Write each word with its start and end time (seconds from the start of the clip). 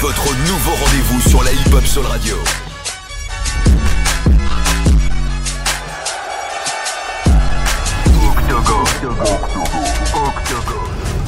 Votre 0.00 0.34
nouveau 0.46 0.70
rendez-vous 0.70 1.20
sur 1.28 1.42
la 1.42 1.52
hip-hop 1.52 1.84
Soul 1.84 2.06
Radio. 2.06 2.34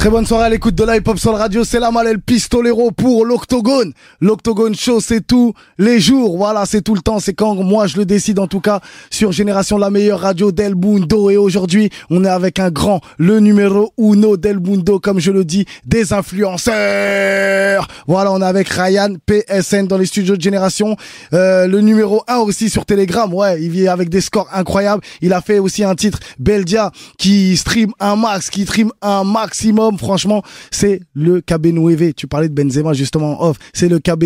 Très 0.03 0.11
bonne 0.11 0.27
soirée 0.27 0.47
à 0.47 0.49
l'écoute 0.49 0.75
de 0.75 0.83
la 0.83 0.97
hip 0.97 1.05
hop 1.07 1.17
radio, 1.27 1.63
c'est 1.63 1.79
la 1.79 1.93
Malel 1.93 2.21
Pistolero 2.21 2.91
pour 2.91 3.25
l'Octogone. 3.25 3.93
L'Octogone 4.21 4.75
Show, 4.75 4.99
c'est 4.99 5.25
tous 5.25 5.55
les 5.79 6.01
jours, 6.01 6.37
voilà, 6.37 6.67
c'est 6.67 6.83
tout 6.83 6.97
le 6.97 7.01
temps, 7.01 7.21
c'est 7.21 7.35
quand 7.35 7.55
moi 7.55 7.87
je 7.87 7.99
le 7.99 8.05
décide 8.05 8.41
en 8.41 8.49
tout 8.49 8.59
cas 8.59 8.81
sur 9.11 9.31
Génération 9.31 9.79
la 9.79 9.91
meilleure 9.91 10.19
radio 10.19 10.51
del 10.51 10.75
Mundo. 10.75 11.31
Et 11.31 11.37
aujourd'hui 11.37 11.89
on 12.11 12.25
est 12.25 12.29
avec 12.29 12.59
un 12.59 12.73
grand, 12.73 13.01
le 13.17 13.39
numéro 13.39 13.93
uno 13.97 14.37
del 14.37 14.59
Mundo 14.59 14.99
comme 14.99 15.21
je 15.21 15.31
le 15.31 15.45
dis, 15.45 15.67
des 15.87 16.13
influenceurs. 16.13 17.87
Voilà, 18.09 18.33
on 18.33 18.43
est 18.43 18.45
avec 18.45 18.71
Ryan 18.71 19.15
PSN 19.25 19.87
dans 19.87 19.99
les 19.99 20.07
studios 20.07 20.37
de 20.37 20.43
Génération, 20.43 20.97
euh, 21.33 21.69
le 21.69 21.81
numéro 21.81 22.25
1 22.27 22.39
aussi 22.39 22.71
sur 22.71 22.87
Telegram, 22.87 23.33
ouais, 23.33 23.63
il 23.63 23.71
vit 23.71 23.87
avec 23.87 24.09
des 24.09 24.21
scores 24.21 24.49
incroyables, 24.53 25.05
il 25.21 25.33
a 25.33 25.41
fait 25.41 25.61
aussi 25.61 25.85
un 25.85 25.95
titre 25.95 26.19
Beldia 26.41 26.91
qui 27.19 27.57
stream 27.57 27.93
un 28.01 28.17
max, 28.17 28.51
qui 28.51 28.63
stream 28.65 28.91
un 29.01 29.23
maximum 29.23 29.92
franchement, 29.99 30.43
c'est 30.71 31.01
le 31.15 31.41
KB 31.41 31.69
Tu 32.17 32.27
parlais 32.27 32.49
de 32.49 32.55
Benzema 32.55 32.93
justement 32.93 33.43
off. 33.43 33.57
C'est 33.73 33.89
le 33.89 33.99
KB 33.99 34.25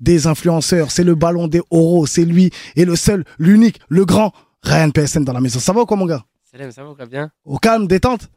des 0.00 0.26
influenceurs. 0.26 0.90
C'est 0.90 1.04
le 1.04 1.14
ballon 1.14 1.48
des 1.48 1.62
euros. 1.70 2.06
C'est 2.06 2.24
lui 2.24 2.50
et 2.76 2.84
le 2.84 2.96
seul, 2.96 3.24
l'unique, 3.38 3.80
le 3.88 4.04
grand 4.04 4.32
Ryan 4.62 4.90
PSN 4.90 5.24
dans 5.24 5.32
la 5.32 5.40
maison. 5.40 5.58
Ça 5.58 5.72
va 5.72 5.82
ou 5.82 5.86
quoi, 5.86 5.96
mon 5.96 6.06
gars? 6.06 6.24
Ça 6.44 6.58
va 6.58 6.94
quoi, 6.94 7.06
bien 7.06 7.30
Au 7.44 7.58
calme, 7.58 7.86
détente? 7.86 8.28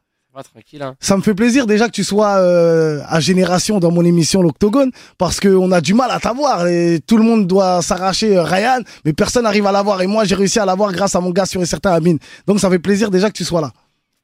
Tranquille. 0.43 0.81
Hein. 0.81 0.95
Ça 0.99 1.15
me 1.15 1.21
fait 1.21 1.33
plaisir 1.33 1.65
déjà 1.65 1.87
que 1.87 1.93
tu 1.93 2.03
sois 2.03 2.37
euh, 2.39 3.01
à 3.07 3.21
Génération 3.21 3.79
dans 3.79 3.91
mon 3.91 4.03
émission 4.03 4.41
L'Octogone 4.41 4.91
parce 5.17 5.39
qu'on 5.39 5.71
a 5.71 5.79
du 5.79 5.93
mal 5.93 6.11
à 6.11 6.19
t'avoir 6.19 6.67
et 6.67 6.99
tout 7.07 7.17
le 7.17 7.23
monde 7.23 7.47
doit 7.47 7.81
s'arracher 7.81 8.35
euh, 8.35 8.43
Ryan 8.43 8.81
mais 9.05 9.13
personne 9.13 9.43
n'arrive 9.43 9.65
à 9.65 9.71
l'avoir 9.71 10.01
et 10.01 10.07
moi 10.07 10.25
j'ai 10.25 10.35
réussi 10.35 10.59
à 10.59 10.65
l'avoir 10.65 10.91
grâce 10.91 11.15
à 11.15 11.21
mon 11.21 11.31
gars 11.31 11.45
sur 11.45 11.61
un 11.61 11.65
certain 11.65 11.91
Amine. 11.91 12.19
Donc 12.47 12.59
ça 12.59 12.69
fait 12.69 12.79
plaisir 12.79 13.11
déjà 13.11 13.29
que 13.29 13.37
tu 13.37 13.45
sois 13.45 13.61
là. 13.61 13.71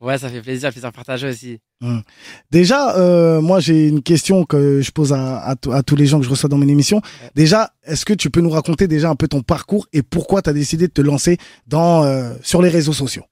Ouais, 0.02 0.17
ça 0.17 0.30
fait 0.30 0.41
plaisir, 0.41 0.71
plaisir 0.71 0.91
partager 0.91 1.30
aussi. 1.30 1.59
Hum. 1.81 2.02
Déjà, 2.49 2.97
euh, 2.97 3.39
moi 3.39 3.59
j'ai 3.59 3.88
une 3.88 4.02
question 4.02 4.45
que 4.45 4.81
je 4.81 4.91
pose 4.91 5.13
à, 5.13 5.49
à, 5.49 5.55
tous 5.55 5.95
les 5.95 6.08
gens 6.08 6.17
que 6.19 6.25
je 6.25 6.30
reçois 6.30 6.49
dans 6.49 6.58
mes 6.58 6.67
émissions. 6.67 7.02
Déjà, 7.35 7.71
est-ce 7.83 8.03
que 8.03 8.13
tu 8.13 8.31
peux 8.31 8.41
nous 8.41 8.49
raconter 8.49 8.88
déjà 8.88 9.09
un 9.09 9.16
peu 9.16 9.27
ton 9.27 9.41
parcours 9.41 9.88
et 9.93 10.02
pourquoi 10.02 10.41
tu 10.41 10.49
as 10.49 10.53
décidé 10.53 10.88
de 10.88 10.93
te 10.93 11.02
lancer 11.02 11.38
dans 11.67 12.03
euh, 12.03 12.33
sur 12.41 12.63
les 12.63 12.69
réseaux 12.69 12.93
sociaux? 12.93 13.23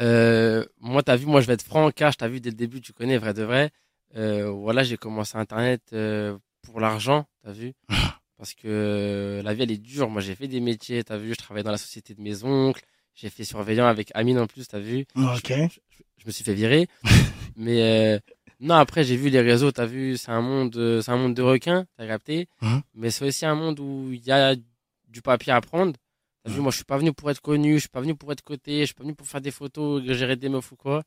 Euh, 0.00 0.64
Moi, 0.80 1.02
t'as 1.02 1.16
vu, 1.16 1.26
moi 1.26 1.42
je 1.42 1.46
vais 1.46 1.52
être 1.52 1.62
franc, 1.62 1.90
cash, 1.90 2.16
t'as 2.16 2.28
vu 2.28 2.40
dès 2.40 2.50
le 2.50 2.56
début, 2.56 2.80
tu 2.80 2.94
connais 2.94 3.18
vrai 3.18 3.34
de 3.34 3.42
vrai. 3.42 3.70
Euh, 4.16 4.50
voilà, 4.50 4.82
j'ai 4.82 4.96
commencé 4.96 5.36
Internet 5.36 5.82
euh, 5.92 6.36
pour 6.62 6.80
l'argent, 6.80 7.26
t'as 7.44 7.52
vu 7.52 7.74
Parce 8.38 8.54
que 8.54 9.42
la 9.44 9.52
vie 9.52 9.64
elle 9.64 9.70
est 9.70 9.76
dure. 9.76 10.08
Moi 10.08 10.22
j'ai 10.22 10.34
fait 10.34 10.48
des 10.48 10.60
métiers, 10.60 11.04
t'as 11.04 11.18
vu, 11.18 11.32
je 11.32 11.38
travaillais 11.38 11.62
dans 11.64 11.70
la 11.70 11.76
société 11.76 12.14
de 12.14 12.22
mes 12.22 12.42
oncles. 12.42 12.82
J'ai 13.20 13.30
fait 13.30 13.44
surveillant 13.44 13.86
avec 13.86 14.10
Amine 14.14 14.38
en 14.38 14.46
plus, 14.46 14.66
t'as 14.66 14.78
vu 14.78 15.04
Ok 15.16 15.52
je 16.20 16.26
me 16.26 16.32
suis 16.32 16.44
fait 16.44 16.54
virer. 16.54 16.86
mais 17.56 17.82
euh, 17.82 18.18
non, 18.60 18.74
après 18.74 19.04
j'ai 19.04 19.16
vu 19.16 19.30
les 19.30 19.40
réseaux, 19.40 19.72
t'as 19.72 19.86
vu, 19.86 20.16
c'est 20.16 20.30
un 20.30 20.42
monde, 20.42 20.76
euh, 20.76 21.00
c'est 21.00 21.10
un 21.10 21.16
monde 21.16 21.34
de 21.34 21.42
requins, 21.42 21.86
t'as 21.96 22.06
capté. 22.06 22.46
Hein? 22.60 22.82
Mais 22.94 23.10
c'est 23.10 23.26
aussi 23.26 23.46
un 23.46 23.54
monde 23.54 23.80
où 23.80 24.10
il 24.12 24.24
y 24.24 24.30
a 24.30 24.54
du 25.08 25.22
papier 25.22 25.52
à 25.52 25.60
prendre. 25.60 25.94
T'as 26.44 26.50
vu, 26.52 26.60
moi 26.60 26.70
je 26.70 26.76
suis 26.76 26.84
pas 26.84 26.98
venu 26.98 27.12
pour 27.12 27.30
être 27.30 27.40
connu, 27.40 27.74
je 27.74 27.80
suis 27.80 27.88
pas 27.88 28.00
venu 28.00 28.14
pour 28.14 28.30
être 28.32 28.42
coté, 28.42 28.80
je 28.80 28.86
suis 28.86 28.94
pas 28.94 29.02
venu 29.02 29.14
pour 29.14 29.26
faire 29.26 29.40
des 29.40 29.50
photos, 29.50 30.02
gérer 30.04 30.36
des 30.36 30.48
meufs 30.48 30.72
ou 30.72 30.76
quoi. 30.76 31.02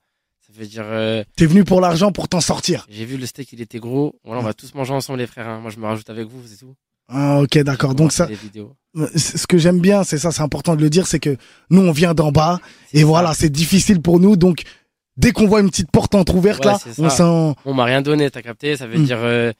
Ça 0.45 0.51
veut 0.51 0.65
dire. 0.65 0.83
Euh, 0.85 1.23
T'es 1.35 1.45
venu 1.45 1.63
pour 1.63 1.79
l'argent, 1.79 2.11
pour 2.11 2.27
t'en 2.27 2.41
sortir. 2.41 2.85
J'ai 2.89 3.05
vu 3.05 3.17
le 3.17 3.25
steak, 3.25 3.53
il 3.53 3.61
était 3.61 3.79
gros. 3.79 4.19
Voilà, 4.23 4.41
on 4.41 4.43
va 4.43 4.53
tous 4.53 4.73
manger 4.73 4.93
ensemble 4.93 5.19
les 5.19 5.27
frères. 5.27 5.47
Hein. 5.47 5.59
Moi 5.59 5.71
je 5.71 5.79
me 5.79 5.85
rajoute 5.85 6.09
avec 6.09 6.27
vous, 6.27 6.41
c'est 6.45 6.57
tout. 6.57 6.75
Ah, 7.13 7.41
ok, 7.41 7.59
d'accord. 7.59 7.95
Donc 7.95 8.11
ça, 8.11 8.27
ce 9.15 9.47
que 9.47 9.57
j'aime 9.57 9.79
bien, 9.79 10.03
c'est 10.03 10.17
ça, 10.17 10.31
c'est 10.31 10.41
important 10.41 10.75
de 10.75 10.81
le 10.81 10.89
dire, 10.89 11.07
c'est 11.07 11.19
que 11.19 11.37
nous 11.69 11.81
on 11.81 11.91
vient 11.91 12.13
d'en 12.13 12.31
bas 12.31 12.59
et 12.91 13.03
voilà, 13.03 13.33
c'est 13.33 13.49
difficile 13.49 14.01
pour 14.01 14.19
nous, 14.19 14.35
donc 14.35 14.63
dès 15.17 15.31
qu'on 15.31 15.47
voit 15.47 15.61
une 15.61 15.69
petite 15.69 15.91
porte 15.91 16.15
entrouverte 16.15 16.65
là, 16.65 16.79
on 16.97 17.09
sent. 17.09 17.55
On 17.65 17.73
m'a 17.73 17.85
rien 17.85 18.01
donné, 18.01 18.29
t'as 18.31 18.41
capté 18.41 18.75
Ça 18.77 18.87
veut 18.87 18.99
hmm. 18.99 19.05
dire, 19.05 19.19
euh, 19.21 19.51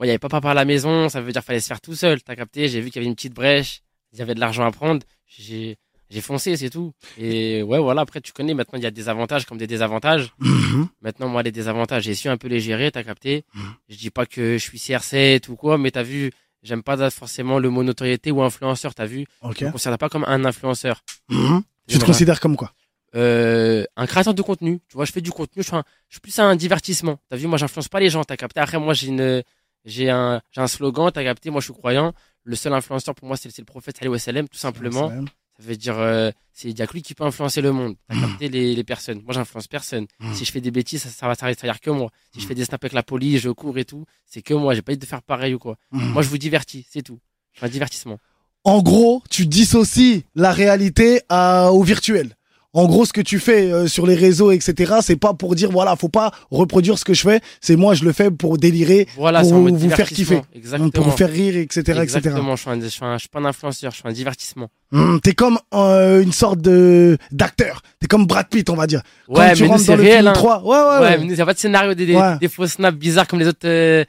il 0.00 0.06
y 0.06 0.10
avait 0.10 0.18
pas 0.18 0.28
papa 0.28 0.50
à 0.50 0.54
la 0.54 0.64
maison, 0.64 1.08
ça 1.08 1.20
veut 1.20 1.32
dire 1.32 1.42
fallait 1.42 1.60
se 1.60 1.66
faire 1.66 1.80
tout 1.80 1.94
seul, 1.94 2.22
t'as 2.22 2.36
capté 2.36 2.68
J'ai 2.68 2.80
vu 2.80 2.90
qu'il 2.90 3.00
y 3.00 3.04
avait 3.04 3.08
une 3.08 3.16
petite 3.16 3.34
brèche, 3.34 3.82
il 4.12 4.18
y 4.18 4.22
avait 4.22 4.34
de 4.34 4.40
l'argent 4.40 4.64
à 4.64 4.70
prendre, 4.70 5.00
j'ai 5.26 5.76
j'ai 6.10 6.22
foncé, 6.22 6.56
c'est 6.56 6.70
tout. 6.70 6.92
Et 7.18 7.62
ouais, 7.62 7.78
voilà. 7.78 8.00
Après, 8.00 8.20
tu 8.20 8.32
connais. 8.32 8.54
Maintenant, 8.54 8.78
il 8.78 8.82
y 8.82 8.86
a 8.86 8.90
des 8.90 9.10
avantages 9.10 9.44
comme 9.44 9.58
des 9.58 9.66
désavantages. 9.66 10.32
Mhm. 10.38 10.88
Maintenant, 11.02 11.28
moi, 11.28 11.42
les 11.42 11.52
désavantages, 11.52 12.04
j'ai 12.04 12.14
su 12.14 12.28
un 12.28 12.38
peu 12.38 12.48
les 12.48 12.60
gérer. 12.60 12.90
T'as 12.90 13.02
capté 13.02 13.44
mhm. 13.54 13.74
Je 13.90 13.96
dis 13.96 14.10
pas 14.10 14.24
que 14.24 14.56
je 14.56 14.62
suis 14.62 14.78
CR7 14.78 15.50
ou 15.50 15.56
quoi, 15.56 15.76
mais 15.76 15.90
t'as 15.90 16.02
vu, 16.02 16.32
j'aime 16.62 16.82
pas 16.82 17.10
forcément 17.10 17.58
le 17.58 17.70
mot 17.70 17.82
notoriété 17.82 18.30
ou 18.30 18.42
influenceur. 18.42 18.94
T'as 18.94 19.06
vu? 19.06 19.26
Ok. 19.42 19.58
Je 19.60 19.64
me 19.66 19.72
considère 19.72 19.98
pas 19.98 20.08
comme 20.08 20.24
un 20.24 20.44
influenceur. 20.44 21.02
Mhm. 21.28 21.62
Tu 21.88 21.98
te 21.98 22.04
considères 22.04 22.40
comme 22.40 22.56
quoi? 22.56 22.72
Euh, 23.14 23.84
un 23.96 24.06
créateur 24.06 24.34
de 24.34 24.42
contenu. 24.42 24.80
Tu 24.88 24.96
vois, 24.96 25.06
je 25.06 25.12
fais 25.12 25.22
du 25.22 25.30
contenu, 25.30 25.62
je, 25.62 25.70
je 25.70 26.14
suis 26.14 26.20
plus 26.20 26.38
un 26.38 26.54
divertissement. 26.56 27.18
T'as 27.30 27.36
vu, 27.36 27.46
moi, 27.46 27.56
j'influence 27.58 27.88
pas 27.88 28.00
les 28.00 28.10
gens, 28.10 28.22
t'as 28.24 28.36
capté? 28.36 28.60
Après, 28.60 28.78
moi, 28.78 28.92
j'ai 28.92 29.08
une, 29.08 29.42
j'ai 29.84 30.10
un, 30.10 30.42
j'ai 30.50 30.60
un 30.60 30.68
slogan, 30.68 31.10
t'as 31.10 31.24
capté? 31.24 31.50
Moi, 31.50 31.60
je 31.60 31.66
suis 31.66 31.74
croyant. 31.74 32.12
Le 32.44 32.56
seul 32.56 32.72
influenceur 32.74 33.14
pour 33.14 33.26
moi, 33.26 33.36
c'est, 33.36 33.56
le 33.56 33.64
prophète 33.64 33.98
Salem, 34.18 34.48
tout 34.48 34.58
simplement. 34.58 35.10
Ça 35.58 35.66
veut 35.66 35.76
dire, 35.76 35.98
euh, 35.98 36.30
c'est, 36.52 36.70
il 36.70 36.78
y 36.78 36.82
a 36.82 36.86
que 36.86 36.92
lui 36.92 37.02
qui 37.02 37.14
peut 37.14 37.24
influencer 37.24 37.60
le 37.60 37.72
monde. 37.72 37.96
T'as 38.08 38.20
capté 38.20 38.48
les, 38.48 38.76
les 38.76 38.84
personnes. 38.84 39.20
Moi, 39.24 39.34
j'influence 39.34 39.66
personne. 39.66 40.06
Mmh. 40.20 40.34
Si 40.34 40.44
je 40.44 40.52
fais 40.52 40.60
des 40.60 40.70
bêtises, 40.70 41.02
ça, 41.02 41.08
ça 41.08 41.26
va 41.26 41.34
s'arrêter 41.34 41.68
que 41.82 41.90
moi. 41.90 42.10
Si 42.32 42.40
je 42.40 42.46
fais 42.46 42.54
des 42.54 42.64
snaps 42.64 42.84
avec 42.84 42.92
la 42.92 43.02
police, 43.02 43.40
je 43.40 43.50
cours 43.50 43.76
et 43.76 43.84
tout, 43.84 44.04
c'est 44.24 44.42
que 44.42 44.54
moi. 44.54 44.74
J'ai 44.74 44.82
pas 44.82 44.92
envie 44.92 44.98
de 44.98 45.04
faire 45.04 45.22
pareil 45.22 45.54
ou 45.54 45.58
quoi. 45.58 45.76
Mmh. 45.90 46.10
Moi, 46.10 46.22
je 46.22 46.28
vous 46.28 46.38
divertis, 46.38 46.86
c'est 46.88 47.02
tout. 47.02 47.18
Je 47.54 47.60
fais 47.60 47.66
un 47.66 47.70
divertissement. 47.70 48.18
En 48.64 48.82
gros, 48.82 49.22
tu 49.30 49.46
dissocies 49.46 50.24
la 50.34 50.52
réalité 50.52 51.22
à, 51.28 51.72
au 51.72 51.82
virtuel 51.82 52.36
en 52.74 52.86
gros, 52.86 53.06
ce 53.06 53.12
que 53.12 53.20
tu 53.22 53.38
fais 53.38 53.72
euh, 53.72 53.86
sur 53.86 54.06
les 54.06 54.14
réseaux, 54.14 54.50
etc., 54.50 54.96
c'est 55.00 55.16
pas 55.16 55.32
pour 55.32 55.54
dire 55.54 55.70
voilà, 55.70 55.96
faut 55.96 56.08
pas 56.08 56.32
reproduire 56.50 56.98
ce 56.98 57.04
que 57.04 57.14
je 57.14 57.22
fais. 57.22 57.40
C'est 57.60 57.76
moi, 57.76 57.94
je 57.94 58.04
le 58.04 58.12
fais 58.12 58.30
pour 58.30 58.58
délirer, 58.58 59.08
voilà, 59.16 59.40
pour 59.40 59.52
vous 59.52 59.90
faire 59.90 60.08
kiffer, 60.08 60.42
Exactement. 60.54 60.90
pour 60.90 61.04
vous 61.04 61.16
faire 61.16 61.30
rire, 61.30 61.56
etc., 61.56 62.00
Exactement. 62.02 62.56
Je 62.56 62.60
suis, 62.60 62.70
un, 62.70 62.80
je, 62.80 62.88
suis 62.88 63.00
je 63.14 63.18
suis 63.18 63.28
pas 63.28 63.40
un 63.40 63.46
influenceur, 63.46 63.90
je 63.92 63.96
suis 63.96 64.08
un 64.08 64.12
divertissement. 64.12 64.68
Mmh, 64.92 65.18
t'es 65.20 65.32
comme 65.32 65.58
euh, 65.74 66.22
une 66.22 66.32
sorte 66.32 66.60
de 66.60 67.16
d'acteur. 67.30 67.82
T'es 68.00 68.06
comme 68.06 68.26
Brad 68.26 68.48
Pitt, 68.48 68.68
on 68.70 68.74
va 68.74 68.86
dire. 68.86 69.02
Ouais, 69.28 69.54
mais 69.58 69.68
nous 69.68 69.78
c'est 69.78 69.94
réel. 69.94 70.28
Hein. 70.28 70.32
3. 70.32 70.62
Ouais, 70.62 70.68
ouais, 70.68 70.76
ouais. 70.76 71.00
ouais 71.00 71.18
mais 71.18 71.24
nous, 71.24 71.34
y 71.34 71.40
a 71.40 71.46
pas 71.46 71.54
de 71.54 71.58
scénario, 71.58 71.94
des, 71.94 72.06
des, 72.06 72.20
des 72.40 72.48
faux 72.48 72.66
snaps 72.66 72.98
bizarres 72.98 73.26
comme 73.26 73.38
les 73.38 73.46
autres. 73.46 73.66
Euh, 73.66 74.04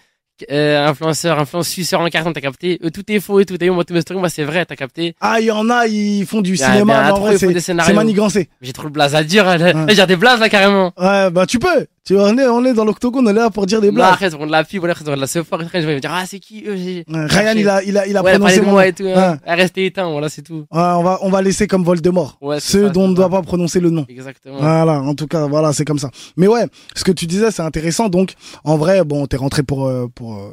euh, 0.52 0.88
influenceur, 0.88 1.40
influenceur 1.40 2.02
en 2.02 2.08
carton, 2.08 2.34
t'as 2.34 2.42
capté 2.42 2.80
euh, 2.84 2.90
Tout 2.90 3.10
est 3.12 3.20
faux 3.20 3.40
et 3.40 3.46
tout. 3.46 3.58
Vu, 3.60 3.72
moi, 3.72 3.84
tout 3.84 3.94
mes 3.94 4.02
moi, 4.12 4.30
c'est 4.30 4.44
vrai, 4.44 4.66
t'as 4.66 4.76
capté 4.76 5.16
Ah, 5.22 5.40
il 5.40 5.46
y 5.46 5.52
en 5.52 5.70
a, 5.70 5.88
ils 5.88 6.26
font 6.26 6.42
du 6.42 6.58
cinéma, 6.58 7.04
mais 7.06 7.12
en 7.12 7.20
vrai, 7.20 7.38
c'est 7.38 7.74
manigancé. 7.74 8.50
J'ai 8.62 8.74
trop 8.74 8.86
le 8.86 8.90
blaze 8.90 9.16
à 9.16 9.24
dire. 9.24 9.46
J'ai 9.90 10.06
des 10.06 10.16
blazes, 10.16 10.40
là, 10.40 10.50
carrément. 10.50 10.94
Ouais, 10.98 11.30
bah, 11.32 11.46
tu 11.46 11.60
peux. 11.60 11.88
Tu 12.06 12.16
vois, 12.16 12.30
on 12.30 12.38
est, 12.38 12.48
on 12.48 12.66
est 12.66 12.74
dans 12.74 12.86
l'octogone, 12.86 13.28
on 13.28 13.30
est 13.30 13.34
là 13.34 13.50
pour 13.50 13.66
dire 13.66 13.82
des 13.82 13.92
blagues. 13.92 14.08
Non, 14.08 14.14
après, 14.14 14.34
on 14.34 14.46
la 14.46 14.60
après, 14.60 14.80
on 14.80 14.86
la 14.86 14.92
après, 14.94 15.82
je 15.82 15.88
vais 15.88 15.96
me 15.96 16.00
dire, 16.00 16.12
ah, 16.14 16.24
c'est 16.26 16.40
qui, 16.40 16.64
eux, 16.66 17.04
Ryan, 17.08 17.54
il 17.56 17.70
a, 17.70 17.84
il 17.84 17.98
a, 17.98 18.08
il 18.08 18.18
a 18.18 18.24
ouais, 18.24 18.32
prononcé 18.32 18.62
moi 18.62 18.88
et 18.88 18.94
tout, 18.94 19.06
hein. 19.08 19.38
Restez 19.46 19.86
éteint, 19.86 20.10
voilà, 20.10 20.30
c'est 20.30 20.42
tout. 20.42 20.66
Ouais, 20.72 20.82
on 20.82 21.04
va, 21.04 21.20
on 21.22 21.30
va 21.30 21.42
laisser 21.42 21.68
comme 21.68 21.84
Voldemort. 21.84 22.38
Ouais, 22.42 22.60
Ceux 22.60 22.90
dont 22.90 23.04
on 23.04 23.08
ne 23.10 23.16
doit 23.16 23.30
pas 23.30 23.42
prononcer 23.42 23.80
le 23.80 23.90
nom. 23.90 24.06
Exactement. 24.10 24.58
Voilà, 24.58 25.02
en 25.02 25.16
tout 25.16 25.28
cas, 25.28 25.48
voilà, 25.48 25.74
c'est 25.74 25.86
comme 25.86 26.00
ça. 26.00 26.10
Mais 26.38 26.48
ouais, 26.48 26.66
ce 26.96 27.04
que 27.04 27.12
tu 27.12 27.26
disais, 27.26 27.52
c'est 27.52 27.62
intéressant. 27.62 28.10
Donc, 28.10 28.34
en 28.64 28.78
vrai, 28.78 29.04
bon, 29.04 29.26
t'es 29.26 29.38
rentré 29.38 29.64
pour, 29.64 29.86
euh, 29.86 30.08
pour, 30.14 30.36
euh, 30.36 30.50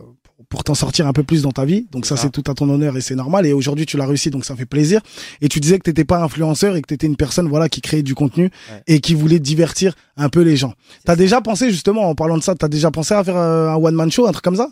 pour 0.48 0.64
t'en 0.64 0.74
sortir 0.74 1.06
un 1.06 1.12
peu 1.12 1.22
plus 1.22 1.42
dans 1.42 1.52
ta 1.52 1.64
vie. 1.64 1.86
Donc 1.91 2.06
ça, 2.06 2.16
c'est 2.16 2.30
tout 2.30 2.44
à 2.50 2.54
ton 2.54 2.69
honneur 2.69 2.97
et 2.97 3.00
c'est 3.00 3.14
normal. 3.14 3.47
Et 3.47 3.52
aujourd'hui, 3.52 3.86
tu 3.86 3.97
l'as 3.97 4.06
réussi, 4.06 4.30
donc 4.30 4.44
ça 4.44 4.54
fait 4.54 4.66
plaisir. 4.66 5.00
Et 5.41 5.48
tu 5.48 5.60
disais 5.60 5.78
que 5.78 5.84
t'étais 5.84 6.04
pas 6.04 6.22
influenceur 6.22 6.76
et 6.76 6.82
que 6.82 6.86
t'étais 6.86 7.06
une 7.06 7.16
personne, 7.16 7.48
voilà, 7.48 7.69
qui 7.69 7.80
créait 7.80 8.02
du 8.02 8.14
contenu 8.14 8.50
et 8.86 9.00
qui 9.00 9.14
voulait 9.14 9.38
divertir 9.38 9.94
un 10.16 10.28
peu 10.28 10.42
les 10.42 10.56
gens. 10.56 10.75
T'as 11.04 11.16
déjà 11.16 11.41
pensé, 11.41 11.70
justement, 11.70 12.08
en 12.08 12.14
parlant 12.14 12.37
de 12.37 12.43
ça, 12.43 12.55
t'as 12.55 12.69
déjà 12.69 12.90
pensé 12.90 13.14
à 13.14 13.25
faire 13.25 13.37
euh, 13.37 13.70
un 13.70 13.76
one 13.76 13.94
man 13.94 14.11
show, 14.11 14.26
un 14.26 14.32
truc 14.32 14.44
comme 14.44 14.56
ça? 14.56 14.70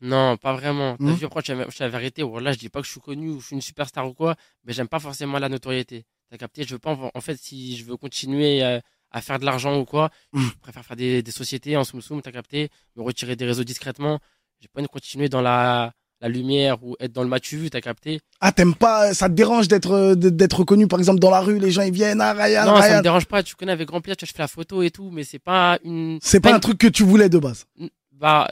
Non, 0.00 0.36
pas 0.36 0.52
vraiment. 0.52 0.96
T'as 0.98 1.04
hmm. 1.04 1.14
vu, 1.14 1.26
après, 1.26 1.42
je 1.46 1.80
la 1.80 1.88
vérité. 1.88 2.22
Là, 2.40 2.52
je 2.52 2.58
dis 2.58 2.68
pas 2.68 2.80
que 2.80 2.86
je 2.86 2.92
suis 2.92 3.00
connu 3.00 3.30
ou 3.30 3.40
je 3.40 3.46
suis 3.46 3.56
une 3.56 3.62
superstar 3.62 4.06
ou 4.06 4.12
quoi, 4.12 4.36
mais 4.64 4.72
j'aime 4.72 4.88
pas 4.88 5.00
forcément 5.00 5.38
la 5.38 5.48
notoriété. 5.48 6.04
T'as 6.30 6.36
capté? 6.36 6.64
Je 6.64 6.74
veux 6.74 6.78
pas, 6.78 6.98
en 7.14 7.20
fait, 7.20 7.38
si 7.40 7.76
je 7.76 7.84
veux 7.84 7.96
continuer 7.96 8.62
euh, 8.62 8.78
à, 9.10 9.22
faire 9.22 9.38
de 9.38 9.46
l'argent 9.46 9.78
ou 9.78 9.86
quoi, 9.86 10.10
hmm. 10.32 10.42
je 10.42 10.58
préfère 10.60 10.84
faire 10.84 10.96
des, 10.96 11.22
des 11.22 11.30
sociétés 11.30 11.76
en 11.76 11.84
soum 11.84 12.02
soum, 12.02 12.20
t'as 12.20 12.32
capté? 12.32 12.68
Me 12.96 13.02
retirer 13.02 13.36
des 13.36 13.46
réseaux 13.46 13.64
discrètement 13.64 14.20
j'ai 14.60 14.68
pas 14.68 14.80
envie 14.80 14.86
de 14.86 14.92
continuer 14.92 15.28
dans 15.28 15.40
la, 15.42 15.92
la 16.20 16.28
lumière 16.28 16.82
ou 16.82 16.96
être 17.00 17.12
dans 17.12 17.22
le 17.22 17.28
match 17.28 17.52
vu, 17.52 17.70
t'as 17.70 17.80
capté? 17.80 18.20
Ah, 18.40 18.52
t'aimes 18.52 18.74
pas, 18.74 19.14
ça 19.14 19.28
te 19.28 19.34
dérange 19.34 19.68
d'être 19.68 20.14
d'être 20.14 20.64
connu 20.64 20.86
par 20.88 20.98
exemple 20.98 21.20
dans 21.20 21.30
la 21.30 21.40
rue, 21.40 21.58
les 21.58 21.70
gens 21.70 21.82
ils 21.82 21.92
viennent, 21.92 22.20
ah 22.20 22.32
Ryan, 22.32 22.66
Non, 22.66 22.80
ça 22.80 22.98
me 22.98 23.02
dérange 23.02 23.26
pas, 23.26 23.42
tu 23.42 23.54
connais 23.54 23.72
avec 23.72 23.88
grand 23.88 24.00
plaisir, 24.00 24.16
je 24.20 24.26
fais 24.26 24.42
la 24.42 24.48
photo 24.48 24.82
et 24.82 24.90
tout, 24.90 25.10
mais 25.12 25.24
c'est 25.24 25.38
pas 25.38 25.78
une. 25.84 26.18
C'est 26.22 26.40
pas, 26.40 26.54
un 26.54 26.60
truc 26.60 26.78
que 26.78 26.86
tu 26.88 27.02
voulais 27.04 27.28
de 27.28 27.38
base. 27.38 27.66
Bah, 28.12 28.48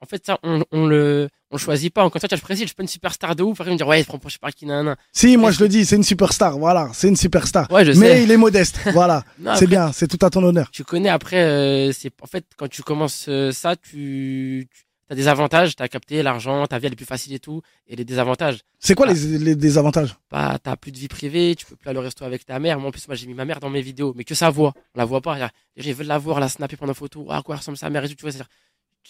en 0.00 0.06
fait, 0.06 0.26
ça, 0.26 0.38
on, 0.42 0.62
on 0.70 0.86
le, 0.86 1.28
on 1.50 1.56
choisit 1.56 1.92
pas. 1.94 2.04
Encore 2.04 2.20
une 2.22 2.28
fois, 2.28 2.36
je 2.36 2.42
précise, 2.42 2.64
je 2.64 2.68
suis 2.68 2.74
pas 2.74 2.82
une 2.82 2.88
superstar 2.88 3.34
de 3.36 3.42
ouf. 3.42 3.58
Après, 3.60 3.72
me 3.72 3.76
dire, 3.78 3.86
ouais, 3.86 4.00
il 4.00 4.04
prend 4.04 4.18
je 4.26 4.32
sais 4.32 4.38
pas 4.38 4.52
qui, 4.52 4.66
nan, 4.66 4.96
Si, 5.12 5.36
moi, 5.38 5.50
je 5.50 5.60
le 5.60 5.68
dis, 5.68 5.86
c'est 5.86 5.96
une 5.96 6.02
superstar. 6.02 6.58
Voilà, 6.58 6.90
c'est 6.92 7.08
une 7.08 7.16
superstar. 7.16 7.70
Ouais, 7.70 7.84
je 7.86 7.92
Mais 7.92 8.08
sais. 8.16 8.22
il 8.24 8.30
est 8.30 8.36
modeste. 8.36 8.80
voilà. 8.92 9.24
c'est 9.54 9.66
bien, 9.66 9.92
c'est 9.92 10.06
tout 10.06 10.18
à 10.26 10.28
ton 10.28 10.42
honneur. 10.42 10.68
Tu 10.72 10.84
connais 10.84 11.08
après, 11.08 11.42
euh, 11.42 11.92
c'est, 11.92 12.12
en 12.20 12.26
fait, 12.26 12.44
quand 12.58 12.68
tu 12.68 12.82
commences 12.82 13.26
euh, 13.28 13.50
ça, 13.50 13.76
tu, 13.76 14.68
t'as 15.08 15.14
des 15.14 15.28
avantages, 15.28 15.76
t'as 15.76 15.88
capté 15.88 16.22
l'argent, 16.22 16.66
ta 16.66 16.78
vie 16.78 16.86
elle 16.86 16.92
est 16.92 16.96
plus 16.96 17.04
facile 17.04 17.32
et 17.34 17.38
tout, 17.38 17.60
et 17.86 17.96
les 17.96 18.04
désavantages, 18.04 18.60
C'est 18.78 18.94
quoi 18.94 19.06
Ah. 19.08 19.12
les, 19.12 19.38
les 19.38 19.56
désavantages? 19.56 20.16
Bah 20.30 20.58
t'as 20.62 20.76
plus 20.76 20.92
de 20.92 20.98
vie 20.98 21.08
privée, 21.08 21.54
tu 21.56 21.66
peux 21.66 21.76
plus 21.76 21.88
aller 21.90 21.98
au 21.98 22.02
resto 22.02 22.24
avec 22.24 22.44
ta 22.46 22.58
mère. 22.58 22.78
Moi 22.78 22.88
en 22.88 22.92
plus 22.92 23.06
moi 23.08 23.14
j'ai 23.14 23.26
mis 23.26 23.34
ma 23.34 23.44
mère 23.44 23.60
dans 23.60 23.70
mes 23.70 23.82
vidéos, 23.82 24.12
mais 24.16 24.24
que 24.24 24.34
sa 24.34 24.50
voix, 24.50 24.72
on 24.94 24.98
la 24.98 25.04
voit 25.04 25.20
pas. 25.20 25.34
Les 25.36 25.82
gens 25.82 25.90
ils 25.90 25.94
veulent 25.94 26.06
la 26.06 26.18
voir, 26.18 26.40
la 26.40 26.48
snapper 26.48 26.76
pendant 26.76 26.94
photo. 26.94 27.26
Ah 27.30 27.42
quoi 27.44 27.56
ressemble 27.56 27.76
sa 27.78 27.90
mère 27.90 28.04
et 28.04 28.08
tout, 28.08 28.14
tu 28.14 28.22
vois. 28.22 28.32
c'est-à-dire, 28.32 28.48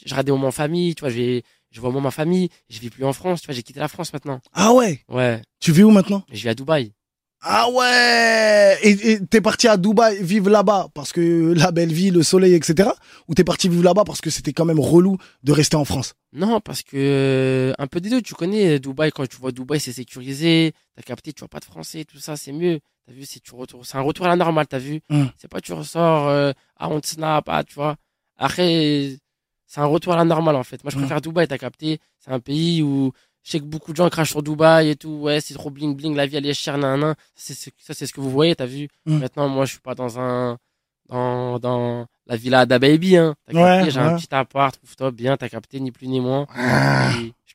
Je 0.05 0.11
regarde 0.13 0.27
des 0.27 0.33
moments 0.33 0.49
en 0.49 0.53
famille, 0.53 0.95
tu 0.95 1.01
vois. 1.01 1.11
J'ai, 1.11 1.43
je 1.71 1.81
vois 1.81 1.91
moi 1.91 2.01
ma 2.01 2.11
famille, 2.11 2.49
je 2.69 2.79
vis 2.81 2.91
plus 2.91 3.05
en 3.05 3.13
France, 3.13 3.41
tu 3.41 3.47
vois. 3.47 3.55
J'ai 3.55 3.63
quitté 3.63 3.81
la 3.81 3.89
France 3.89 4.13
maintenant. 4.13 4.41
Ah 4.53 4.73
ouais? 4.73 5.01
Ouais, 5.09 5.43
Tu 5.61 5.73
vis 5.73 5.83
où 5.85 5.91
maintenant? 5.91 6.23
Je 6.33 6.43
vis 6.43 6.49
à 6.49 6.55
Dubaï. 6.55 6.93
Ah 7.47 7.69
ouais 7.71 8.79
Et 8.83 9.21
t'es 9.27 9.43
parti 9.43 9.69
à 9.69 9.77
Dubaï 9.77 10.23
vivre 10.23 10.49
là-bas 10.49 10.89
parce 10.95 11.13
que 11.13 11.53
la 11.53 11.73
belle 11.73 11.93
vie, 11.93 12.11
le 12.11 12.23
soleil, 12.23 12.55
etc. 12.55 12.89
Ou 13.29 13.35
t'es 13.35 13.45
parti 13.45 13.69
vivre 13.69 13.85
là-bas 13.85 14.05
parce 14.05 14.23
que 14.23 14.31
c'était 14.31 14.55
quand 14.55 14.65
même 14.65 14.81
relou 14.81 15.19
de 15.43 15.53
rester 15.53 15.77
en 15.77 15.85
France? 15.85 16.15
Non, 16.33 16.61
parce 16.61 16.83
que 16.83 17.75
un 17.79 17.87
peu 17.87 18.01
des 18.01 18.09
deux. 18.09 18.23
Tu 18.23 18.35
connais 18.35 18.79
Dubaï 18.79 19.11
quand 19.13 19.27
tu 19.29 19.37
vois 19.37 19.53
Dubaï, 19.53 19.79
c'est 19.79 19.93
sécurisé. 19.93 20.73
T'as 20.97 21.03
capté, 21.03 21.35
tu 21.35 21.41
vois 21.41 21.49
pas 21.49 21.61
de 21.61 21.67
français, 21.67 22.05
tout 22.05 22.19
ça, 22.19 22.37
c'est 22.37 22.53
mieux. 22.53 22.81
T'as 23.07 23.13
vu, 23.13 23.27
c'est 23.27 23.41
tu 23.41 23.55
retournes, 23.55 23.85
c'est 23.85 23.99
un 23.99 24.01
retour 24.01 24.25
à 24.25 24.31
la 24.31 24.37
normale. 24.37 24.67
T'as 24.67 24.79
vu, 24.79 25.03
Mm. 25.11 25.25
c'est 25.37 25.49
pas 25.49 25.61
tu 25.61 25.75
ressors, 25.75 26.29
euh, 26.29 26.53
on 26.81 26.99
te 27.01 27.07
snap, 27.09 27.45
ah 27.49 27.63
tu 27.63 27.75
vois. 27.75 27.97
Après, 28.39 29.17
c'est 29.67 29.81
un 29.81 29.85
retour 29.87 30.15
à 30.15 30.17
la 30.17 30.25
normale 30.25 30.57
en 30.57 30.65
fait. 30.65 30.83
Moi, 30.83 30.91
je 30.91 30.97
Mm. 30.97 31.01
préfère 31.01 31.21
Dubaï. 31.21 31.47
T'as 31.47 31.59
capté, 31.59 31.99
c'est 32.19 32.31
un 32.33 32.41
pays 32.41 32.83
où 32.83 33.13
je 33.45 33.51
sais 33.53 33.61
que 33.61 33.65
beaucoup 33.65 33.93
de 33.93 33.97
gens 33.99 34.09
crachent 34.09 34.31
sur 34.31 34.43
Dubaï 34.43 34.89
et 34.91 34.97
tout. 34.97 35.11
Ouais, 35.23 35.41
c'est 35.41 35.55
trop 35.55 35.71
bling 35.71 35.95
bling, 35.95 36.17
la 36.17 36.27
vie 36.27 36.37
elle 36.37 36.47
est 36.47 36.55
chère, 36.55 36.79
nan 36.79 36.99
nan. 36.99 37.15
C'est 37.37 37.55
ce- 37.55 37.71
ça, 37.79 37.93
c'est 37.95 38.07
ce 38.07 38.13
que 38.13 38.21
vous 38.21 38.31
voyez. 38.31 38.57
T'as 38.57 38.67
vu. 38.67 38.89
Mm. 39.07 39.19
Maintenant, 39.19 39.49
moi, 39.49 39.65
je 39.67 39.73
suis 39.73 39.81
pas 39.81 39.95
dans 39.95 40.19
un 40.19 40.57
dans 41.11 41.59
dans 41.59 42.07
la 42.27 42.37
villa 42.37 42.65
d'Ababy. 42.67 43.17
Hein. 43.19 43.35
T'as 43.47 43.53
Ouais, 43.55 43.77
capté, 43.79 43.91
j'ai 43.91 44.01
un 44.01 44.17
petit 44.17 44.35
appart, 44.35 44.75
rooftop, 44.83 45.15
bien. 45.15 45.37
T'as 45.37 45.49
capté, 45.51 45.79
ni 45.81 45.91
plus 45.93 46.09
ni 46.09 46.21
moins. 46.21 46.47
Ah, 46.57 47.11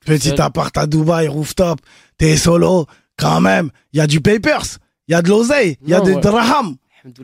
Petit 0.06 0.30
seul. 0.30 0.42
appart 0.42 0.78
à 0.78 0.86
Dubaï, 0.88 1.28
rooftop, 1.28 1.80
t'es 2.18 2.38
solo, 2.38 2.86
quand 3.18 3.42
même. 3.42 3.70
Il 3.92 3.98
y 3.98 4.02
a 4.02 4.08
du 4.08 4.22
papers, 4.22 4.78
il 5.08 5.12
y 5.12 5.16
a 5.16 5.22
de 5.22 5.28
l'oseille, 5.30 5.78
il 5.82 5.90
y 5.90 5.94
a 5.94 6.02
des 6.02 6.14
ouais. 6.14 6.22
drahams. 6.22 6.76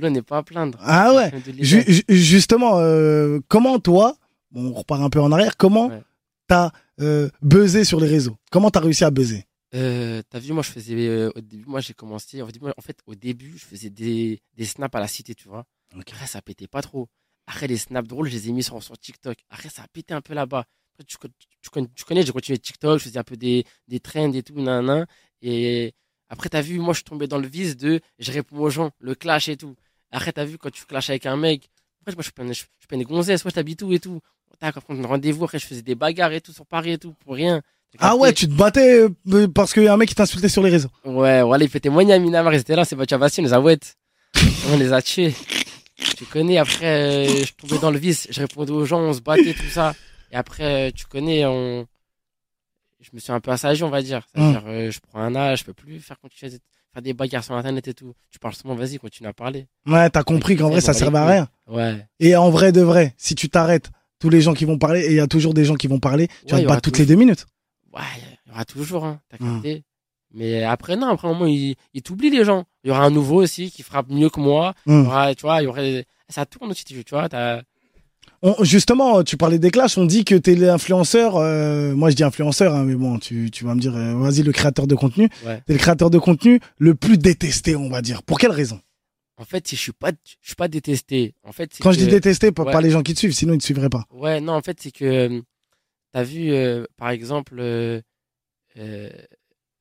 N'est 0.01 0.21
pas 0.21 0.37
à 0.37 0.43
plaindre. 0.43 0.77
Ah 0.81 1.13
ouais. 1.13 1.31
Ju- 1.59 2.03
justement, 2.09 2.79
euh, 2.79 3.39
comment 3.49 3.77
toi, 3.79 4.15
bon, 4.51 4.71
on 4.71 4.73
repart 4.73 5.01
un 5.01 5.09
peu 5.09 5.19
en 5.21 5.31
arrière, 5.31 5.55
comment 5.57 5.91
t'as 6.47 6.71
euh, 7.01 7.29
buzzé 7.41 7.83
sur 7.83 7.99
les 7.99 8.07
réseaux 8.07 8.37
Comment 8.51 8.69
t'as 8.71 8.79
réussi 8.79 9.03
à 9.03 9.11
buzzer? 9.11 9.45
Euh, 9.73 10.21
T'as 10.29 10.39
vu, 10.39 10.53
moi, 10.53 10.63
je 10.63 10.71
faisais. 10.71 10.95
euh, 10.95 11.31
au 11.35 11.41
début, 11.41 11.65
moi, 11.67 11.81
j'ai 11.81 11.93
commencé. 11.93 12.41
En 12.41 12.47
fait, 12.81 12.99
au 13.05 13.15
début, 13.15 13.57
je 13.57 13.65
faisais 13.65 13.89
des, 13.89 14.41
des 14.53 14.65
snaps 14.65 14.95
à 14.95 14.99
la 14.99 15.07
cité, 15.07 15.35
tu 15.35 15.47
vois. 15.49 15.65
Après, 15.93 16.27
ça 16.27 16.41
pétait 16.41 16.67
pas 16.67 16.81
trop. 16.81 17.09
Après, 17.47 17.67
les 17.67 17.77
snaps 17.77 18.07
drôles, 18.07 18.27
je 18.29 18.33
les 18.33 18.49
ai 18.49 18.53
mis 18.53 18.63
sur, 18.63 18.81
sur 18.81 18.97
TikTok. 18.97 19.37
Après, 19.49 19.69
ça 19.69 19.83
a 19.83 19.87
pété 19.87 20.13
un 20.13 20.21
peu 20.21 20.33
là-bas. 20.33 20.65
Après, 20.93 21.03
tu, 21.05 21.17
tu, 21.61 21.69
tu 21.95 22.05
connais, 22.05 22.23
j'ai 22.23 22.31
continué 22.31 22.57
TikTok, 22.57 22.99
je 22.99 23.03
faisais 23.03 23.19
un 23.19 23.23
peu 23.23 23.35
des, 23.35 23.65
des 23.87 23.99
trends 23.99 24.31
et 24.31 24.43
tout, 24.43 24.59
nan, 24.61 24.85
nan. 24.85 25.05
Et 25.41 25.93
après, 26.29 26.47
t'as 26.49 26.61
vu, 26.61 26.79
moi, 26.79 26.93
je 26.93 26.99
suis 26.99 27.03
tombé 27.03 27.27
dans 27.27 27.37
le 27.37 27.47
vice 27.47 27.75
de 27.75 27.99
je 28.17 28.31
réponds 28.31 28.59
aux 28.59 28.69
gens, 28.69 28.91
le 28.99 29.13
clash 29.13 29.49
et 29.49 29.57
tout. 29.57 29.75
Après, 30.11 30.31
t'as 30.31 30.45
vu, 30.45 30.57
quand 30.57 30.71
tu 30.71 30.85
clashes 30.85 31.09
avec 31.09 31.25
un 31.25 31.35
mec, 31.35 31.69
après, 32.01 32.13
moi, 32.15 32.23
je 32.23 32.53
suis 32.53 32.53
je, 32.53 32.87
je 32.89 32.95
une 32.95 33.03
gonzesse, 33.03 33.43
moi, 33.43 33.51
t'habites 33.51 33.81
où 33.81 33.91
et 33.91 33.99
tout. 33.99 34.21
On 34.89 35.01
rendez-vous, 35.07 35.43
après, 35.43 35.59
je 35.59 35.67
faisais 35.67 35.81
des 35.81 35.95
bagarres 35.95 36.31
et 36.31 36.41
tout 36.41 36.53
sur 36.53 36.65
Paris 36.65 36.93
et 36.93 36.97
tout, 36.97 37.13
pour 37.23 37.35
rien. 37.35 37.61
Ah 37.99 38.15
ouais, 38.15 38.33
tu 38.33 38.47
te 38.47 38.53
battais 38.53 39.07
euh, 39.31 39.47
parce 39.47 39.73
qu'il 39.73 39.83
y 39.83 39.87
a 39.87 39.93
un 39.93 39.97
mec 39.97 40.09
qui 40.09 40.15
t'insultait 40.15 40.49
sur 40.49 40.63
les 40.63 40.69
réseaux. 40.69 40.89
Ouais, 41.05 41.41
voilà, 41.43 41.63
il 41.63 41.69
fait 41.69 41.79
témoigner 41.79 42.13
à 42.13 42.19
Minamar, 42.19 42.53
ils 42.53 42.59
étaient 42.59 42.75
là, 42.75 42.83
c'est 42.83 42.95
Bachabassi, 42.95 43.41
on 43.41 43.43
les 43.43 43.53
a. 43.53 43.59
On 43.59 44.77
les 44.77 44.91
a 44.91 45.01
tués. 45.01 45.33
Tu 46.17 46.25
connais, 46.25 46.57
après, 46.57 46.85
euh, 46.85 47.45
je 47.45 47.53
tombais 47.53 47.79
dans 47.79 47.91
le 47.91 47.97
vice, 47.97 48.27
je 48.29 48.41
répondais 48.41 48.71
aux 48.71 48.85
gens, 48.85 48.99
on 48.99 49.13
se 49.13 49.21
battait, 49.21 49.53
tout 49.53 49.69
ça. 49.69 49.95
Et 50.31 50.35
après, 50.35 50.89
euh, 50.89 50.91
tu 50.93 51.05
connais, 51.05 51.45
on... 51.45 51.85
je 52.99 53.09
me 53.13 53.19
suis 53.19 53.31
un 53.31 53.39
peu 53.39 53.51
assagi, 53.51 53.83
on 53.83 53.89
va 53.89 54.01
dire. 54.01 54.27
C'est-à-dire, 54.33 54.63
euh, 54.67 54.91
je 54.91 54.99
prends 54.99 55.21
un 55.21 55.35
âge, 55.35 55.59
je 55.59 55.63
peux 55.63 55.73
plus 55.73 55.99
faire 55.99 56.19
continuer, 56.19 56.51
faire 56.93 57.01
des 57.01 57.13
bagarres 57.13 57.45
sur 57.45 57.55
Internet 57.55 57.87
et 57.87 57.93
tout. 57.93 58.13
Tu 58.29 58.39
parles 58.39 58.55
seulement, 58.55 58.75
vas-y, 58.75 58.97
continue 58.97 59.29
à 59.29 59.33
parler. 59.33 59.67
Ouais, 59.85 60.09
t'as 60.09 60.23
compris 60.23 60.57
qu'en 60.57 60.69
vrai, 60.69 60.81
ça 60.81 60.93
servait 60.93 61.19
à 61.19 61.27
rien. 61.27 61.47
Ouais. 61.67 62.05
Et 62.19 62.35
en 62.35 62.49
vrai 62.49 62.73
de 62.73 62.81
vrai, 62.81 63.13
si 63.17 63.35
tu 63.35 63.49
t'arrêtes, 63.49 63.89
tous 64.19 64.29
les 64.29 64.41
gens 64.41 64.53
qui 64.53 64.65
vont 64.65 64.77
parler, 64.77 65.01
et 65.01 65.09
il 65.11 65.15
y 65.15 65.19
a 65.19 65.27
toujours 65.27 65.53
des 65.53 65.65
gens 65.65 65.75
qui 65.75 65.87
vont 65.87 65.99
parler, 65.99 66.27
tu 66.45 66.53
vas 66.53 66.59
te 66.59 66.65
aura 66.65 66.75
battre 66.75 66.81
toutes 66.83 66.93
toujours- 66.93 67.07
les 67.09 67.13
deux 67.15 67.19
minutes. 67.19 67.45
Ouais, 67.93 68.01
il 68.45 68.49
y 68.49 68.53
aura 68.53 68.65
toujours, 68.65 69.05
hein, 69.05 69.19
t'as 69.29 69.37
Hmm. 69.43 69.55
capté. 69.61 69.83
Mais 70.33 70.63
après, 70.63 70.95
non, 70.97 71.07
après 71.07 71.27
un 71.29 71.33
moment, 71.33 71.45
il, 71.45 71.75
il 71.93 72.01
t'oublie 72.01 72.29
les 72.29 72.43
gens. 72.43 72.65
Il 72.83 72.89
y 72.89 72.91
aura 72.91 73.03
un 73.05 73.09
nouveau 73.09 73.41
aussi 73.41 73.71
qui 73.71 73.83
frappe 73.83 74.09
mieux 74.09 74.29
que 74.29 74.39
moi. 74.39 74.73
Il 74.85 74.91
y 74.93 74.95
Hmm. 74.95 75.05
aura, 75.07 75.33
tu 75.35 75.41
vois, 75.43 75.61
il 75.61 75.65
y 75.65 75.67
aurait, 75.67 76.05
ça 76.29 76.45
tourne 76.45 76.71
aussi, 76.71 76.83
tu 76.83 77.03
vois, 77.09 77.29
t'as, 77.29 77.61
On- 78.41 78.63
justement, 78.63 79.23
tu 79.23 79.37
parlais 79.37 79.57
des 79.59 79.71
clashs, 79.71 79.97
on 79.97 80.05
dit 80.05 80.23
que 80.25 80.35
t'es 80.35 80.55
l'influenceur, 80.55 81.37
euh, 81.37 81.95
moi 81.95 82.09
je 82.11 82.15
dis 82.15 82.23
influenceur, 82.23 82.75
hein, 82.75 82.83
mais 82.83 82.95
bon, 82.95 83.17
tu, 83.17 83.49
tu 83.49 83.63
vas 83.65 83.73
me 83.75 83.79
dire, 83.79 83.95
euh, 83.95 84.13
vas-y, 84.15 84.43
le 84.43 84.51
créateur 84.51 84.87
de 84.87 84.93
contenu. 84.95 85.29
Ouais. 85.45 85.61
T'es 85.65 85.73
le 85.73 85.79
créateur 85.79 86.09
de 86.09 86.19
contenu 86.19 86.59
le 86.77 86.93
plus 86.95 87.17
détesté, 87.17 87.75
on 87.75 87.89
va 87.89 88.01
dire. 88.01 88.21
Pour 88.23 88.37
quelle 88.37 88.51
raison? 88.51 88.79
En 89.37 89.43
fait, 89.45 89.67
si 89.67 89.75
je 89.75 89.81
suis 89.81 89.91
pas, 89.91 90.11
je 90.41 90.47
suis 90.47 90.55
pas 90.55 90.67
détesté. 90.69 91.35
En 91.43 91.51
fait, 91.51 91.77
Quand 91.81 91.91
je 91.91 91.97
que- 91.99 92.03
dis 92.03 92.09
détesté, 92.09 92.51
pas, 92.51 92.63
ouais. 92.63 92.71
pas 92.71 92.81
les 92.81 92.89
gens 92.91 93.03
qui 93.03 93.13
te 93.13 93.19
suivent, 93.19 93.33
sinon 93.33 93.53
ils 93.53 93.57
te 93.59 93.65
suivraient 93.65 93.89
pas. 93.89 94.05
Ouais, 94.11 94.39
non, 94.39 94.53
en 94.53 94.61
fait, 94.61 94.79
c'est 94.81 94.91
que 94.91 95.03
euh, 95.05 95.41
t'as 96.11 96.23
vu, 96.23 96.51
euh, 96.53 96.85
par 96.97 97.09
exemple, 97.09 97.55
euh, 97.59 98.01
euh, 98.77 99.09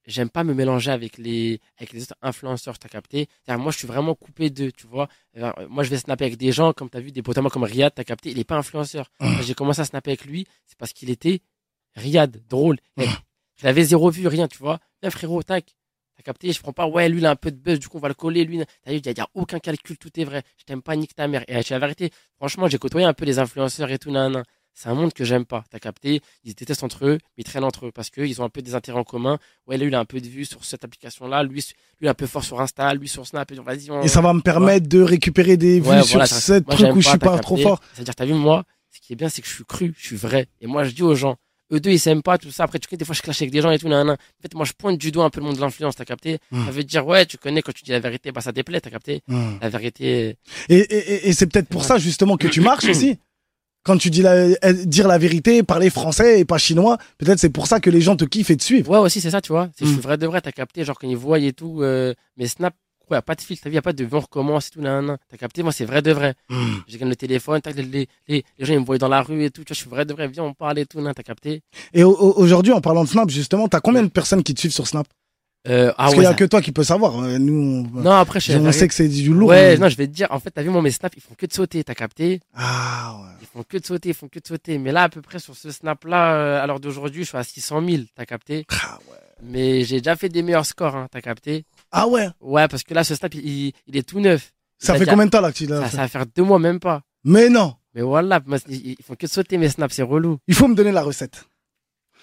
j'aime 0.06 0.28
pas 0.28 0.42
me 0.44 0.54
mélanger 0.54 0.90
avec 0.90 1.18
les 1.18 1.60
avec 1.78 1.92
les 1.92 2.02
autres 2.02 2.16
influenceurs. 2.20 2.78
T'as 2.78 2.88
capté? 2.88 3.28
Moi, 3.48 3.70
je 3.70 3.78
suis 3.78 3.86
vraiment 3.86 4.14
coupé 4.14 4.50
d'eux, 4.50 4.72
tu 4.72 4.86
vois? 4.88 5.08
Euh, 5.36 5.52
moi, 5.68 5.84
je 5.84 5.90
vais 5.90 5.98
snapper 5.98 6.24
avec 6.24 6.36
des 6.36 6.50
gens, 6.52 6.72
comme 6.72 6.90
t'as 6.90 7.00
vu, 7.00 7.12
des 7.12 7.22
potes 7.22 7.38
à 7.38 7.42
moi 7.42 7.50
comme 7.50 7.62
Riyad. 7.64 7.92
T'as 7.94 8.04
capté? 8.04 8.30
Il 8.32 8.38
est 8.40 8.44
pas 8.44 8.56
influenceur. 8.56 9.10
Quand 9.20 9.42
J'ai 9.42 9.54
commencé 9.54 9.80
à 9.80 9.84
snapper 9.84 10.10
avec 10.10 10.24
lui, 10.24 10.46
c'est 10.66 10.76
parce 10.78 10.92
qu'il 10.92 11.10
était 11.10 11.40
Riyad, 11.94 12.42
drôle. 12.48 12.78
Eh, 12.96 13.06
Il 13.62 13.68
avait 13.68 13.84
zéro 13.84 14.10
vue, 14.10 14.26
rien, 14.26 14.48
tu 14.48 14.58
vois? 14.58 14.80
Frérot, 15.10 15.42
tac. 15.44 15.76
Capté 16.24 16.52
Je 16.52 16.60
prends 16.60 16.72
pas, 16.72 16.86
ouais, 16.86 17.08
lui, 17.08 17.18
il 17.18 17.26
a 17.26 17.30
un 17.30 17.36
peu 17.36 17.50
de 17.50 17.56
buzz, 17.56 17.78
du 17.78 17.88
coup, 17.88 17.98
on 17.98 18.00
va 18.00 18.08
le 18.08 18.14
coller. 18.14 18.44
Lui, 18.44 18.58
t'as 18.82 18.90
vu, 18.92 18.98
il 18.98 19.06
y, 19.06 19.20
a- 19.20 19.24
a 19.24 19.28
aucun 19.34 19.58
calcul, 19.58 19.96
tout 19.98 20.08
est 20.18 20.24
vrai. 20.24 20.42
Je 20.58 20.64
t'aime 20.64 20.82
pas, 20.82 20.96
nique 20.96 21.14
ta 21.14 21.28
mère. 21.28 21.44
Et 21.48 21.62
c'est 21.62 21.74
la 21.74 21.78
vérité, 21.78 22.10
franchement, 22.36 22.66
j'ai 22.68 22.78
côtoyé 22.78 23.06
un 23.06 23.12
peu 23.12 23.24
les 23.24 23.38
influenceurs 23.38 23.90
et 23.90 23.98
tout, 23.98 24.10
nan. 24.10 24.42
C'est 24.76 24.88
un 24.88 24.94
monde 24.94 25.12
que 25.12 25.22
j'aime 25.24 25.44
pas. 25.44 25.62
T'as 25.70 25.78
capté 25.78 26.20
Ils 26.42 26.50
se 26.50 26.56
détestent 26.56 26.82
entre 26.82 27.06
eux, 27.06 27.18
mais 27.36 27.42
ils 27.42 27.44
traînent 27.44 27.62
entre 27.62 27.86
eux 27.86 27.92
parce 27.92 28.10
qu'ils 28.10 28.42
ont 28.42 28.44
un 28.44 28.48
peu 28.48 28.60
des 28.60 28.74
intérêts 28.74 28.98
en 28.98 29.04
commun. 29.04 29.38
Ouais, 29.68 29.78
lui, 29.78 29.86
il 29.86 29.94
a 29.94 30.00
un 30.00 30.04
peu 30.04 30.20
de 30.20 30.26
vues 30.26 30.46
sur 30.46 30.64
cette 30.64 30.82
application-là. 30.82 31.44
Lui, 31.44 31.60
lui, 31.60 31.62
il 32.00 32.06
est 32.06 32.10
un 32.10 32.14
peu 32.14 32.26
fort 32.26 32.42
sur 32.42 32.60
Insta. 32.60 32.92
Lui, 32.94 33.06
sur 33.06 33.24
Snap. 33.24 33.52
Et 33.52 33.54
vas-y, 33.54 33.90
on... 33.92 34.02
Et 34.02 34.08
ça 34.08 34.20
va 34.20 34.32
me 34.32 34.40
permettre 34.40 34.88
de 34.88 35.00
récupérer 35.00 35.56
des 35.56 35.78
vues 35.78 35.90
Ouais, 35.90 36.02
sur 36.02 36.14
voilà, 36.14 36.26
cette 36.26 36.66
moi, 36.66 36.74
truc 36.74 36.96
où 36.96 37.00
je 37.00 37.08
suis 37.08 37.18
pas 37.18 37.38
trop 37.38 37.56
fort. 37.56 37.80
C'est-à-dire, 37.92 38.16
t'as 38.16 38.24
vu, 38.24 38.32
moi, 38.34 38.64
ce 38.90 38.98
qui 39.00 39.12
est 39.12 39.16
bien, 39.16 39.28
c'est 39.28 39.42
que 39.42 39.48
je 39.48 39.54
suis 39.54 39.64
cru, 39.64 39.94
je 39.96 40.06
suis 40.06 40.16
vrai. 40.16 40.48
Et 40.60 40.66
moi, 40.66 40.82
je 40.82 40.90
dis 40.90 41.02
aux 41.04 41.14
gens, 41.14 41.36
eux 41.72 41.80
deux, 41.80 41.90
ils 41.90 41.98
s'aiment 41.98 42.22
pas, 42.22 42.38
tout 42.38 42.50
ça. 42.50 42.64
Après, 42.64 42.78
tu 42.78 42.88
connais, 42.88 42.98
des 42.98 43.04
fois, 43.04 43.14
je 43.14 43.22
clash 43.22 43.40
avec 43.42 43.50
des 43.52 43.60
gens 43.62 43.70
et 43.70 43.78
tout, 43.78 43.88
nan, 43.88 44.06
nan. 44.06 44.16
En 44.16 44.42
fait, 44.42 44.54
moi, 44.54 44.64
je 44.64 44.72
pointe 44.72 44.98
du 44.98 45.10
doigt 45.10 45.24
un 45.24 45.30
peu 45.30 45.40
le 45.40 45.46
monde 45.46 45.56
de 45.56 45.60
l'influence, 45.60 45.96
t'as 45.96 46.04
capté? 46.04 46.38
Hmm. 46.50 46.64
Ça 46.66 46.70
veut 46.70 46.84
dire, 46.84 47.06
ouais, 47.06 47.24
tu 47.26 47.38
connais, 47.38 47.62
quand 47.62 47.72
tu 47.72 47.82
dis 47.84 47.90
la 47.92 48.00
vérité, 48.00 48.32
bah, 48.32 48.40
ça 48.40 48.52
déplaît, 48.52 48.80
t'as 48.80 48.90
capté? 48.90 49.22
Hmm. 49.28 49.54
La 49.62 49.68
vérité, 49.68 50.36
Et, 50.68 50.76
et, 50.78 51.28
et- 51.28 51.32
c'est 51.32 51.46
peut-être 51.46 51.68
pour 51.68 51.84
ça 51.84 51.98
justement 51.98 52.36
que 52.36 52.48
tu 52.48 52.60
marches 52.60 52.84
aussi. 52.88 53.18
Quand 53.86 53.98
tu 53.98 54.08
dis 54.08 54.22
la, 54.22 54.32
euh, 54.32 54.54
dire 54.86 55.06
la 55.06 55.18
vérité, 55.18 55.62
parler 55.62 55.90
français 55.90 56.40
et 56.40 56.46
pas 56.46 56.56
chinois, 56.56 56.96
peut-être 57.18 57.38
c'est 57.38 57.50
pour 57.50 57.66
ça 57.66 57.80
que 57.80 57.90
les 57.90 58.00
gens 58.00 58.16
te 58.16 58.24
kiffent 58.24 58.48
et 58.50 58.56
te 58.56 58.62
suivent. 58.62 58.88
Ouais, 58.88 58.96
aussi, 58.96 59.20
c'est 59.20 59.30
ça, 59.30 59.42
tu 59.42 59.52
vois. 59.52 59.68
C'est 59.76 59.84
je 59.84 59.90
Mm. 59.90 59.92
suis 59.92 60.00
vrai 60.02 60.16
de 60.16 60.26
vrai, 60.26 60.40
t'as 60.40 60.52
capté. 60.52 60.84
Genre, 60.86 60.98
quand 60.98 61.06
ils 61.06 61.18
voient 61.18 61.38
et 61.38 61.52
tout, 61.52 61.82
euh, 61.82 62.14
mes 62.38 62.46
snaps, 62.46 62.74
a 63.12 63.22
pas 63.22 63.34
de 63.34 63.40
filtre, 63.42 63.62
t'as 63.64 63.70
vu, 63.70 63.74
y 63.74 63.78
a 63.78 63.82
pas 63.82 63.92
de 63.92 64.08
on 64.10 64.20
recommence 64.20 64.68
et 64.68 64.70
tout, 64.70 64.80
nan. 64.80 65.16
T'as 65.30 65.36
capté, 65.36 65.62
moi, 65.62 65.72
c'est 65.72 65.84
vrai 65.84 66.00
de 66.02 66.12
vrai. 66.12 66.34
Hmm. 66.48 66.76
J'ai 66.88 66.98
gagné 66.98 67.10
le 67.10 67.16
téléphone, 67.16 67.60
tac, 67.60 67.74
les, 67.76 67.82
les, 67.82 68.08
les, 68.28 68.44
gens, 68.60 68.72
ils 68.74 68.80
me 68.80 68.84
voient 68.84 68.98
dans 68.98 69.08
la 69.08 69.20
rue 69.22 69.44
et 69.44 69.50
tout, 69.50 69.62
tu 69.64 69.68
vois, 69.68 69.74
je 69.74 69.80
suis 69.80 69.90
vrai 69.90 70.04
de 70.06 70.12
vrai, 70.14 70.28
viens, 70.28 70.44
on 70.44 70.54
parle 70.54 70.78
et 70.78 70.86
tout, 70.86 71.00
nan, 71.00 71.12
t'as 71.14 71.22
capté? 71.22 71.62
Et 71.92 72.02
au- 72.04 72.10
au- 72.16 72.38
aujourd'hui, 72.40 72.72
en 72.72 72.80
parlant 72.80 73.04
de 73.04 73.08
Snap, 73.08 73.28
justement, 73.30 73.68
t'as 73.68 73.80
combien 73.80 74.02
de 74.02 74.08
personnes 74.08 74.42
qui 74.42 74.54
te 74.54 74.60
suivent 74.60 74.72
sur 74.72 74.86
Snap? 74.86 75.06
Euh, 75.66 75.88
ah 75.92 75.94
Parce 75.96 76.10
ouais. 76.10 76.14
qu'il 76.16 76.22
y 76.24 76.26
a 76.26 76.30
ça- 76.30 76.34
que 76.36 76.44
toi 76.44 76.60
qui 76.60 76.72
peux 76.72 76.84
savoir. 76.84 77.18
euh, 77.20 77.38
Nous, 77.38 77.88
on, 77.94 78.00
Non, 78.02 78.10
après, 78.10 78.38
je 78.38 78.52
on 78.52 78.70
sait 78.70 78.86
que 78.86 78.92
c'est 78.92 79.08
du 79.08 79.32
lourd. 79.32 79.48
Ouais, 79.48 79.72
mais- 79.72 79.78
non, 79.78 79.88
je 79.88 79.96
vais 79.96 80.06
te 80.06 80.12
dire, 80.12 80.26
en 80.30 80.38
fait, 80.38 80.50
t'as 80.50 80.62
vu, 80.62 80.68
moi, 80.68 80.82
mes 80.82 80.90
snaps, 80.90 81.16
ils 81.16 81.22
font 81.22 81.34
que 81.34 81.46
de 81.46 81.54
sauter, 81.54 81.82
t'as 81.82 81.94
capté? 81.94 82.40
Ah 82.54 83.16
ouais. 83.18 83.28
Ils 83.40 83.46
font 83.46 83.62
que 83.66 83.78
de 83.78 83.86
sauter, 83.86 84.10
ils 84.10 84.14
font 84.14 84.28
que 84.28 84.38
de 84.40 84.46
sauter. 84.46 84.76
Mais 84.76 84.92
là, 84.92 85.04
à 85.04 85.08
peu 85.08 85.22
près, 85.22 85.38
sur 85.38 85.56
ce 85.56 85.70
snap-là, 85.70 86.34
euh, 86.34 86.62
à 86.62 86.66
l'heure 86.66 86.80
d'aujourd'hui, 86.80 87.22
je 87.24 87.28
suis 87.28 87.38
à 87.38 87.44
600 87.44 87.80
000, 87.82 88.02
t'as 88.14 88.26
capté? 88.26 88.66
Ah 88.70 88.98
ouais. 89.10 89.16
Mais 89.42 89.84
j'ai 89.84 89.98
déjà 89.98 90.16
fait 90.16 90.28
des 90.28 90.42
meilleurs 90.42 90.66
scores, 90.66 90.96
hein, 90.96 91.08
t'as 91.10 91.22
capté? 91.22 91.64
Ah 91.96 92.08
ouais. 92.08 92.28
Ouais, 92.40 92.66
parce 92.68 92.82
que 92.82 92.92
là, 92.94 93.04
ce 93.04 93.14
snap, 93.14 93.34
il, 93.34 93.72
il- 93.86 93.96
est 93.96 94.02
tout 94.08 94.20
neuf. 94.20 94.52
Ça 94.78 94.94
fait 94.96 95.06
combien 95.06 95.26
de 95.26 95.30
temps 95.30 95.40
là 95.40 95.52
que 95.52 95.56
tu 95.56 95.66
l'as 95.66 95.80
Ça, 95.82 95.88
fait 95.88 95.96
ça 95.96 96.02
va 96.02 96.08
faire 96.08 96.26
deux 96.26 96.42
mois, 96.42 96.58
même 96.58 96.80
pas. 96.80 97.02
Mais 97.24 97.48
non. 97.48 97.74
Mais 97.94 98.02
voilà, 98.02 98.40
ils 98.68 98.96
font 99.02 99.14
que 99.14 99.26
sauter 99.28 99.56
mes 99.56 99.68
snaps, 99.68 99.94
c'est 99.94 100.02
relou. 100.02 100.38
Il 100.48 100.54
faut 100.54 100.66
me 100.68 100.74
donner 100.74 100.90
la 100.92 101.02
recette. 101.02 101.44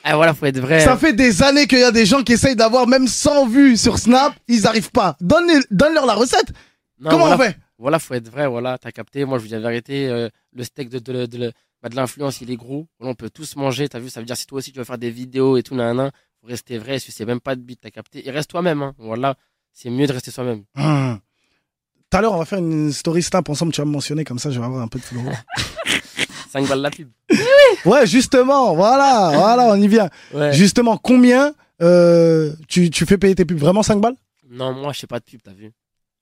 Ah 0.03 0.15
voilà, 0.15 0.33
faut 0.33 0.45
être 0.45 0.59
vrai. 0.59 0.79
Ça 0.81 0.97
fait 0.97 1.13
des 1.13 1.43
années 1.43 1.67
qu'il 1.67 1.79
y 1.79 1.83
a 1.83 1.91
des 1.91 2.05
gens 2.05 2.23
qui 2.23 2.33
essayent 2.33 2.55
d'avoir 2.55 2.87
même 2.87 3.07
100 3.07 3.47
vues 3.47 3.77
sur 3.77 3.97
Snap, 3.99 4.33
ils 4.47 4.65
arrivent 4.67 4.91
pas. 4.91 5.15
Donne- 5.21 5.63
Donne-leur 5.69 6.05
la 6.05 6.15
recette. 6.15 6.51
Non, 6.99 7.11
Comment 7.11 7.27
voilà, 7.27 7.35
on 7.35 7.39
fait? 7.39 7.57
Voilà, 7.77 7.99
faut 7.99 8.13
être 8.15 8.29
vrai, 8.29 8.47
voilà, 8.47 8.77
t'as 8.77 8.91
capté. 8.91 9.25
Moi, 9.25 9.37
je 9.37 9.43
vous 9.43 9.47
dis 9.47 9.53
la 9.53 9.59
vérité, 9.59 10.07
euh, 10.09 10.27
le 10.53 10.63
steak 10.63 10.89
de, 10.89 10.99
de, 10.99 11.25
de, 11.25 11.37
de- 11.37 11.53
bah, 11.81 11.89
de 11.89 11.95
l'influence, 11.95 12.41
il 12.41 12.51
est 12.51 12.55
gros. 12.57 12.87
On 12.99 13.13
peut 13.15 13.29
tous 13.29 13.55
manger, 13.55 13.87
t'as 13.89 13.99
vu, 13.99 14.09
ça 14.09 14.19
veut 14.19 14.25
dire 14.25 14.37
si 14.37 14.45
toi 14.45 14.57
aussi 14.59 14.71
tu 14.71 14.77
veux 14.79 14.85
faire 14.85 14.97
des 14.99 15.09
vidéos 15.11 15.57
et 15.57 15.63
tout, 15.63 15.73
nan, 15.75 16.11
faut 16.41 16.47
rester 16.47 16.77
vrai, 16.77 16.99
si 16.99 17.11
c'est 17.11 17.25
même 17.25 17.39
pas 17.39 17.55
de 17.55 17.61
bite, 17.61 17.79
t'as 17.81 17.89
capté. 17.91 18.27
Et 18.27 18.31
reste 18.31 18.49
toi-même, 18.51 18.81
hein. 18.81 18.93
Voilà, 18.97 19.35
c'est 19.73 19.89
mieux 19.89 20.07
de 20.07 20.13
rester 20.13 20.31
soi-même. 20.31 20.63
Hum. 20.75 21.19
Tout 22.09 22.17
à 22.17 22.21
l'heure, 22.21 22.33
on 22.33 22.37
va 22.39 22.45
faire 22.45 22.59
une 22.59 22.91
story 22.91 23.23
Snap 23.23 23.47
ensemble, 23.49 23.71
tu 23.71 23.79
vas 23.81 23.85
me 23.85 23.91
mentionner, 23.91 24.23
comme 24.25 24.39
ça 24.39 24.51
je 24.51 24.59
vais 24.59 24.65
avoir 24.65 24.81
un 24.81 24.87
peu 24.87 24.99
de 24.99 25.03
flow. 25.03 25.21
5 26.51 26.67
balles 26.67 26.81
la 26.81 26.91
pub. 26.91 27.09
Ouais, 27.85 28.05
justement, 28.05 28.75
voilà, 28.75 29.31
voilà, 29.33 29.67
on 29.69 29.75
y 29.81 29.87
vient. 29.87 30.09
Ouais. 30.33 30.51
Justement, 30.51 30.97
combien 30.97 31.53
euh, 31.81 32.53
tu, 32.67 32.89
tu 32.89 33.05
fais 33.05 33.17
payer 33.17 33.35
tes 33.35 33.45
pubs? 33.45 33.57
Vraiment 33.57 33.83
5 33.83 34.01
balles? 34.01 34.15
Non, 34.49 34.73
moi, 34.73 34.91
je 34.91 34.99
sais 34.99 35.07
pas 35.07 35.19
de 35.19 35.23
pub, 35.23 35.41
t'as 35.41 35.53
vu. 35.53 35.71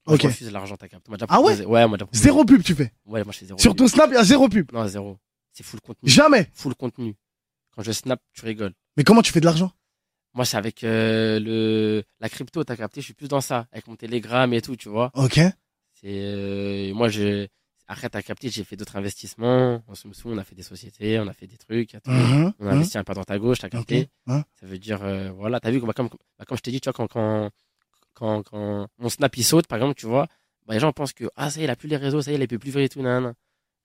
Moi, 0.06 0.14
Ok. 0.14 0.22
Je 0.22 0.26
refuse 0.28 0.52
l'argent, 0.52 0.76
t'as 0.76 0.88
capté. 0.88 1.10
Ah 1.28 1.40
ouais? 1.40 1.64
Ouais, 1.64 1.86
moi. 1.88 1.98
Zéro 2.12 2.44
pub, 2.44 2.62
tu 2.62 2.74
fais? 2.74 2.92
Ouais, 3.04 3.24
moi, 3.24 3.32
je 3.32 3.38
fais 3.38 3.46
zéro. 3.46 3.58
Sur 3.58 3.74
ton 3.74 3.84
pub. 3.84 3.92
Snap, 3.94 4.10
il 4.10 4.14
y 4.14 4.18
a 4.18 4.24
zéro 4.24 4.48
pub? 4.48 4.70
Non, 4.72 4.86
zéro. 4.86 5.18
C'est 5.52 5.64
full 5.64 5.80
contenu. 5.80 6.08
Jamais? 6.08 6.48
Full 6.54 6.76
contenu. 6.76 7.16
Quand 7.74 7.82
je 7.82 7.90
snap, 7.92 8.20
tu 8.32 8.44
rigoles. 8.44 8.72
Mais 8.96 9.04
comment 9.04 9.22
tu 9.22 9.32
fais 9.32 9.40
de 9.40 9.44
l'argent? 9.46 9.72
Moi, 10.34 10.44
c'est 10.44 10.56
avec 10.56 10.84
euh, 10.84 11.40
le 11.40 12.02
la 12.20 12.28
crypto, 12.28 12.62
t'as 12.62 12.76
capté. 12.76 13.00
Je 13.00 13.06
suis 13.06 13.14
plus 13.14 13.28
dans 13.28 13.40
ça, 13.40 13.66
avec 13.72 13.86
mon 13.88 13.96
Telegram 13.96 14.52
et 14.52 14.62
tout, 14.62 14.76
tu 14.76 14.88
vois. 14.88 15.10
Ok. 15.14 15.40
C'est 15.94 16.04
euh, 16.04 16.94
moi, 16.94 17.08
je 17.08 17.48
après 17.90 18.08
t'as 18.08 18.22
capté, 18.22 18.48
j'ai 18.50 18.62
fait 18.62 18.76
d'autres 18.76 18.96
investissements. 18.96 19.82
En 19.88 19.94
somme, 19.96 20.12
on 20.26 20.38
a 20.38 20.44
fait 20.44 20.54
des 20.54 20.62
sociétés, 20.62 21.18
on 21.18 21.26
a 21.26 21.32
fait 21.32 21.48
des 21.48 21.56
trucs. 21.56 21.90
tout. 22.04 22.10
Mhm, 22.10 22.52
On 22.60 22.66
a 22.66 22.70
mhm. 22.70 22.76
investi 22.76 22.98
un 22.98 23.02
peu 23.02 23.10
à 23.10 23.14
droite 23.14 23.30
à 23.32 23.38
gauche, 23.40 23.58
t'as 23.58 23.68
capté. 23.68 24.08
Ça 24.28 24.66
veut 24.66 24.78
dire, 24.78 25.02
euh, 25.02 25.32
voilà, 25.32 25.58
t'as 25.58 25.72
vu, 25.72 25.80
bah, 25.80 25.92
comme, 25.92 26.08
bah, 26.38 26.44
comme 26.46 26.56
je 26.56 26.62
t'ai 26.62 26.70
dit, 26.70 26.80
tu 26.80 26.88
vois, 26.88 26.92
quand, 26.92 27.08
quand, 27.08 27.50
quand, 28.14 28.44
quand 28.44 28.86
mon 28.98 29.08
snap 29.08 29.36
il 29.36 29.44
saute, 29.44 29.66
par 29.66 29.78
exemple, 29.78 29.96
tu 29.96 30.06
vois, 30.06 30.28
bah, 30.66 30.74
les 30.74 30.80
gens 30.80 30.92
pensent 30.92 31.12
que, 31.12 31.24
ah, 31.34 31.50
ça 31.50 31.58
y 31.58 31.62
est, 31.62 31.66
il 31.66 31.70
a 31.70 31.74
plus 31.74 31.88
les 31.88 31.96
réseaux, 31.96 32.22
ça 32.22 32.30
y 32.30 32.34
est, 32.34 32.38
il 32.38 32.46
peut 32.46 32.60
plus 32.60 32.70
vrai 32.70 32.84
et 32.84 32.88
tout, 32.88 33.02
nan, 33.02 33.34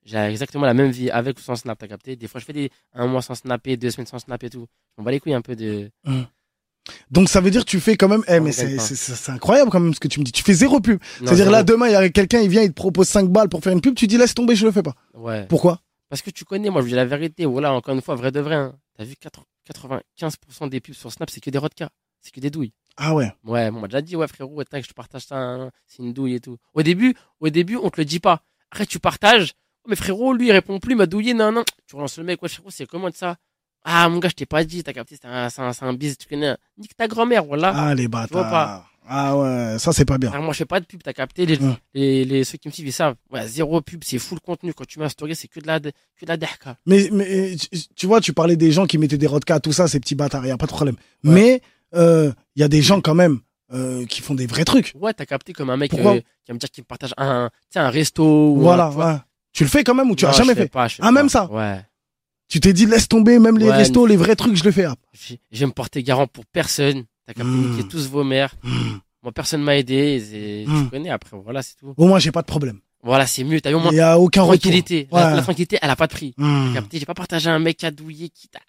J'ai 0.04 0.18
exactement 0.18 0.66
la 0.66 0.74
même 0.74 0.92
vie 0.92 1.10
avec 1.10 1.36
ou 1.38 1.42
sans 1.42 1.56
snap, 1.56 1.76
t'as 1.76 1.88
capté. 1.88 2.14
Des 2.14 2.28
fois, 2.28 2.40
je 2.40 2.44
fais 2.44 2.52
des, 2.52 2.70
un 2.92 3.08
mois 3.08 3.22
sans 3.22 3.34
snapper, 3.34 3.76
deux 3.76 3.90
semaines 3.90 4.06
sans 4.06 4.20
snap 4.20 4.40
et 4.44 4.50
tout. 4.50 4.68
On 4.98 5.02
va 5.02 5.10
les 5.10 5.18
couilles 5.18 5.34
un 5.34 5.42
peu 5.42 5.56
de, 5.56 5.90
Donc 7.10 7.28
ça 7.28 7.40
veut 7.40 7.50
dire 7.50 7.64
que 7.64 7.70
tu 7.70 7.80
fais 7.80 7.96
quand 7.96 8.08
même. 8.08 8.22
Eh, 8.28 8.40
mais 8.40 8.52
c'est 8.52 9.30
incroyable 9.30 9.70
quand 9.70 9.80
même 9.80 9.94
ce 9.94 10.00
que 10.00 10.08
tu 10.08 10.20
me 10.20 10.24
dis. 10.24 10.32
Tu 10.32 10.42
fais 10.42 10.54
zéro 10.54 10.80
pub. 10.80 11.00
C'est-à-dire 11.18 11.50
là, 11.50 11.62
demain, 11.62 11.88
il 11.88 11.92
y 11.92 11.96
a 11.96 12.08
quelqu'un, 12.08 12.40
il 12.40 12.48
vient, 12.48 12.62
il 12.62 12.70
te 12.70 12.74
propose 12.74 13.08
5 13.08 13.28
balles 13.28 13.48
pour 13.48 13.62
faire 13.62 13.72
une 13.72 13.80
pub. 13.80 13.94
Tu 13.94 14.06
dis 14.06 14.18
laisse 14.18 14.34
tomber, 14.34 14.56
je 14.56 14.66
le 14.66 14.72
fais 14.72 14.82
pas. 14.82 14.94
Ouais. 15.14 15.46
Pourquoi? 15.48 15.80
Parce 16.08 16.22
que 16.22 16.30
tu 16.30 16.44
connais, 16.44 16.70
moi, 16.70 16.82
je 16.82 16.86
dis 16.86 16.94
la 16.94 17.04
vérité. 17.04 17.46
Voilà, 17.46 17.72
encore 17.72 17.94
une 17.94 18.02
fois, 18.02 18.14
vrai 18.14 18.30
de 18.30 18.40
vrai, 18.40 18.54
hein. 18.54 18.76
T'as 18.96 19.04
vu, 19.04 19.16
4 19.16 19.44
95% 19.72 20.68
des 20.68 20.80
pubs 20.80 20.94
sur 20.94 21.10
Snap, 21.10 21.28
c'est 21.30 21.40
que 21.40 21.50
des 21.50 21.58
rodkas. 21.58 21.88
C'est 22.20 22.32
que 22.32 22.40
des 22.40 22.50
douilles. 22.50 22.72
Ah 22.96 23.14
ouais. 23.14 23.32
Ouais, 23.44 23.68
on 23.72 23.80
m'a 23.80 23.88
déjà 23.88 24.00
dit, 24.00 24.16
ouais, 24.16 24.26
frérot, 24.26 24.60
attends, 24.60 24.78
que 24.78 24.84
je 24.84 24.88
te 24.88 24.94
partage 24.94 25.26
ça, 25.26 25.36
hein, 25.36 25.70
c'est 25.86 26.02
une 26.02 26.12
douille 26.12 26.34
et 26.34 26.40
tout. 26.40 26.56
Au 26.74 26.82
début, 26.82 27.14
au 27.40 27.50
début, 27.50 27.76
on 27.76 27.90
te 27.90 28.00
le 28.00 28.04
dit 28.04 28.20
pas. 28.20 28.42
Après, 28.70 28.86
tu 28.86 28.98
partages. 28.98 29.52
Oh, 29.84 29.88
mais 29.88 29.96
frérot, 29.96 30.32
lui, 30.32 30.48
il 30.48 30.52
répond 30.52 30.80
plus, 30.80 30.94
il 30.94 30.96
m'a 30.96 31.06
douillé, 31.06 31.34
non, 31.34 31.52
non. 31.52 31.64
Tu 31.86 31.94
relances 31.94 32.18
le 32.18 32.24
mec, 32.24 32.42
ouais, 32.42 32.48
frérot, 32.48 32.70
c'est 32.70 32.86
comment 32.86 33.10
de 33.10 33.14
ça? 33.14 33.36
Ah, 33.88 34.08
mon 34.08 34.18
gars, 34.18 34.28
je 34.28 34.34
t'ai 34.34 34.46
pas 34.46 34.64
dit, 34.64 34.82
t'as 34.82 34.92
capté, 34.92 35.16
c'est 35.20 35.28
un, 35.28 35.48
c'est 35.48 35.62
un, 35.62 35.72
c'est 35.72 35.84
un 35.84 35.92
bise, 35.92 36.18
tu 36.18 36.26
connais. 36.26 36.56
Nique 36.76 36.96
ta 36.96 37.06
grand-mère, 37.06 37.44
voilà. 37.44 37.72
Ah 37.74 37.94
les 37.94 38.08
bâtards. 38.08 38.90
Ah 39.08 39.36
ouais, 39.38 39.76
ça 39.78 39.92
c'est 39.92 40.04
pas 40.04 40.18
bien. 40.18 40.30
Moi, 40.40 40.52
je 40.52 40.58
fais 40.58 40.64
pas 40.64 40.80
de 40.80 40.84
pub, 40.84 41.00
t'as 41.00 41.12
capté. 41.12 41.46
Les, 41.46 41.56
Ouais. 41.58 41.74
les, 41.94 42.24
les, 42.24 42.42
ceux 42.42 42.58
qui 42.58 42.66
me 42.66 42.72
suivent, 42.72 42.88
ils 42.88 42.92
savent. 42.92 43.14
Ouais, 43.30 43.46
zéro 43.46 43.80
pub, 43.80 44.02
c'est 44.04 44.18
full 44.18 44.40
contenu. 44.40 44.74
Quand 44.74 44.84
tu 44.84 44.98
mets 44.98 45.04
un 45.04 45.08
story, 45.08 45.36
c'est 45.36 45.46
que 45.46 45.60
de 45.60 45.66
la, 45.68 45.78
que 45.78 45.86
de 45.88 46.26
la 46.26 46.36
dehka. 46.36 46.76
Mais, 46.86 47.08
mais 47.12 47.54
tu, 47.94 48.06
vois, 48.08 48.20
tu 48.20 48.32
parlais 48.32 48.56
des 48.56 48.72
gens 48.72 48.86
qui 48.86 48.98
mettaient 48.98 49.16
des 49.18 49.28
rodkas, 49.28 49.60
tout 49.60 49.72
ça, 49.72 49.86
ces 49.86 50.00
petits 50.00 50.16
bâtards, 50.16 50.44
y 50.44 50.50
a 50.50 50.56
pas 50.56 50.66
de 50.66 50.72
problème. 50.72 50.96
Ouais. 51.22 51.32
Mais 51.32 51.62
il 51.94 52.60
y 52.60 52.64
a 52.64 52.68
des 52.68 52.82
gens 52.82 53.00
quand 53.00 53.14
même 53.14 53.38
euh, 53.72 54.04
qui 54.06 54.20
font 54.22 54.34
des 54.34 54.46
vrais 54.48 54.64
trucs. 54.64 54.92
Ouais, 54.98 55.14
t'as 55.14 55.26
capté 55.26 55.52
comme 55.52 55.70
un 55.70 55.76
mec 55.76 55.90
Pourquoi 55.92 56.14
euh, 56.16 56.20
qui 56.20 56.48
va 56.48 56.54
me 56.54 56.58
dire 56.58 56.70
qu'il 56.70 56.82
me 56.82 56.86
partage 56.86 57.14
un, 57.16 57.48
un 57.76 57.88
resto. 57.90 58.24
ou 58.24 58.60
Voilà. 58.60 58.86
un- 58.86 58.88
tu 58.90 58.94
vois. 58.96 59.12
ouais. 59.12 59.18
Tu 59.52 59.62
le 59.64 59.70
fais 59.70 59.84
quand 59.84 59.94
même 59.94 60.10
ou 60.10 60.16
tu 60.16 60.24
Non, 60.24 60.32
as 60.32 60.34
jamais 60.34 60.54
fait 60.56 60.68
pas, 60.68 60.88
Ah, 61.00 61.12
même 61.12 61.26
pas. 61.26 61.30
ça 61.30 61.50
Ouais. 61.50 61.80
Tu 62.48 62.60
t'es 62.60 62.72
dit 62.72 62.86
laisse 62.86 63.08
tomber, 63.08 63.38
même 63.38 63.58
les 63.58 63.66
Ouais, 63.68 63.76
restos, 63.76 64.06
les 64.06 64.16
vrais 64.16 64.36
trucs, 64.36 64.54
je 64.56 64.64
le 64.64 64.70
fais. 64.70 64.84
Ah. 64.84 64.94
Je 65.50 65.58
vais 65.60 65.66
me 65.66 65.72
porter 65.72 66.02
garant 66.02 66.26
pour 66.26 66.44
personne. 66.46 67.04
T'as 67.26 67.34
capté, 67.34 67.50
Mm. 67.50 67.70
niquer 67.76 67.88
tous 67.88 68.08
vos 68.08 68.22
mères. 68.22 68.54
Hmm. 68.62 68.98
Moi, 69.24 69.32
personne 69.32 69.62
m'a 69.62 69.76
aidé. 69.76 70.20
c'est- 70.20 70.64
Mm. 70.70 70.84
Tu 70.84 70.90
connais, 70.90 71.10
après, 71.10 71.36
voilà, 71.42 71.60
c'est 71.62 71.74
tout. 71.76 71.92
Au 71.96 72.06
moins, 72.06 72.20
j'ai 72.20 72.30
pas 72.30 72.42
de 72.42 72.46
problème. 72.46 72.78
Voilà, 73.02 73.26
c'est 73.26 73.42
mieux. 73.44 73.60
T'as 73.60 73.72
au 73.72 73.80
moins 73.80 73.90
Il 73.90 73.96
y 73.96 74.00
a 74.00 74.18
aucun 74.18 74.44
tranquillité. 74.44 75.08
La, 75.10 75.30
Ouais. 75.30 75.36
la 75.36 75.42
tranquillité, 75.42 75.78
elle 75.82 75.90
a 75.90 75.96
pas 75.96 76.06
de 76.06 76.12
prix. 76.12 76.34
Capté, 76.74 76.98
j'ai 77.00 77.04
pas 77.06 77.14
partagé 77.14 77.50
un 77.50 77.58
mec 77.58 77.82
a 77.82 77.90
douillé, 77.90 78.28
qui 78.30 78.48
t'a. 78.48 78.60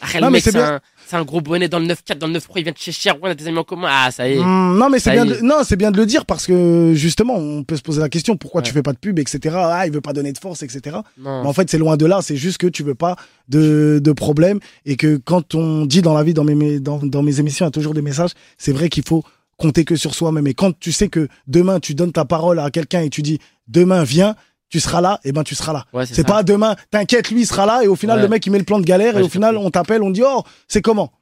Après, 0.00 0.20
Non, 0.20 0.26
le 0.26 0.32
mais 0.32 0.36
mec, 0.38 0.44
c'est 0.44 0.56
un, 0.56 0.80
c'est 1.06 1.16
un 1.16 1.24
gros 1.24 1.40
bonnet 1.40 1.68
dans 1.68 1.78
le 1.78 1.86
9-4, 1.86 2.18
dans 2.18 2.26
le 2.26 2.38
9-3, 2.38 2.44
il 2.56 2.62
vient 2.64 2.72
de 2.72 2.76
chez 2.78 2.92
Cher, 2.92 3.16
on 3.22 3.26
a 3.26 3.34
des 3.34 3.46
amis 3.48 3.58
en 3.58 3.64
commun. 3.64 3.88
Ah, 3.90 4.10
ça 4.10 4.28
y 4.28 4.32
est. 4.34 4.38
Hmm, 4.38 4.76
non 4.76 4.90
mais 4.90 4.98
c'est 4.98 5.12
bien 5.12 5.24
de, 5.24 5.38
non 5.42 5.56
c'est 5.64 5.76
bien 5.76 5.90
de 5.90 5.96
le 5.96 6.04
dire 6.04 6.26
parce 6.26 6.46
que 6.46 6.92
justement 6.94 7.34
on 7.36 7.64
peut 7.64 7.76
se 7.76 7.82
poser 7.82 8.00
la 8.00 8.08
question 8.08 8.36
pourquoi 8.36 8.60
tu 8.60 8.72
fais 8.72 8.82
pas 8.82 8.92
de 8.92 8.98
pub 8.98 9.18
etc 9.18 9.56
ah 9.58 9.86
il 9.86 9.92
veut 9.92 10.00
pas 10.02 10.12
donner 10.12 10.32
de 10.32 10.38
force 10.38 10.62
etc 10.62 10.98
Non. 11.18 11.42
Mais 11.42 11.48
en 11.48 11.52
fait 11.54 11.70
c'est 11.70 11.78
loin 11.78 11.96
de 11.96 12.04
là 12.04 12.20
c'est 12.22 12.36
juste 12.36 12.58
que 12.58 12.66
tu 12.66 12.82
veux 12.82 12.94
pas 12.94 13.16
de 13.48 14.00
de 14.02 14.12
problème 14.12 14.58
et 14.84 14.96
que 14.96 15.16
quand 15.16 15.54
on 15.54 15.86
dit 15.86 16.02
dans 16.02 16.12
la 16.14 16.22
vie 16.24 16.34
dans 16.34 16.44
mes 16.44 16.78
dans, 16.80 16.98
dans 16.98 17.22
mes 17.22 17.40
émissions 17.40 17.64
il 17.64 17.68
y 17.68 17.70
a 17.70 17.72
toujours 17.72 17.94
des 17.94 18.02
messages 18.02 18.30
c'est 18.58 18.72
vrai 18.72 18.88
qu'il 18.90 19.04
faut 19.04 19.24
compter 19.56 19.84
que 19.86 19.96
sur 19.96 20.14
soi-même 20.14 20.46
et 20.46 20.54
quand 20.54 20.78
tu 20.78 20.92
sais 20.92 21.08
que 21.08 21.28
demain 21.46 21.80
tu 21.80 21.94
donnes 21.94 22.12
ta 22.12 22.24
parole 22.26 22.58
à 22.58 22.70
quelqu'un 22.70 23.00
et 23.00 23.08
tu 23.10 23.22
dis 23.22 23.38
demain 23.68 24.02
viens 24.04 24.34
tu 24.68 24.80
seras 24.80 25.00
là 25.00 25.20
et 25.24 25.32
ben 25.32 25.42
tu 25.44 25.54
seras 25.54 25.72
là 25.72 25.84
Ouais, 25.92 26.06
c'est 26.06 26.26
pas 26.26 26.42
demain 26.42 26.74
t'inquiète 26.90 27.30
lui 27.30 27.42
il 27.42 27.46
sera 27.46 27.66
là 27.66 27.82
et 27.84 27.88
au 27.88 27.96
final 27.96 28.16
Ouais. 28.18 28.22
le 28.24 28.28
mec 28.28 28.44
il 28.46 28.50
met 28.50 28.58
le 28.58 28.64
plan 28.64 28.78
de 28.80 28.84
galère 28.84 29.14
Ouais, 29.14 29.20
et 29.20 29.24
au 29.24 29.28
final 29.28 29.56
on 29.56 29.70
t'appelle 29.70 30.02
on 30.02 30.10
dit 30.10 30.22
oh 30.26 30.42
c'est 30.68 30.82
comment? 30.82 31.12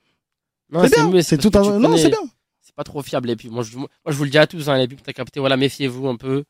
C'est 0.73 1.09
bien 1.11 1.23
c'est 1.23 1.39
tout 1.39 1.51
un 1.55 1.79
non 1.79 1.97
c'est 1.97 2.09
bien 2.09 2.19
c'est 2.63 2.75
pas 2.75 2.85
trop 2.85 3.03
fiable 3.03 3.29
les 3.29 3.37
pubs. 3.37 3.53
Moi 3.53 3.63
je, 3.63 3.77
moi, 3.77 3.89
je 4.07 4.13
vous 4.15 4.25
le 4.25 4.31
dis 4.31 4.39
à 4.39 4.47
tous, 4.49 4.69
hein, 4.69 4.77
les 4.79 4.89
pubs, 4.89 4.99
t'as 5.05 5.13
capté, 5.13 5.39
voilà, 5.39 5.57
méfiez-vous 5.57 6.09
un 6.09 6.17
peu. 6.17 6.43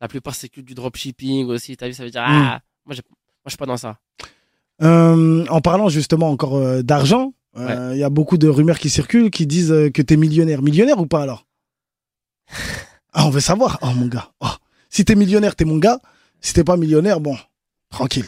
La 0.00 0.06
plupart, 0.06 0.34
c'est 0.36 0.48
que 0.48 0.60
du 0.60 0.74
dropshipping 0.74 1.46
aussi. 1.46 1.76
T'as 1.76 1.88
vu, 1.88 1.94
ça 1.94 2.04
veut 2.04 2.10
dire, 2.10 2.20
Mm. 2.20 2.24
ah, 2.28 2.60
moi, 2.84 2.94
j'ai- 2.94 3.02
moi, 3.08 3.18
je 3.46 3.50
suis 3.50 3.56
pas 3.56 3.66
dans 3.66 3.76
ça. 3.78 3.96
Euh, 4.82 5.44
en 5.48 5.60
parlant 5.62 5.88
justement 5.88 6.30
encore 6.30 6.56
euh, 6.56 6.82
d'argent, 6.82 7.32
euh, 7.56 7.90
il 7.94 7.98
y 7.98 8.04
a 8.04 8.10
beaucoup 8.10 8.36
de 8.38 8.46
rumeurs 8.46 8.78
qui 8.78 8.90
circulent 8.90 9.30
qui 9.30 9.46
disent 9.46 9.74
que 9.92 10.02
t'es 10.02 10.16
millionnaire. 10.16 10.62
Millionnaire 10.62 11.00
ou 11.00 11.06
pas 11.06 11.22
alors? 11.22 11.46
Ah, 13.18 13.26
on 13.26 13.30
veut 13.30 13.40
savoir. 13.40 13.78
Oh 13.80 13.86
mon 13.96 14.06
gars. 14.06 14.28
Oh. 14.40 14.46
Si 14.90 15.04
t'es 15.06 15.14
millionnaire, 15.14 15.56
t'es 15.56 15.64
mon 15.64 15.78
gars. 15.78 16.00
Si 16.40 16.52
t'es 16.52 16.64
pas 16.64 16.76
millionnaire, 16.76 17.20
bon, 17.20 17.36
tranquille. 17.90 18.26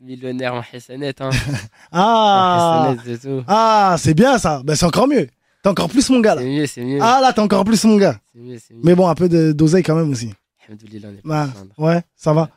Millionnaire 0.00 0.54
en 0.54 0.62
Hessenet, 0.72 1.14
hein. 1.20 1.30
Ah, 1.92 2.94
tout. 3.22 3.44
ah, 3.46 3.96
c'est 3.98 4.14
bien 4.14 4.36
ça. 4.38 4.62
Ben 4.64 4.74
c'est 4.74 4.86
encore 4.86 5.06
mieux. 5.06 5.28
T'es 5.62 5.68
encore 5.68 5.88
plus 5.88 6.10
mon 6.10 6.18
gars 6.20 6.34
là. 6.34 6.40
C'est 6.42 6.48
mieux, 6.48 6.66
c'est 6.66 6.84
mieux. 6.84 6.98
Ah 7.00 7.20
là, 7.22 7.32
t'es 7.32 7.40
encore 7.40 7.64
plus 7.64 7.84
mon 7.84 7.96
gars. 7.96 8.18
C'est 8.32 8.40
mieux, 8.40 8.58
c'est 8.58 8.74
mieux. 8.74 8.80
Mais 8.82 8.94
bon, 8.96 9.06
un 9.08 9.14
peu 9.14 9.28
d'oseille 9.54 9.84
quand 9.84 9.94
même 9.94 10.10
aussi. 10.10 10.32
Alhamdoulilah, 10.66 11.08
on 11.08 11.12
est 11.12 11.22
pas 11.22 11.48
Ah, 11.78 11.82
ouais, 11.82 12.02
ça 12.16 12.32
va. 12.32 12.50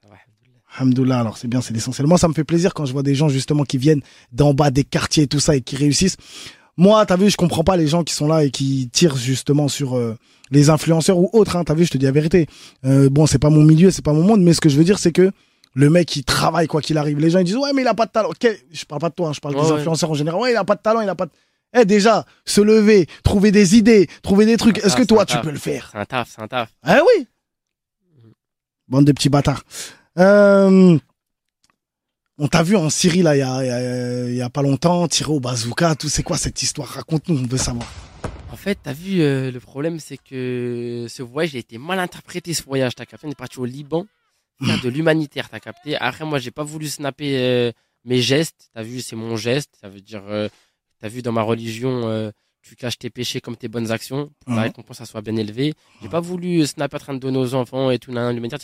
Ça 0.00 0.08
va. 0.08 0.14
Alhamdoulilah, 0.76 1.18
alors 1.20 1.36
c'est 1.36 1.48
bien, 1.48 1.60
c'est 1.60 1.74
l'essentiel. 1.74 2.06
Moi, 2.06 2.16
ça 2.18 2.28
me 2.28 2.32
fait 2.34 2.44
plaisir 2.44 2.74
quand 2.74 2.84
je 2.84 2.92
vois 2.92 3.02
des 3.02 3.16
gens 3.16 3.28
justement 3.28 3.64
qui 3.64 3.78
viennent 3.78 4.02
d'en 4.30 4.54
bas 4.54 4.70
des 4.70 4.84
quartiers 4.84 5.24
et 5.24 5.26
tout 5.26 5.40
ça 5.40 5.56
et 5.56 5.62
qui 5.62 5.74
réussissent. 5.74 6.16
Moi, 6.76 7.04
t'as 7.06 7.16
vu, 7.16 7.30
je 7.30 7.36
comprends 7.36 7.64
pas 7.64 7.76
les 7.76 7.86
gens 7.86 8.02
qui 8.04 8.14
sont 8.14 8.26
là 8.26 8.44
et 8.44 8.50
qui 8.50 8.88
tirent 8.92 9.16
justement 9.16 9.68
sur 9.68 9.96
euh, 9.96 10.16
les 10.50 10.70
influenceurs 10.70 11.18
ou 11.18 11.30
autres. 11.32 11.56
Hein, 11.56 11.64
t'as 11.64 11.74
vu, 11.74 11.84
je 11.84 11.90
te 11.90 11.98
dis 11.98 12.04
la 12.06 12.10
vérité. 12.12 12.46
Euh, 12.84 13.08
bon, 13.10 13.26
c'est 13.26 13.38
pas 13.38 13.50
mon 13.50 13.62
milieu, 13.62 13.90
c'est 13.90 14.04
pas 14.04 14.12
mon 14.12 14.22
monde, 14.24 14.42
mais 14.42 14.52
ce 14.54 14.60
que 14.60 14.68
je 14.68 14.76
veux 14.76 14.84
dire, 14.84 14.98
c'est 14.98 15.12
que 15.12 15.30
le 15.74 15.90
mec, 15.90 16.14
il 16.16 16.24
travaille 16.24 16.66
quoi 16.66 16.80
qu'il 16.80 16.98
arrive. 16.98 17.18
Les 17.18 17.30
gens, 17.30 17.38
ils 17.38 17.44
disent 17.44 17.56
ouais, 17.56 17.72
mais 17.74 17.82
il 17.82 17.88
a 17.88 17.94
pas 17.94 18.06
de 18.06 18.10
talent. 18.12 18.30
Ok, 18.30 18.46
Je 18.72 18.84
parle 18.84 19.00
pas 19.00 19.08
de 19.08 19.14
toi, 19.14 19.28
hein, 19.28 19.32
je 19.32 19.40
parle 19.40 19.54
Ouais, 19.56 19.62
des 19.62 19.70
ouais. 19.70 19.78
influenceurs 19.78 20.10
en 20.10 20.14
général. 20.14 20.40
Ouais, 20.40 20.52
il 20.52 20.56
a 20.56 20.64
pas 20.64 20.74
de 20.76 20.80
talent, 20.82 21.00
il 21.00 21.08
a 21.08 21.14
pas. 21.14 21.26
De... 21.26 21.30
Eh, 21.76 21.84
déjà, 21.84 22.24
se 22.44 22.60
lever, 22.60 23.06
trouver 23.24 23.50
des 23.50 23.76
idées, 23.76 24.08
trouver 24.22 24.46
des 24.46 24.56
trucs. 24.56 24.78
Est-ce 24.78 24.96
que 24.96 25.02
toi, 25.02 25.24
tu 25.26 25.34
taf. 25.34 25.42
peux 25.44 25.50
le 25.50 25.58
faire? 25.58 25.88
C'est 25.92 25.98
un 25.98 26.04
taf, 26.04 26.32
c'est 26.34 26.42
un 26.42 26.48
taf. 26.48 26.70
ah 26.84 27.00
oui 27.18 27.26
Bande 28.88 29.04
de 29.06 29.12
petits 29.12 29.28
bâtards. 29.28 29.62
Euh, 30.18 30.96
on 32.38 32.48
t'a 32.48 32.62
vu 32.62 32.76
en 32.76 32.90
Syrie, 32.90 33.22
là, 33.22 33.36
il 33.36 33.40
y 33.40 33.42
a, 33.42 33.64
y 33.64 33.70
a- 33.70 34.28
il 34.28 34.34
y 34.34 34.42
a 34.42 34.50
pas 34.50 34.62
longtemps, 34.62 35.06
tiré 35.08 35.30
au 35.30 35.40
bazooka, 35.40 35.94
tout. 35.94 36.08
C'est 36.08 36.22
quoi 36.22 36.36
cette 36.36 36.60
histoire? 36.62 36.88
Raconte-nous, 36.88 37.38
on 37.38 37.46
veut 37.46 37.58
savoir. 37.58 37.86
En 38.50 38.56
fait, 38.56 38.78
t'as 38.82 38.92
vu, 38.92 39.20
euh, 39.20 39.50
le 39.50 39.60
problème, 39.60 39.98
c'est 40.00 40.16
que 40.16 41.06
ce 41.08 41.22
voyage, 41.22 41.54
il 41.54 41.56
a 41.56 41.60
été 41.60 41.78
mal 41.78 41.98
interprété, 41.98 42.54
ce 42.54 42.62
voyage. 42.62 42.94
T'as 42.94 43.04
capté, 43.06 43.26
on 43.26 43.30
est 43.30 43.34
parti 43.38 43.58
au 43.58 43.64
Liban, 43.64 44.06
faire 44.64 44.80
de 44.80 44.88
l'humanitaire, 44.88 45.48
t'as 45.48 45.60
capté? 45.60 45.96
Après, 45.96 46.24
moi, 46.24 46.38
j'ai 46.38 46.50
pas 46.50 46.64
voulu 46.64 46.88
snapper 46.88 47.36
euh, 47.38 47.72
mes 48.04 48.20
gestes. 48.20 48.68
T'as 48.74 48.82
vu, 48.82 49.00
c'est 49.00 49.16
mon 49.16 49.36
geste. 49.36 49.70
Ça 49.80 49.88
veut 49.88 50.00
dire, 50.00 50.22
euh, 50.28 50.48
t'as 51.00 51.08
vu, 51.08 51.22
dans 51.22 51.32
ma 51.32 51.42
religion, 51.42 52.32
tu 52.62 52.76
caches 52.76 52.98
tes 52.98 53.10
péchés 53.10 53.40
comme 53.40 53.56
tes 53.56 53.68
bonnes 53.68 53.90
actions, 53.92 54.30
pour 54.40 54.52
que 54.54 54.56
la 54.56 54.62
récompense, 54.62 54.96
ça 54.98 55.06
soit 55.06 55.20
bien 55.20 55.36
élevée. 55.36 55.74
J'ai 56.02 56.08
pas 56.08 56.20
voulu 56.20 56.66
snapper 56.66 56.96
en 56.96 57.00
train 57.00 57.14
de 57.14 57.18
donner 57.18 57.38
aux 57.38 57.54
enfants 57.54 57.90
et 57.90 57.98
tout, 57.98 58.10
l'humanitaire. 58.10 58.58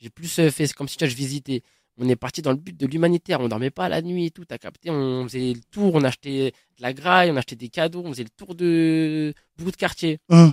J'ai- 0.00 0.10
plus 0.10 0.26
fait 0.50 0.72
comme 0.72 0.88
si 0.88 0.96
tu 0.96 1.06
je 1.08 1.14
visitais. 1.14 1.62
On 2.04 2.08
est 2.08 2.16
parti 2.16 2.42
dans 2.42 2.50
le 2.50 2.56
but 2.56 2.76
de 2.76 2.86
l'humanitaire. 2.86 3.40
On 3.40 3.48
dormait 3.48 3.70
pas 3.70 3.88
la 3.88 4.02
nuit 4.02 4.26
et 4.26 4.30
tout. 4.30 4.44
T'as 4.44 4.58
capté. 4.58 4.90
On 4.90 5.24
faisait 5.24 5.52
le 5.54 5.60
tour. 5.70 5.94
On 5.94 6.02
achetait 6.02 6.52
de 6.78 6.82
la 6.82 6.92
graille. 6.92 7.30
On 7.30 7.36
achetait 7.36 7.56
des 7.56 7.68
cadeaux. 7.68 8.02
On 8.04 8.10
faisait 8.12 8.24
le 8.24 8.30
tour 8.30 8.54
de 8.54 9.32
beaucoup 9.56 9.70
de 9.70 9.76
quartiers. 9.76 10.18
Hum. 10.28 10.52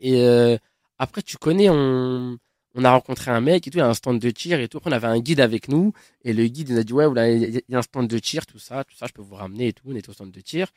Et 0.00 0.22
euh, 0.22 0.56
après, 0.98 1.22
tu 1.22 1.36
connais, 1.36 1.68
on, 1.68 2.38
on 2.74 2.84
a 2.84 2.90
rencontré 2.90 3.30
un 3.30 3.40
mec 3.40 3.66
et 3.66 3.70
tout. 3.70 3.78
Il 3.78 3.80
y 3.80 3.82
a 3.82 3.88
un 3.88 3.94
stand 3.94 4.18
de 4.18 4.30
tir 4.30 4.60
et 4.60 4.68
tout. 4.68 4.78
Après, 4.78 4.90
on 4.90 4.92
avait 4.94 5.06
un 5.08 5.18
guide 5.20 5.40
avec 5.40 5.68
nous. 5.68 5.92
Et 6.24 6.32
le 6.32 6.46
guide, 6.46 6.70
il 6.70 6.74
nous 6.74 6.80
a 6.80 6.84
dit 6.84 6.92
Ouais, 6.92 7.06
il 7.36 7.62
y 7.68 7.74
a- 7.74 7.78
un 7.78 7.82
stand 7.82 8.08
de 8.08 8.18
tir, 8.18 8.46
tout 8.46 8.58
ça, 8.58 8.84
tout 8.84 8.96
ça. 8.96 9.06
Je 9.06 9.12
peux 9.12 9.22
vous 9.22 9.34
ramener 9.34 9.68
et 9.68 9.72
tout. 9.72 9.84
On 9.86 9.94
était 9.96 10.08
au 10.08 10.12
stand 10.14 10.30
de 10.30 10.40
tir. 10.40 10.68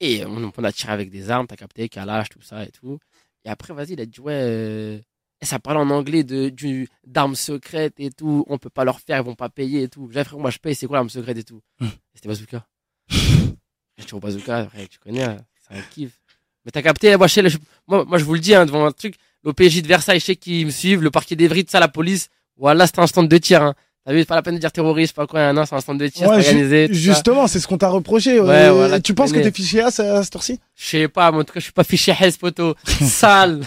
Et 0.00 0.24
on, 0.24 0.50
on 0.56 0.64
a 0.64 0.72
tiré 0.72 0.92
avec 0.92 1.10
des 1.10 1.30
armes. 1.30 1.46
T'as 1.46 1.56
capté, 1.56 1.88
calage, 1.90 2.30
tout 2.30 2.40
ça 2.42 2.64
et 2.64 2.70
tout. 2.70 2.98
Et 3.44 3.50
après, 3.50 3.74
vas-y, 3.74 3.92
il 3.92 4.00
a 4.00 4.06
dit 4.06 4.20
Ouais. 4.20 4.32
euh, 4.34 4.98
et 5.40 5.46
ça 5.46 5.58
parlait 5.58 5.80
en 5.80 5.90
anglais 5.90 6.24
de 6.24 6.48
du 6.48 6.88
d'armes 7.06 7.34
secrètes 7.34 7.98
et 7.98 8.10
tout. 8.10 8.44
On 8.48 8.58
peut 8.58 8.70
pas 8.70 8.84
leur 8.84 9.00
faire, 9.00 9.18
ils 9.18 9.24
vont 9.24 9.34
pas 9.34 9.48
payer 9.48 9.84
et 9.84 9.88
tout. 9.88 10.08
J'ai 10.12 10.24
frère, 10.24 10.38
moi 10.38 10.50
je 10.50 10.58
paye, 10.58 10.74
c'est 10.74 10.86
quoi 10.86 10.98
l'arme 10.98 11.10
secrète 11.10 11.38
et 11.38 11.44
tout? 11.44 11.62
Hmm. 11.80 11.88
C'était 12.14 12.28
bazooka. 12.28 12.66
je 13.08 14.04
tire 14.04 14.16
au 14.16 14.20
bazooka, 14.20 14.66
frère, 14.66 14.88
tu 14.88 14.98
connais, 14.98 15.24
hein, 15.24 15.38
c'est 15.68 15.76
un 15.76 15.82
kiff. 15.82 16.20
Mais 16.64 16.70
t'as 16.70 16.82
capté, 16.82 17.16
moi 17.16 17.26
je, 17.26 17.56
moi, 17.86 18.04
moi 18.04 18.18
je 18.18 18.24
vous 18.24 18.34
le 18.34 18.40
dis, 18.40 18.54
hein, 18.54 18.66
devant 18.66 18.84
un 18.84 18.92
truc, 18.92 19.14
l'OPJ 19.44 19.82
de 19.82 19.88
Versailles, 19.88 20.20
je 20.20 20.26
sais 20.26 20.36
qu'ils 20.36 20.66
me 20.66 20.70
suivent, 20.70 21.02
le 21.02 21.10
parquet 21.10 21.36
d'Evry, 21.36 21.64
tout 21.64 21.70
ça, 21.70 21.80
la 21.80 21.88
police. 21.88 22.28
Voilà, 22.56 22.86
c'était 22.86 23.00
un 23.00 23.06
stand 23.06 23.28
de 23.28 23.38
tir. 23.38 23.62
Hein. 23.62 23.74
T'as 24.06 24.12
vu, 24.14 24.20
c'est 24.20 24.24
pas 24.24 24.34
la 24.36 24.42
peine 24.42 24.54
de 24.54 24.60
dire 24.60 24.72
terroriste, 24.72 25.14
pas 25.14 25.26
quoi, 25.26 25.52
non, 25.52 25.66
c'est 25.66 25.74
un 25.74 25.80
stand 25.80 25.98
de 26.00 26.08
tir, 26.08 26.26
Ouais, 26.28 26.36
organisé. 26.36 26.88
ju- 26.88 26.94
justement, 26.94 27.46
c'est 27.46 27.60
ce 27.60 27.68
qu'on 27.68 27.76
t'a 27.76 27.90
reproché. 27.90 28.40
Ouais, 28.40 28.48
euh, 28.68 28.72
voilà, 28.72 28.96
tu 28.96 29.02
tu 29.10 29.14
penses 29.14 29.30
que 29.30 29.38
t'es 29.40 29.50
fiché 29.52 29.82
à 29.82 29.90
ce- 29.90 30.00
à 30.00 30.22
cette 30.22 30.34
heure-ci? 30.36 30.58
Je 30.74 30.86
sais 30.86 31.08
pas, 31.08 31.30
mais 31.30 31.38
en 31.38 31.44
tout 31.44 31.52
cas, 31.52 31.60
je 31.60 31.64
suis 31.64 31.72
pas 31.72 31.84
fiché 31.84 32.14
Hess, 32.18 32.38
poteau. 32.38 32.74
Sale. 33.02 33.60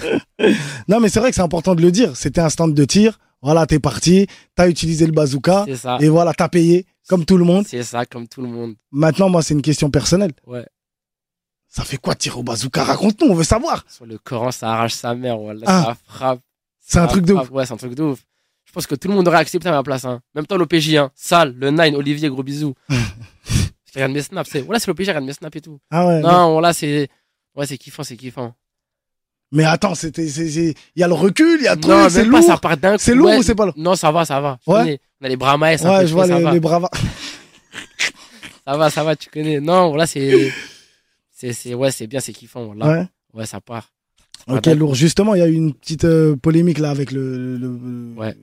Non, 0.88 1.00
mais 1.00 1.10
c'est 1.10 1.20
vrai 1.20 1.30
que 1.30 1.36
c'est 1.36 1.42
important 1.44 1.76
de 1.76 1.82
le 1.82 1.92
dire. 1.92 2.16
C'était 2.18 2.42
un 2.42 2.50
stand 2.50 2.74
de 2.74 2.86
tir. 2.86 3.20
Voilà, 3.44 3.66
t'es 3.68 3.78
parti, 3.80 4.26
t'as 4.56 4.70
utilisé 4.70 5.06
le 5.06 5.12
bazooka 5.12 5.66
ça. 5.76 5.98
et 6.00 6.08
voilà, 6.10 6.34
t'as 6.34 6.48
payé 6.48 6.86
comme 7.10 7.26
tout 7.26 7.38
le 7.38 7.44
monde. 7.44 7.66
C'est 7.68 7.84
ça, 7.84 8.06
comme 8.06 8.28
tout 8.28 8.42
le 8.42 8.48
monde. 8.48 8.76
Maintenant, 8.92 9.30
moi, 9.30 9.42
c'est 9.44 9.54
une 9.54 9.62
question 9.62 9.90
personnelle. 9.92 10.32
Ouais. 10.48 10.66
Ça 11.68 11.84
fait 11.84 11.98
quoi 11.98 12.16
tirer 12.16 12.38
au 12.38 12.44
bazooka? 12.44 12.84
Raconte-nous, 12.84 13.28
on 13.28 13.36
veut 13.36 13.44
savoir. 13.44 13.84
Sur 13.90 14.06
le 14.06 14.18
Coran, 14.18 14.52
ça 14.52 14.72
arrache 14.72 14.94
sa 14.94 15.14
mère, 15.14 15.38
voilà, 15.38 15.62
Ah. 15.66 15.84
ça 15.88 15.98
frappe. 16.08 16.40
C'est 16.80 17.00
un 17.00 17.08
truc 17.08 17.26
de 17.26 17.34
ouf. 17.34 17.52
Ouais, 17.52 17.66
c'est 17.66 17.74
un 17.74 17.78
truc 17.78 17.96
de 17.96 18.04
ouf. 18.04 18.20
Je 18.66 18.72
pense 18.72 18.88
que 18.88 18.96
tout 18.96 19.08
le 19.08 19.14
monde 19.14 19.28
aurait 19.28 19.38
accepté 19.38 19.68
à 19.70 19.72
ma 19.72 19.84
place, 19.84 20.06
hein. 20.06 20.22
Même 20.36 20.48
toi, 20.48 20.58
l'OPJ, 20.58 20.96
hein. 20.96 21.12
Sale, 21.16 21.54
le 21.58 21.70
Nine, 21.72 21.96
Olivier, 21.96 22.30
gros 22.30 22.44
bisous. 22.44 22.74
Regarde 23.96 24.12
mes 24.12 24.22
snaps, 24.24 24.50
c'est, 24.52 24.62
voilà, 24.62 24.80
c'est 24.80 24.88
l'OPJ, 24.88 25.10
regarde 25.10 25.26
mes 25.26 25.34
snaps 25.34 25.56
et 25.56 25.62
tout. 25.62 25.80
Ah 25.92 26.08
ouais. 26.08 26.20
Non, 26.22 26.54
voilà, 26.54 26.74
c'est, 26.74 27.08
ouais, 27.56 27.68
c'est 27.68 27.78
kiffant, 27.78 28.02
c'est 28.04 28.18
kiffant. 28.18 28.56
Mais 29.52 29.66
attends, 29.66 29.94
c'était, 29.94 30.28
c'est, 30.28 30.50
c'est- 30.50 30.74
il 30.96 31.00
y 31.00 31.04
a 31.04 31.08
le 31.08 31.14
recul, 31.14 31.60
il 31.60 31.66
y 31.66 31.68
a 31.68 31.76
truc, 31.76 31.94
c'est 32.10 32.24
pas, 32.24 32.30
lourd. 32.40 32.44
ça 32.44 32.58
part 32.58 32.76
d'un. 32.78 32.98
C'est 32.98 33.14
lourd 33.14 33.28
ouais. 33.30 33.38
ou 33.38 33.44
c'est 33.44 33.54
pas 33.54 33.66
lourd 33.66 33.76
Non, 33.78 33.94
ça 33.96 34.12
va, 34.12 34.26
ça 34.26 34.42
va. 34.42 34.58
Ouais. 34.66 34.80
connais. 34.80 35.00
On 35.22 35.26
a 35.26 35.30
les 35.30 35.38
bras 35.38 35.58
maïs, 35.58 35.80
Ouais, 35.84 36.08
je 36.08 36.14
vois 36.14 36.26
ça 36.26 36.40
les, 36.40 36.60
les. 36.60 36.60
Ça 38.66 38.78
va, 38.78 38.90
ça 38.90 39.04
va, 39.04 39.16
tu 39.16 39.30
connais. 39.30 39.60
Non, 39.60 39.90
voilà, 39.90 40.08
c'est, 40.08 40.52
c'est, 41.32 41.52
c'est, 41.54 41.74
ouais, 41.74 41.92
c'est 41.92 42.08
bien, 42.08 42.20
c'est 42.22 42.32
kiffant, 42.34 42.66
voilà. 42.66 42.88
Ouais. 42.88 43.06
Ouais, 43.34 43.46
ça 43.46 43.60
part. 43.60 43.92
Ok, 44.48 44.66
lourd. 44.68 44.96
Justement, 44.96 45.36
il 45.36 45.40
y 45.40 45.42
a 45.42 45.48
eu 45.48 45.54
une 45.54 45.74
petite 45.74 46.06
euh, 46.06 46.36
polémique 46.38 46.80
là 46.80 46.90
avec 46.90 47.12
le, 47.12 47.58
le, 47.58 47.68
le- 47.68 48.14
Ouais. 48.18 48.36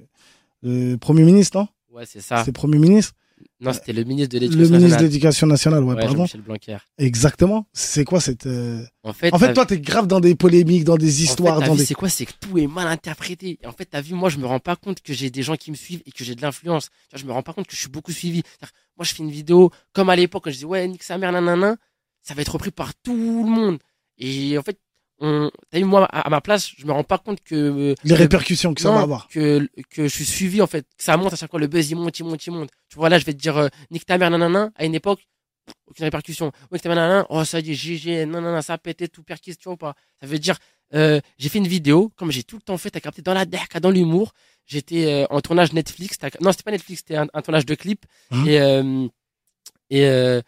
Le 0.62 0.96
Premier 0.96 1.22
ministre, 1.22 1.58
non? 1.58 1.68
Ouais, 1.90 2.06
c'est 2.06 2.20
ça. 2.20 2.44
C'est 2.44 2.52
Premier 2.52 2.78
ministre? 2.78 3.14
Non, 3.58 3.72
c'était 3.72 3.92
le 3.94 4.04
ministre 4.04 4.34
de 4.34 4.38
Le 4.38 4.46
l'Éducation 4.46 4.58
ministre 4.58 4.76
de 4.78 4.82
nationale. 4.82 5.02
l'Éducation 5.04 5.46
nationale, 5.46 5.84
ouais, 5.84 5.94
Ouais, 5.94 6.00
pardon. 6.00 6.16
Jean-Michel 6.18 6.40
Blanquer. 6.42 6.76
Exactement. 6.98 7.66
C'est 7.72 8.04
quoi 8.04 8.20
cette. 8.20 8.46
euh, 8.46 8.82
En 9.02 9.12
fait, 9.14 9.32
En 9.34 9.38
fait, 9.38 9.52
toi, 9.54 9.64
t'es 9.66 9.80
grave 9.80 10.06
dans 10.06 10.20
des 10.20 10.34
polémiques, 10.34 10.84
dans 10.84 10.96
des 10.96 11.20
En 11.20 11.22
histoires, 11.24 11.54
fait, 11.56 11.60
t'as 11.62 11.66
dans 11.68 11.72
vu, 11.74 11.78
des. 11.80 11.84
c'est 11.86 11.94
quoi? 11.94 12.08
C'est 12.10 12.26
que 12.26 12.32
tout 12.38 12.58
est 12.58 12.66
mal 12.66 12.86
interprété. 12.86 13.58
Et 13.62 13.66
en 13.66 13.72
fait, 13.72 13.86
t'as 13.86 14.00
vu, 14.02 14.14
moi, 14.14 14.28
je 14.28 14.38
me 14.38 14.46
rends 14.46 14.60
pas 14.60 14.76
compte 14.76 15.00
que 15.02 15.12
j'ai 15.14 15.30
des 15.30 15.42
gens 15.42 15.56
qui 15.56 15.70
me 15.70 15.76
suivent 15.76 16.02
et 16.06 16.10
que 16.12 16.22
j'ai 16.22 16.34
de 16.34 16.42
l'influence. 16.42 16.88
Je 17.14 17.24
me 17.24 17.32
rends 17.32 17.42
pas 17.42 17.52
compte 17.54 17.66
que 17.66 17.74
je 17.74 17.80
suis 17.80 17.88
beaucoup 17.90 18.12
suivi. 18.12 18.42
Moi, 18.96 19.04
je 19.04 19.14
fais 19.14 19.22
une 19.22 19.30
vidéo 19.30 19.70
comme 19.94 20.10
à 20.10 20.16
l'époque 20.16 20.44
quand 20.44 20.50
je 20.50 20.58
dis 20.58 20.64
ouais, 20.66 20.86
nique 20.86 21.02
sa 21.02 21.16
mère, 21.18 21.32
nanana. 21.32 21.76
Ça 22.22 22.34
va 22.34 22.42
être 22.42 22.52
repris 22.52 22.70
par 22.70 22.94
tout 22.94 23.14
le 23.16 23.48
monde. 23.48 23.78
Et 24.18 24.58
en 24.58 24.62
fait, 24.62 24.78
on... 25.20 25.50
t'as 25.70 25.78
vu, 25.78 25.84
moi, 25.84 26.04
à 26.06 26.20
à 26.26 26.30
ma 26.30 26.40
place, 26.40 26.70
je 26.76 26.86
me 26.86 26.92
rends 26.92 27.04
pas 27.04 27.18
compte 27.18 27.40
que 27.42 27.94
Les 28.04 28.10
que- 28.10 28.14
répercussions 28.16 28.74
que 28.74 28.80
ça 28.80 28.90
va 28.90 29.00
avoir. 29.00 29.28
que 29.28 29.68
que 29.90 30.04
je 30.04 30.08
suis 30.08 30.24
suivi 30.24 30.60
en 30.62 30.66
fait, 30.66 30.82
que 30.96 31.04
ça 31.04 31.16
monte 31.16 31.32
à 31.32 31.36
chaque 31.36 31.50
fois 31.50 31.60
le 31.60 31.66
buzz 31.66 31.90
il 31.90 31.96
monte, 31.96 32.18
il 32.18 32.24
monte, 32.24 32.44
il 32.46 32.52
monte. 32.52 32.70
Tu 32.88 32.96
vois 32.96 33.08
là, 33.08 33.18
je 33.18 33.24
vais 33.24 33.32
te 33.34 33.38
dire 33.38 33.56
euh, 33.56 33.68
nique 33.90 34.06
ta 34.06 34.18
mère, 34.18 34.30
nanana. 34.30 34.70
À 34.76 34.84
une 34.84 34.94
époque, 34.94 35.20
aucune 35.86 36.04
répercussion. 36.04 36.52
Nique 36.72 36.82
ta 36.82 36.88
mère, 36.88 36.96
nanana. 36.96 37.26
Oh 37.28 37.44
ça 37.44 37.60
y 37.60 37.70
est, 37.70 37.74
GG, 37.74 38.26
nanana, 38.26 38.62
ça 38.62 38.74
a 38.74 38.78
pété 38.78 39.08
tout 39.08 39.22
perquis, 39.22 39.56
tu 39.56 39.64
vois 39.64 39.74
ou 39.74 39.76
pas. 39.76 39.94
Ça 40.20 40.26
veut 40.26 40.38
dire 40.38 40.56
euh, 40.94 41.20
j'ai 41.38 41.48
fait 41.48 41.58
une 41.58 41.68
vidéo, 41.68 42.10
comme 42.16 42.32
j'ai 42.32 42.42
tout 42.42 42.56
le 42.56 42.62
temps 42.62 42.76
fait, 42.78 42.90
t'as 42.90 43.00
capté 43.00 43.22
dans 43.22 43.34
la 43.34 43.44
derka, 43.44 43.78
dans 43.78 43.90
l'humour. 43.90 44.32
J'étais 44.66 45.06
euh, 45.12 45.26
en 45.30 45.40
tournage 45.40 45.72
Netflix. 45.72 46.18
t'as- 46.18 46.30
Non, 46.40 46.50
c'était 46.52 46.64
pas 46.64 46.70
Netflix, 46.72 47.00
c'était 47.00 47.16
un, 47.16 47.26
un 47.34 47.42
tournage 47.42 47.66
de 47.66 47.74
clip. 47.76 48.06
Mhm. 48.32 48.48
Et, 48.48 48.60
euh, 48.60 49.06
et 49.90 50.04
euh, 50.06 50.40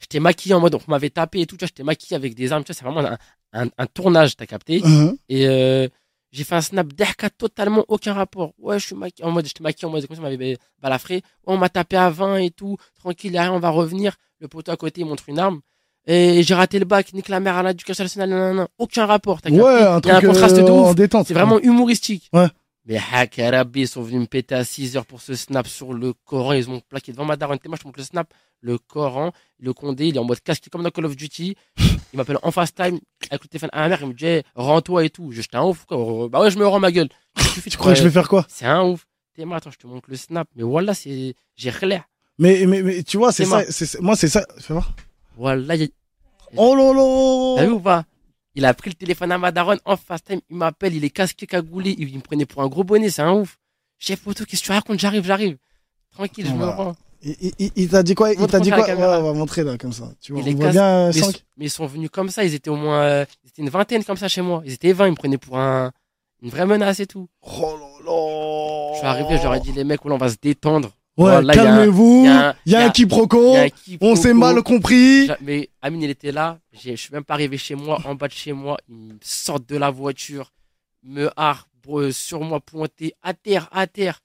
j'étais 0.00 0.20
maquillé 0.20 0.54
en 0.54 0.60
mode, 0.60 0.74
on 0.74 0.80
m'avait 0.88 1.10
tapé 1.10 1.40
et 1.40 1.46
tout. 1.46 1.56
Tu 1.56 1.60
vois, 1.64 1.68
j'étais 1.68 1.82
maquillé 1.84 2.16
avec 2.16 2.34
des 2.34 2.52
armes. 2.52 2.64
Tu 2.64 2.72
vois, 2.72 2.76
c'est 2.78 2.84
vraiment 2.84 3.08
un, 3.52 3.62
un, 3.64 3.68
un 3.76 3.86
tournage, 3.86 4.36
t'as 4.36 4.46
capté? 4.46 4.80
Mhm. 4.84 5.16
Et 5.28 5.46
euh, 5.48 5.88
j'ai 6.32 6.44
fait 6.44 6.54
un 6.54 6.60
snap 6.60 6.92
derka 6.92 7.30
totalement 7.30 7.84
aucun 7.88 8.12
rapport. 8.12 8.52
Ouais, 8.58 8.78
je 8.78 8.86
suis 8.86 8.94
maquillé 8.94 9.26
en 9.26 9.30
mode, 9.30 9.46
j'étais 9.46 9.62
maquillé 9.62 9.86
en 9.88 9.90
mode, 9.90 10.06
comme 10.06 10.16
ça, 10.16 10.22
on 10.22 10.24
m'avait 10.24 10.58
balafré. 10.80 11.16
Ouais, 11.16 11.22
on 11.46 11.56
m'a 11.56 11.68
tapé 11.68 11.96
à 11.96 12.10
20 12.10 12.36
et 12.38 12.50
tout. 12.50 12.76
Tranquille, 12.98 13.36
a 13.36 13.42
rien, 13.42 13.52
on 13.52 13.58
va 13.58 13.70
revenir. 13.70 14.16
Le 14.40 14.48
poteau 14.48 14.70
à 14.72 14.76
côté, 14.76 15.00
il 15.00 15.06
montre 15.06 15.28
une 15.28 15.38
arme. 15.38 15.60
Et 16.06 16.42
j'ai 16.42 16.54
raté 16.54 16.78
le 16.78 16.86
bac, 16.86 17.12
nique 17.12 17.28
la 17.28 17.38
mère 17.40 17.56
à 17.56 17.62
l'éducation 17.62 18.04
nationale, 18.04 18.30
nanana. 18.30 18.68
Aucun 18.78 19.04
rapport, 19.04 19.42
t'as 19.42 19.50
capté? 19.50 19.62
Ouais, 19.62 19.82
un 19.82 20.00
Il 20.00 20.06
y 20.06 20.10
a 20.10 20.16
un 20.16 20.20
truc 20.20 20.26
contraste 20.30 20.56
euh, 20.58 20.62
de 20.62 20.70
en 20.70 20.90
ouf. 20.90 20.96
C'est 21.26 21.34
vraiment 21.34 21.58
humoristique. 21.60 22.30
Ouais. 22.32 22.46
Mais 22.88 22.98
Hakarabi, 23.12 23.82
ils 23.82 23.88
sont 23.88 24.00
venus 24.02 24.22
me 24.22 24.26
péter 24.26 24.54
à 24.54 24.64
6 24.64 24.96
heures 24.96 25.04
pour 25.04 25.20
ce 25.20 25.34
snap 25.34 25.68
sur 25.68 25.92
le 25.92 26.14
Coran. 26.24 26.54
Ils 26.54 26.66
m'ont 26.68 26.80
plaqué 26.80 27.12
devant 27.12 27.26
ma 27.26 27.36
daronne. 27.36 27.58
Moi, 27.66 27.76
je 27.76 27.82
te 27.82 27.86
montre 27.86 27.98
le 27.98 28.04
snap. 28.04 28.32
Le 28.62 28.78
Coran, 28.78 29.30
le 29.60 29.72
Condé, 29.74 30.06
il 30.08 30.16
est 30.16 30.18
en 30.18 30.24
mode 30.24 30.40
casque 30.40 30.68
comme 30.72 30.82
dans 30.82 30.90
Call 30.90 31.04
of 31.04 31.14
Duty. 31.14 31.54
Il 31.78 32.16
m'appelle 32.16 32.38
en 32.42 32.50
fast 32.50 32.74
time 32.74 32.98
avec 33.30 33.42
le 33.44 33.48
téléphone 33.48 33.68
à 33.74 33.80
ma 33.82 33.88
mère. 33.90 33.98
Il 34.00 34.08
me 34.08 34.14
dit, 34.14 34.24
hey, 34.24 34.42
rends-toi 34.56 35.04
et 35.04 35.10
tout. 35.10 35.30
Je 35.32 35.42
j'étais 35.42 35.56
un 35.58 35.64
ouf, 35.64 35.84
quoi. 35.84 36.28
Bah 36.30 36.40
ouais, 36.40 36.50
je 36.50 36.58
me 36.58 36.66
rends 36.66 36.80
ma 36.80 36.90
gueule. 36.90 37.10
Tu 37.70 37.76
crois 37.76 37.92
que 37.92 37.98
je 37.98 38.04
vais 38.04 38.10
faire 38.10 38.28
quoi? 38.28 38.46
C'est 38.48 38.64
un 38.64 38.82
ouf. 38.82 39.06
T'es 39.34 39.44
moi, 39.44 39.58
attends, 39.58 39.70
je 39.70 39.76
te 39.78 39.86
montre 39.86 40.08
le 40.10 40.16
snap. 40.16 40.48
Mais 40.56 40.62
voilà, 40.62 40.94
c'est, 40.94 41.34
j'ai 41.56 41.70
l'air. 41.82 42.04
mais, 42.38 42.64
mais, 42.66 42.82
mais 42.82 43.02
tu 43.02 43.18
vois, 43.18 43.30
c'est 43.32 43.44
ça. 43.44 43.62
moi. 44.00 44.16
c'est- 44.16 44.28
ça. 44.28 44.46
Fais 44.58 44.72
voir. 44.72 44.92
Voilà, 45.36 45.76
il 45.76 45.82
y 45.82 45.84
a- 45.84 45.88
Oh 46.56 47.54
T'as 47.58 47.66
vu 47.66 47.72
ou 47.72 47.80
pas? 47.80 48.04
Il 48.58 48.64
a 48.64 48.74
pris 48.74 48.90
le 48.90 48.96
téléphone 48.96 49.30
à 49.30 49.38
ma 49.38 49.52
daronne 49.52 49.78
en 49.84 49.96
fast 49.96 50.24
time. 50.26 50.40
Il 50.50 50.56
m'appelle, 50.56 50.92
il 50.92 51.04
est 51.04 51.10
casqué, 51.10 51.46
cagoulé. 51.46 51.94
Il 51.96 52.12
me 52.16 52.20
prenait 52.20 52.44
pour 52.44 52.60
un 52.60 52.66
gros 52.66 52.82
bonnet, 52.82 53.08
c'est 53.08 53.22
un 53.22 53.32
ouf. 53.32 53.56
Chef 53.98 54.18
photo, 54.18 54.44
qu'est-ce 54.44 54.62
que 54.62 54.66
tu 54.66 54.72
racontes? 54.72 54.98
J'arrive, 54.98 55.24
j'arrive. 55.24 55.58
Tranquille, 56.10 56.44
je 56.44 56.52
me 56.52 56.64
rends. 56.64 56.96
Il, 57.22 57.36
il- 57.40 57.52
il- 57.60 57.72
il 57.76 57.88
t'a 57.88 58.02
dit 58.02 58.16
quoi? 58.16 58.32
Il 58.32 58.46
t'a 58.48 58.58
dit 58.58 58.70
quoi? 58.70 58.84
Ouais, 58.84 58.94
on 58.96 59.22
va 59.22 59.32
montrer 59.32 59.62
là, 59.62 59.78
comme 59.78 59.92
ça. 59.92 60.10
Tu 60.20 60.32
vois, 60.32 60.40
on 60.40 60.44
voit 60.56 60.70
bien 60.72 61.06
Mais, 61.06 61.12
mais 61.56 61.64
ils 61.66 61.70
sont 61.70 61.86
venus 61.86 62.10
comme 62.10 62.30
ça, 62.30 62.42
ils 62.42 62.52
étaient 62.52 62.68
au 62.70 62.74
moins 62.76 63.00
euh, 63.02 63.24
ils 63.44 63.48
étaient 63.50 63.62
une 63.62 63.68
vingtaine 63.70 64.02
comme 64.02 64.16
ça 64.16 64.26
chez 64.26 64.42
moi. 64.42 64.60
Ils 64.64 64.72
étaient 64.72 64.92
20, 64.92 65.06
ils 65.06 65.10
me 65.12 65.16
prenaient 65.16 65.38
pour 65.38 65.56
un, 65.56 65.92
une 66.42 66.50
vraie 66.50 66.66
menace 66.66 66.98
et 66.98 67.06
tout. 67.06 67.28
Oh 67.42 67.76
lolo 67.78 68.92
Je 68.94 68.98
suis 68.98 69.06
arrivé, 69.06 69.34
ai 69.56 69.60
dit 69.60 69.72
les 69.72 69.84
mecs, 69.84 70.04
on 70.04 70.16
va 70.16 70.28
se 70.30 70.36
détendre. 70.42 70.90
Ouais, 71.18 71.24
Voilà, 71.32 71.52
il 71.52 71.56
y 71.56 71.58
a 71.58 71.62
un- 71.62 71.76
calmez-vous. 71.76 72.22
il 72.24 72.24
y 72.24 72.28
a 72.28 72.48
un- 72.50 72.54
Il 72.64 72.72
y 72.72 72.74
a 72.76 72.78
il 72.78 72.82
y 72.82 72.84
un 72.84 72.88
a- 72.88 72.92
quiproquo. 72.92 73.48
Il 73.48 73.52
y 73.54 73.56
a 73.56 73.62
un 73.64 73.68
On 74.00 74.14
s'est 74.16 74.32
mal 74.34 74.62
compris. 74.62 75.28
Mais 75.40 75.68
Amine, 75.82 76.02
il 76.02 76.10
était 76.10 76.30
là. 76.32 76.58
Je 76.72 76.94
suis 76.94 77.12
même 77.12 77.24
pas 77.24 77.34
arrivé 77.34 77.58
chez 77.58 77.74
moi, 77.74 78.00
en 78.04 78.14
bas 78.14 78.28
de 78.28 78.32
chez 78.32 78.52
moi. 78.52 78.76
Ils 78.88 78.94
me 78.94 79.14
sortent 79.20 79.68
de 79.68 79.76
la 79.76 79.90
voiture, 79.90 80.52
me 81.02 81.28
harbre 81.36 82.10
sur 82.12 82.40
moi, 82.42 82.60
pointé 82.60 83.14
à 83.22 83.34
terre, 83.34 83.68
à 83.72 83.86
terre. 83.88 84.20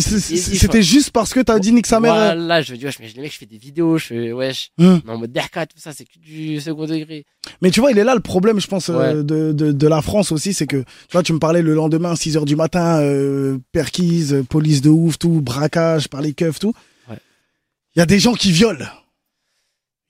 C'était 0.00 0.82
juste 0.82 1.10
parce 1.10 1.32
que 1.32 1.40
t'as 1.40 1.58
dit 1.58 1.72
nique 1.72 1.86
sa 1.86 2.00
mère. 2.00 2.14
Voilà, 2.14 2.62
je 2.62 2.72
me 2.72 2.78
dis, 2.78 2.84
wesh, 2.84 2.98
mais 3.00 3.08
les 3.14 3.20
mecs, 3.22 3.32
je 3.32 3.38
fais 3.38 3.46
des 3.46 3.58
vidéos, 3.58 3.98
je 3.98 4.06
fais, 4.06 4.32
wesh. 4.32 4.70
Hum. 4.78 5.00
Non, 5.06 5.14
en 5.14 5.18
mode 5.18 5.32
derka, 5.32 5.66
tout 5.66 5.78
ça, 5.78 5.92
c'est 5.92 6.04
que 6.04 6.18
du 6.18 6.60
second 6.60 6.86
degré. 6.86 7.24
Mais 7.62 7.70
tu 7.70 7.80
vois, 7.80 7.90
il 7.90 7.98
est 7.98 8.04
là 8.04 8.14
le 8.14 8.20
problème, 8.20 8.60
je 8.60 8.66
pense, 8.66 8.88
euh, 8.90 8.96
Ouais. 8.96 9.14
de, 9.24 9.52
de, 9.52 9.72
de 9.72 9.86
la 9.88 10.02
France 10.02 10.32
aussi, 10.32 10.52
c'est 10.54 10.66
que, 10.66 10.78
tu 10.78 11.12
vois, 11.12 11.22
tu 11.22 11.32
me 11.32 11.38
parlais 11.38 11.62
le 11.62 11.74
lendemain, 11.74 12.16
6 12.16 12.36
heures 12.36 12.44
du 12.44 12.56
matin, 12.56 13.00
euh, 13.00 13.58
perquise, 13.72 14.44
police 14.48 14.80
de 14.82 14.90
ouf, 14.90 15.18
tout, 15.18 15.40
braquage 15.40 16.08
par 16.08 16.20
les 16.20 16.32
keufs, 16.32 16.58
tout. 16.58 16.74
Il 17.08 17.12
Ouais. 17.12 17.18
y 17.96 18.00
a 18.00 18.06
des 18.06 18.18
gens 18.18 18.34
qui 18.34 18.50
violent. 18.52 18.86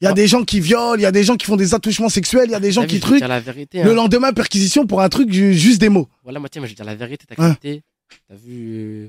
Il 0.02 0.04
y 0.04 0.08
a 0.08 0.10
Ah. 0.10 0.14
des 0.14 0.26
gens 0.26 0.44
qui 0.44 0.60
violent, 0.60 0.94
il 0.96 1.00
y 1.00 1.06
a 1.06 1.12
des 1.12 1.24
gens 1.24 1.36
qui 1.36 1.46
font 1.46 1.56
des 1.56 1.72
attouchements 1.74 2.10
sexuels, 2.10 2.44
il 2.48 2.52
y 2.52 2.54
a 2.54 2.60
des 2.60 2.70
gens 2.70 2.82
T'as 2.82 2.86
qui 2.88 2.96
je 2.96 3.00
truquent. 3.00 3.18
dire 3.20 3.28
la 3.28 3.40
vérité. 3.40 3.82
Le 3.82 3.92
hein. 3.92 3.94
lendemain, 3.94 4.32
perquisition 4.34 4.86
pour 4.86 5.00
un 5.00 5.08
truc, 5.08 5.32
ju- 5.32 5.54
juste 5.54 5.80
des 5.80 5.88
mots. 5.88 6.06
Voilà, 6.22 6.38
moi, 6.38 6.50
tiens, 6.50 6.60
moi, 6.60 6.66
je 6.66 6.72
vais 6.72 6.76
dire 6.76 6.84
la 6.84 6.94
vérité, 6.94 7.24
t'as 7.26 7.42
Ouais. 7.42 7.48
capté. 7.50 7.82
T'as 8.28 8.34
vu, 8.36 8.52
euh, 8.74 9.08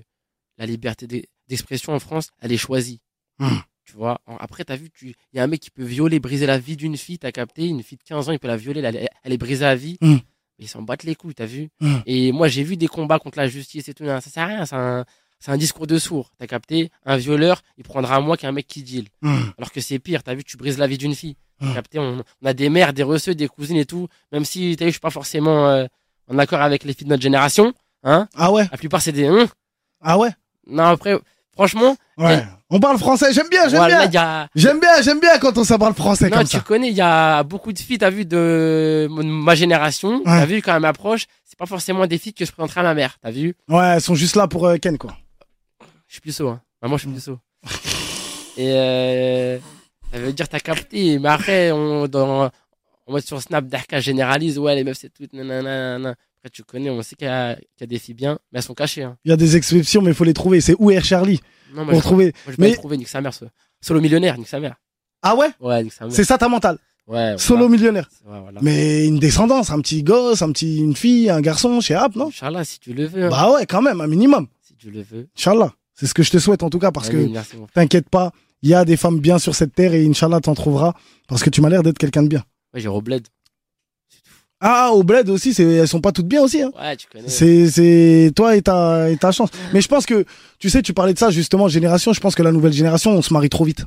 la 0.58 0.66
liberté 0.66 1.08
d'e- 1.08 1.26
d'expression 1.48 1.94
en 1.94 2.00
France, 2.00 2.30
elle 2.40 2.52
est 2.52 2.58
choisie. 2.58 3.02
Hum. 3.40 3.62
Tu 3.86 3.94
vois, 3.94 4.20
après, 4.40 4.66
t'as 4.66 4.76
vu, 4.76 4.90
il 5.02 5.14
y 5.34 5.40
a 5.40 5.44
un 5.44 5.48
mec 5.48 5.62
qui 5.62 5.72
peut 5.72 5.84
violer, 5.84 6.20
briser 6.20 6.46
la 6.46 6.58
vie 6.58 6.76
d'une 6.76 6.98
fille, 6.98 7.18
t'as 7.20 7.32
capté, 7.32 7.68
une 7.68 7.82
fille 7.84 7.98
de 7.98 8.04
15 8.04 8.28
ans, 8.28 8.32
il 8.34 8.40
peut 8.40 8.50
la 8.50 8.58
violer, 8.58 8.82
elle, 8.82 9.32
est 9.34 9.38
brisée 9.38 9.66
à 9.66 9.76
vie. 9.76 9.98
Hum. 10.02 10.20
Mais 10.60 10.66
ils 10.66 10.68
s'en 10.68 10.82
battent 10.82 11.04
les 11.04 11.16
couilles, 11.16 11.36
t'as 11.36 11.46
vu. 11.46 11.70
Hum. 11.80 12.04
Et 12.06 12.34
moi, 12.34 12.50
j'ai 12.50 12.64
vu 12.64 12.76
des 12.76 12.88
combats 12.88 13.18
contre 13.20 13.38
la 13.38 13.48
justice 13.48 13.88
et 13.88 13.94
tout, 13.94 14.04
non, 14.04 14.20
ça 14.20 14.30
sert 14.30 14.44
à 14.44 14.48
rien, 14.48 14.66
c'est 15.40 15.52
un, 15.52 15.58
discours 15.58 15.88
de 15.88 15.98
sourd, 15.98 16.32
t'as 16.38 16.48
capté. 16.48 16.92
Un 17.06 17.16
violeur, 17.16 17.62
il 17.78 17.86
prendra 17.86 18.20
moins 18.20 18.36
qu'un 18.36 18.52
mec 18.52 18.68
qui 18.68 18.84
deal. 18.84 19.08
Alors 19.58 19.72
que 19.72 19.80
c'est 19.80 20.00
pire, 20.00 20.22
t'as 20.22 20.36
vu, 20.36 20.44
tu 20.44 20.58
brises 20.58 20.78
la 20.80 20.88
vie 20.88 20.98
d'une 20.98 21.16
fille. 21.16 21.38
T'as 21.62 21.74
capté, 21.74 21.98
on, 21.98 22.24
on 22.42 22.46
a 22.46 22.54
des 22.54 22.70
mères, 22.70 22.92
des 22.92 23.04
receux, 23.04 23.36
des 23.36 23.48
cousines 23.48 23.78
et 23.78 23.86
tout. 23.86 24.10
Même 24.34 24.44
si, 24.44 24.76
t'as 24.78 24.84
vu, 24.86 24.90
je 24.90 24.96
suis 24.96 25.00
pas 25.00 25.12
forcément 25.12 25.70
euh, 25.70 25.86
en 26.28 26.38
accord 26.40 26.60
avec 26.62 26.84
les 26.84 26.94
filles 26.94 27.06
de 27.06 27.12
notre 27.12 27.24
génération, 27.24 27.74
hein. 28.04 28.28
Ah 28.36 28.52
ouais 28.52 28.68
La 28.70 28.78
plupart, 28.78 29.02
c'est 29.02 29.14
des, 29.14 29.28
hein. 29.28 29.48
Ah 30.02 30.18
ouais 30.18 30.30
Non, 30.70 30.84
après, 30.84 31.18
franchement, 31.54 31.96
Ouais. 32.18 32.44
On 32.72 32.80
parle 32.80 32.98
français, 32.98 33.32
j'aime 33.32 33.48
bien, 33.50 33.70
j'aime 33.70 33.78
voilà, 33.78 34.08
bien. 34.08 34.22
a, 34.22 34.48
J'aime 34.56 34.80
bien, 34.80 35.02
j'aime 35.04 35.20
bien 35.20 35.38
quand 35.38 35.56
on 35.58 35.64
sait 35.64 35.78
parle 35.78 35.94
français 35.94 36.30
non, 36.30 36.38
comme 36.38 36.48
tu 36.48 36.58
ça. 36.58 36.64
connais, 36.64 36.90
il 36.90 36.96
y 36.96 37.02
a 37.02 37.44
beaucoup 37.44 37.72
de 37.72 37.78
filles, 37.80 38.00
t'as 38.00 38.10
vu, 38.10 38.26
de 38.26 39.08
ma 39.10 39.54
génération, 39.56 40.22
t'as 40.26 40.46
vu, 40.46 40.62
quand 40.64 40.74
elle 40.76 40.82
m'approche, 40.82 41.28
c'est 41.46 41.58
pas 41.58 41.68
forcément 41.68 42.06
des 42.08 42.18
filles 42.18 42.34
que 42.34 42.44
je 42.44 42.52
présenterai 42.52 42.80
à 42.82 42.84
ma 42.84 42.94
mère, 42.96 43.18
t'as 43.22 43.30
vu. 43.32 43.56
Ouais, 43.70 43.86
elles 43.96 44.02
sont 44.02 44.16
juste 44.16 44.36
là 44.36 44.48
pour 44.48 44.66
euh, 44.66 44.78
Ken, 44.78 44.98
quoi. 44.98 45.16
Je 46.08 46.14
suis 46.14 46.22
plus 46.22 46.32
saut, 46.36 46.50
hein. 46.50 46.60
Maman, 46.82 46.98
je 46.98 47.02
suis 47.04 47.12
plus 47.12 47.22
saut. 47.24 47.38
Et 48.58 48.72
euh, 48.72 49.60
ça 50.12 50.20
veut 50.20 50.34
dire 50.34 50.50
t'as 50.50 50.60
capté, 50.60 51.20
mais 51.20 51.30
après, 51.30 51.72
on, 51.72 52.08
dans, 52.08 52.46
en 52.46 53.12
mode 53.12 53.24
sur 53.24 53.40
Snap, 53.42 53.66
Darka 53.68 54.00
généralise, 54.00 54.58
ouais, 54.58 54.74
les 54.76 54.84
meufs, 54.84 54.98
c'est 55.00 55.14
tout, 55.14 55.24
nanana. 55.32 56.16
Après, 56.48 56.54
tu 56.54 56.64
connais, 56.64 56.90
on 56.90 57.02
sait 57.02 57.16
qu'il 57.18 57.28
y, 57.28 57.30
a- 57.30 57.56
qu'il 57.56 57.66
y 57.82 57.84
a 57.84 57.88
des 57.88 58.00
filles 58.00 58.14
bien, 58.16 58.40
mais 58.52 58.60
elles 58.60 58.64
sont 58.64 58.74
cachées, 58.74 59.04
hein. 59.04 59.18
Il 59.26 59.30
y 59.30 59.34
a 59.34 59.38
des 59.38 59.58
exceptions, 59.58 60.02
mais 60.02 60.12
il 60.12 60.14
faut 60.14 60.24
les 60.24 60.34
trouver. 60.34 60.62
C'est 60.62 60.76
où 60.80 60.90
Air 60.92 61.04
Charlie 61.04 61.42
Non, 61.74 61.84
moi, 61.84 61.92
Pour 61.92 62.00
je, 62.02 62.06
trouver. 62.08 62.26
moi, 62.26 62.34
je 62.46 62.52
vais 62.52 62.70
Mais- 62.70 62.76
trouver, 62.76 62.96
nique 62.98 63.10
sa 63.10 63.20
mère, 63.20 63.34
ce- 63.34 63.44
solo 63.82 64.00
millionnaire, 64.00 64.38
nique 64.38 64.48
sa 64.48 64.62
mère. 64.62 64.76
Ah 65.22 65.36
ouais 65.36 65.50
Ouais, 65.60 65.84
nique 65.84 65.92
sa 65.92 66.06
mère. 66.06 66.14
C'est 66.16 66.24
ça 66.24 66.38
ta 66.38 66.48
mentale. 66.48 66.78
Ouais, 67.06 67.36
Solo 67.38 67.68
millionnaire. 67.68 68.10
voilà. 68.24 68.38
Ouais, 68.38 68.44
voilà. 68.46 68.60
Mais 68.64 69.06
une 69.08 69.20
descendance, 69.20 69.70
un 69.72 69.82
petit 69.82 70.04
gosse, 70.04 70.42
un 70.42 70.52
petit, 70.54 70.78
une 70.78 70.96
fille, 70.96 71.30
un 71.30 71.42
garçon 71.42 71.82
chez 71.82 71.96
App, 71.96 72.16
non 72.16 72.28
Inch'Allah, 72.28 72.64
si 72.64 72.80
tu 72.80 72.94
le 72.94 73.06
veux, 73.06 73.26
hein. 73.26 73.30
Bah 73.30 73.52
ouais, 73.52 73.66
quand 73.66 73.82
même, 73.82 74.00
un 74.00 74.08
minimum. 74.08 74.48
si 74.62 74.74
tu 74.76 74.90
le 74.90 75.02
veux. 75.02 75.28
Inch'Allah. 75.38 75.74
C'est 75.96 76.06
ce 76.06 76.14
que 76.14 76.24
je 76.24 76.32
te 76.32 76.38
souhaite 76.38 76.64
en 76.64 76.70
tout 76.70 76.80
cas 76.80 76.92
parce 76.92 77.10
que 77.10 77.28
t'inquiète 77.74 78.10
pas, 78.10 78.32
il 78.62 78.70
y 78.70 78.74
a 78.74 78.86
des 78.86 78.96
femmes 78.98 79.20
bien 79.20 79.38
sur 79.40 79.54
cette 79.56 79.74
terre 79.74 79.94
et 79.94 80.06
Inch'Allah 80.06 80.40
t'en 80.40 80.54
trouveras 80.54 80.94
parce 81.28 81.44
que 81.44 81.50
tu 81.50 81.60
m'as 81.60 81.70
l'air 81.70 81.84
d'être 81.84 81.98
quelqu'un 81.98 82.24
de 82.24 82.28
bien. 82.30 82.44
Ouais, 82.74 82.80
j'ai 82.80 82.88
Robled. 82.88 83.28
Ah, 84.60 84.92
au 84.92 85.04
bled 85.04 85.30
aussi, 85.30 85.54
c'est, 85.54 85.64
elles 85.64 85.88
sont 85.88 86.02
pas 86.02 86.12
toutes 86.12 86.28
bien 86.28 86.42
aussi. 86.42 86.62
Hein. 86.62 86.72
Ouais, 86.80 86.96
tu 86.98 87.08
connais. 87.08 87.30
C'est, 87.30 87.70
c'est 87.70 88.32
toi 88.36 88.56
et 88.56 88.62
ta, 88.64 89.10
et 89.10 89.18
ta 89.18 89.32
chance. 89.32 89.50
Mais 89.74 89.82
je 89.82 89.88
pense 89.88 90.06
que, 90.06 90.26
tu 90.58 90.70
sais, 90.70 90.82
tu 90.82 90.94
parlais 90.94 91.14
de 91.14 91.20
ça 91.20 91.30
justement, 91.30 91.68
génération. 91.68 92.12
Je 92.14 92.20
pense 92.20 92.34
que 92.34 92.42
la 92.44 92.52
nouvelle 92.52 92.74
génération, 92.74 93.12
on 93.12 93.22
se 93.22 93.32
marie 93.34 93.50
trop 93.50 93.64
vite. 93.66 93.86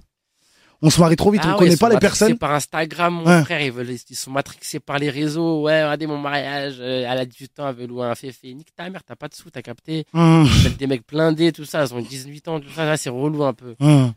On 0.83 0.88
se 0.88 0.98
marie 1.00 1.16
trop 1.16 1.30
vite. 1.30 1.42
Ah 1.44 1.48
on 1.48 1.52
ouais, 1.52 1.59
connaît 1.59 1.72
ils 1.72 1.78
pas 1.78 1.87
sont 1.87 1.88
les 1.90 1.94
matrixés 1.96 2.18
personnes. 2.24 2.38
par 2.38 2.52
Instagram, 2.52 3.12
mon 3.14 3.26
Ouais. 3.26 3.42
frère. 3.42 3.61
Ils, 3.61 3.72
veulent, 3.72 3.90
ils 4.09 4.16
sont 4.16 4.30
matrixés 4.30 4.80
par 4.80 4.98
les 4.98 5.11
réseaux. 5.11 5.62
Ouais, 5.62 5.83
regardez 5.83 6.06
mon 6.06 6.16
mariage. 6.16 6.76
euh, 6.80 7.04
Elle 7.06 7.18
a 7.18 7.26
18 7.26 7.61
ans, 7.61 7.68
elle 7.68 7.74
veut 7.74 7.87
louer 7.87 8.06
un 8.06 8.14
féfé. 8.14 8.54
Nique 8.54 8.74
ta 8.74 8.88
mère, 8.88 9.02
t'as 9.04 9.16
pas 9.16 9.28
de 9.28 9.35
sous, 9.35 9.50
t'as 9.50 9.61
capté. 9.62 10.06
Ils 10.14 10.20
veulent 10.62 10.76
des 10.76 10.87
mecs 10.87 11.06
blindés, 11.06 11.52
tout 11.52 11.64
ça. 11.66 11.85
Ils 11.85 11.92
ont 11.94 12.00
18 12.00 12.48
ans, 12.48 12.61
tout 12.61 12.70
ça. 12.74 12.87
Là, 12.87 12.96
c'est 12.96 13.11
relou 13.11 13.44
un 13.44 13.52
peu. 13.52 13.74
hum. 13.80 14.12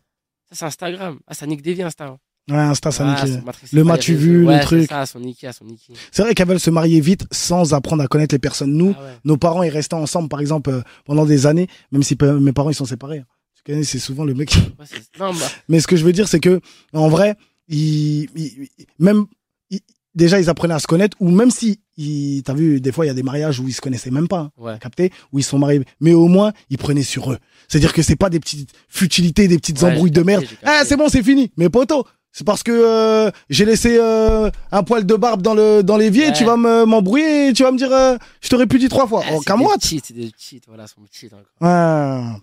Ça, 0.52 0.56
c'est 0.56 0.66
Instagram. 0.66 1.18
Ah, 1.28 1.34
ça 1.34 1.48
nique 1.48 1.64
des 1.64 1.74
vies, 1.74 1.82
Insta. 1.84 2.16
Ouais, 2.50 2.58
Insta, 2.58 2.92
ça 2.92 3.04
Ah, 3.06 3.26
matrixés 3.46 3.76
Le 3.76 3.84
réseaux. 3.84 4.14
vu, 4.16 4.42
le 4.42 4.48
Ouais, 4.48 4.60
truc. 4.60 4.90
ça, 4.90 5.06
son 5.06 5.20
son. 5.22 5.66
C'est 6.12 6.24
vrai 6.24 6.34
qu'elles 6.36 6.48
veulent 6.48 6.60
se 6.60 6.70
marier 6.70 7.00
vite 7.00 7.26
sans 7.32 7.74
apprendre 7.74 8.04
à 8.04 8.08
connaître 8.08 8.36
les 8.36 8.40
personnes. 8.40 8.74
Nous, 8.74 8.94
Ah 8.98 9.02
ouais. 9.04 9.10
nos 9.24 9.38
parents, 9.38 9.64
ils 9.64 9.70
restaient 9.70 9.94
ensemble, 9.96 10.28
par 10.28 10.42
exemple, 10.42 10.70
euh, 10.70 10.82
pendant 11.06 11.26
des 11.26 11.46
années, 11.46 11.68
même 11.94 12.04
si 12.04 12.18
mes 12.42 12.52
parents, 12.52 12.70
ils 12.70 12.76
sont 12.76 12.86
séparés. 12.86 13.20
hein. 13.20 13.26
Tu 13.56 13.64
connais, 13.72 13.84
c'est 13.86 14.00
souvent 14.00 14.26
le 14.26 14.34
mec. 14.34 14.52
Ouais, 14.54 14.86
non, 15.20 15.32
bah, 15.34 15.40
Mais 15.70 15.80
ce 15.80 15.88
que 15.88 15.96
je 15.96 16.04
veux 16.04 16.12
dire, 16.12 16.28
c'est 16.28 16.42
que, 16.42 16.60
en 16.92 17.08
vrai, 17.08 17.38
ils, 17.70 18.24
ils- 18.36 18.68
même, 19.00 19.26
ils- 19.70 19.80
déjà, 20.14 20.38
ils 20.38 20.50
apprenaient 20.50 20.74
à 20.74 20.80
se 20.80 20.88
connaître, 20.88 21.16
ou 21.22 21.30
même 21.32 21.50
si, 21.50 21.80
ils- 21.96 22.44
t'as 22.44 22.54
vu, 22.54 22.82
des 22.82 22.92
fois, 22.92 23.06
il 23.06 23.08
y 23.08 23.12
a 23.12 23.14
des 23.14 23.24
mariages 23.24 23.62
où 23.62 23.68
ils 23.70 23.74
se 23.74 23.80
connaissaient 23.80 24.12
même 24.12 24.28
pas, 24.28 24.40
hein, 24.40 24.52
ouais. 24.58 24.78
capté, 24.80 25.14
où 25.32 25.40
ils 25.40 25.44
sont 25.44 25.60
mariés. 25.60 25.82
Mais 26.02 26.12
au 26.14 26.28
moins, 26.28 26.52
ils 26.70 26.78
prenaient 26.78 27.04
sur 27.04 27.32
eux. 27.32 27.38
C'est-à-dire 27.70 27.94
que 27.94 28.02
c'est 28.02 28.18
pas 28.18 28.30
des 28.30 28.42
petites 28.42 28.74
futilités, 28.90 29.48
des 29.48 29.58
petites 29.58 29.82
embrouilles 29.84 30.12
de 30.12 30.24
merde. 30.24 30.44
Ah, 30.64 30.82
c'est 30.86 30.98
bon, 30.98 31.08
c'est 31.08 31.24
fini. 31.24 31.50
Mais 31.56 31.70
poto, 31.70 32.06
c'est 32.34 32.44
parce 32.46 32.64
que 32.64 32.72
euh, 32.74 33.32
j'ai 33.50 33.64
laissé 33.64 33.98
euh, 33.98 34.50
un 34.74 34.84
poil 34.84 35.06
de 35.06 35.16
barbe 35.16 35.42
dans 35.42 35.54
le 35.54 35.82
dans 35.84 35.96
l'évier, 35.96 36.26
Ouais. 36.28 36.34
tu 36.34 36.44
vas 36.44 36.58
me- 36.58 36.84
m'embrouiller 36.86 37.48
et 37.50 37.54
tu 37.54 37.64
vas 37.64 37.72
me 37.72 37.78
dire, 37.78 37.94
euh, 37.94 38.18
je 38.42 38.50
t'aurais 38.50 38.68
pu 38.68 38.78
dire 38.80 38.90
trois 38.90 39.08
fois. 39.08 39.22
Ah, 39.26 39.30
oh, 39.34 39.38
c'est 39.40 39.46
camoite. 39.46 39.80
des 39.82 39.88
cheats, 39.88 40.02
c'est 40.04 40.14
des 40.14 40.32
cheats, 40.38 40.58
voilà, 40.68 40.88
sont 40.88 41.00
cheats 41.12 41.28
encore. 41.28 41.46
Ah. 41.62 42.36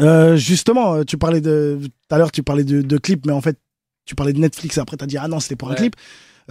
Euh, 0.00 0.36
justement, 0.36 0.94
euh, 0.96 1.04
tu 1.04 1.16
parlais 1.18 1.40
de 1.40 1.78
tout 1.82 2.14
à 2.14 2.18
l'heure, 2.18 2.32
tu 2.32 2.42
parlais 2.42 2.64
de, 2.64 2.82
de 2.82 2.98
clips, 2.98 3.24
mais 3.26 3.32
en 3.32 3.40
fait, 3.40 3.56
tu 4.04 4.14
parlais 4.14 4.32
de 4.32 4.40
Netflix. 4.40 4.76
Et 4.76 4.80
après, 4.80 4.96
t'as 4.96 5.06
dit 5.06 5.16
ah 5.16 5.28
non, 5.28 5.40
c'était 5.40 5.56
pour 5.56 5.68
un 5.68 5.72
Ouais. 5.72 5.76
clip. 5.78 5.96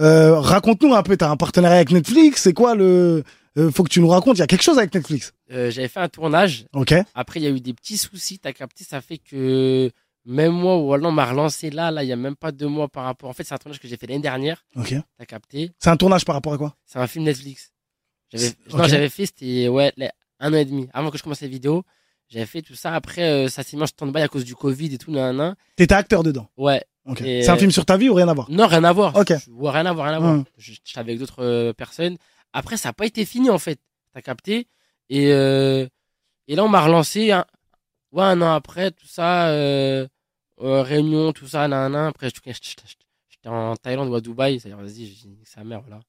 Euh, 0.00 0.40
Raconte-nous 0.40 0.94
un 0.94 1.02
peu. 1.02 1.16
T'as 1.16 1.30
un 1.30 1.36
partenariat 1.36 1.76
avec 1.76 1.90
Netflix. 1.92 2.42
C'est 2.42 2.52
quoi 2.54 2.74
le 2.74 3.22
euh, 3.58 3.70
Faut 3.70 3.84
que 3.84 3.90
tu 3.90 4.00
nous 4.00 4.08
racontes. 4.08 4.36
Il 4.38 4.40
y 4.40 4.42
a 4.42 4.46
quelque 4.48 4.62
chose 4.64 4.78
avec 4.78 4.92
Netflix. 4.94 5.32
Euh, 5.52 5.70
J'avais 5.70 5.86
fait 5.88 6.00
un 6.00 6.08
tournage. 6.08 6.64
Ok. 6.72 6.94
Après, 7.14 7.38
il 7.38 7.42
y 7.44 7.46
a 7.46 7.50
eu 7.50 7.60
des 7.60 7.74
petits 7.74 7.96
soucis. 7.98 8.38
T'as 8.40 8.52
capté, 8.52 8.82
ça 8.82 9.00
fait 9.02 9.18
que 9.18 9.90
même 10.24 10.52
moi, 10.52 10.76
voilà, 10.78 11.08
on 11.08 11.12
m'a 11.12 11.26
relancé 11.26 11.70
là, 11.70 11.90
là, 11.90 12.02
il 12.02 12.08
y 12.08 12.12
a 12.12 12.16
même 12.16 12.36
pas 12.36 12.50
deux 12.52 12.68
mois 12.68 12.88
par 12.88 13.04
rapport. 13.04 13.28
En 13.28 13.32
fait, 13.32 13.44
c'est 13.44 13.54
un 13.54 13.58
tournage 13.58 13.78
que 13.80 13.88
j'ai 13.88 13.96
fait 13.96 14.06
l'année 14.06 14.20
dernière. 14.22 14.64
Ok. 14.76 14.94
T'as 15.18 15.24
capté. 15.26 15.72
C'est 15.78 15.90
un 15.90 15.96
tournage 15.96 16.24
par 16.24 16.34
rapport 16.34 16.52
à 16.54 16.58
quoi? 16.58 16.74
C'est 16.84 16.98
un 16.98 17.06
film 17.06 17.24
Netflix. 17.24 17.72
J'avais, 18.32 18.52
non, 18.72 18.84
j'avais 18.84 19.08
fait, 19.10 19.26
c'était, 19.26 19.68
ouais, 19.68 19.92
un 20.40 20.52
an 20.52 20.56
et 20.56 20.64
demi. 20.64 20.88
Avant 20.92 21.10
que 21.10 21.18
je 21.18 21.22
commence 21.22 21.40
les 21.40 21.48
vidéos. 21.48 21.84
J'avais 22.30 22.46
fait 22.46 22.62
tout 22.62 22.74
ça. 22.74 22.94
Après, 22.94 23.22
euh, 23.22 23.48
ça 23.48 23.62
s'est 23.62 23.76
mis 23.76 23.82
en 23.82 23.86
stand-by 23.86 24.22
à 24.22 24.28
cause 24.28 24.44
du 24.46 24.54
Covid 24.56 24.94
et 24.94 24.98
tout, 24.98 25.10
nan, 25.12 25.36
nan. 25.36 25.54
T'étais 25.76 25.94
acteur 25.94 26.22
dedans? 26.22 26.48
Ouais. 26.56 26.82
Ok. 27.06 27.20
Et, 27.20 27.42
C'est 27.42 27.50
un 27.50 27.58
film 27.58 27.70
sur 27.70 27.84
ta 27.84 27.98
vie 27.98 28.08
ou 28.08 28.14
rien 28.14 28.26
à 28.28 28.32
voir? 28.34 28.50
Non, 28.50 28.66
rien 28.66 28.82
à 28.82 28.92
voir. 28.92 29.14
Ok. 29.14 29.28
Je- 29.28 29.50
ouais, 29.50 29.70
rien 29.70 29.84
à 29.84 29.92
voir, 29.92 30.06
rien 30.08 30.16
à 30.16 30.20
voir. 30.20 30.42
Je- 30.56 30.72
J'étais 30.72 30.98
avec 30.98 31.18
d'autres 31.18 31.44
euh, 31.44 31.72
personnes. 31.74 32.16
Après, 32.54 32.78
ça 32.78 32.88
n'a 32.88 32.92
pas 32.94 33.04
été 33.04 33.24
fini, 33.26 33.50
en 33.50 33.58
fait. 33.58 33.78
T'as 34.14 34.22
capté? 34.22 34.68
Et, 35.10 35.32
euh, 35.32 35.86
et 36.48 36.56
là, 36.56 36.64
on 36.64 36.68
m'a 36.68 36.80
relancé. 36.82 37.30
Ouais, 38.10 38.22
un 38.24 38.40
an 38.40 38.52
après, 38.54 38.90
tout 38.90 39.06
ça. 39.06 39.48
Euh, 39.48 40.08
euh, 40.62 40.82
réunion, 40.82 41.32
tout 41.32 41.46
ça, 41.46 41.66
nan, 41.68 41.92
nan. 41.92 42.06
Après, 42.06 42.28
j'étais 42.30 43.48
en 43.48 43.76
Thaïlande 43.76 44.08
ou 44.08 44.14
à 44.14 44.20
Dubaï. 44.20 44.60
C'est-à-dire, 44.60 44.78
vas-y, 44.82 45.06
j'ai 45.06 45.28
dit, 45.28 45.38
sa 45.44 45.64
mère, 45.64 45.80
voilà. 45.80 46.00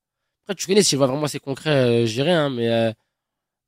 Après, 0.44 0.56
tu 0.56 0.68
connais, 0.68 0.84
si 0.84 0.92
je 0.92 0.98
vois 0.98 1.08
vraiment 1.08 1.28
c'est 1.28 1.40
concret, 1.40 1.72
euh, 1.72 2.06
j'irai, 2.06 2.32
hein, 2.32 2.50
mais 2.50 2.70
euh, 2.70 2.92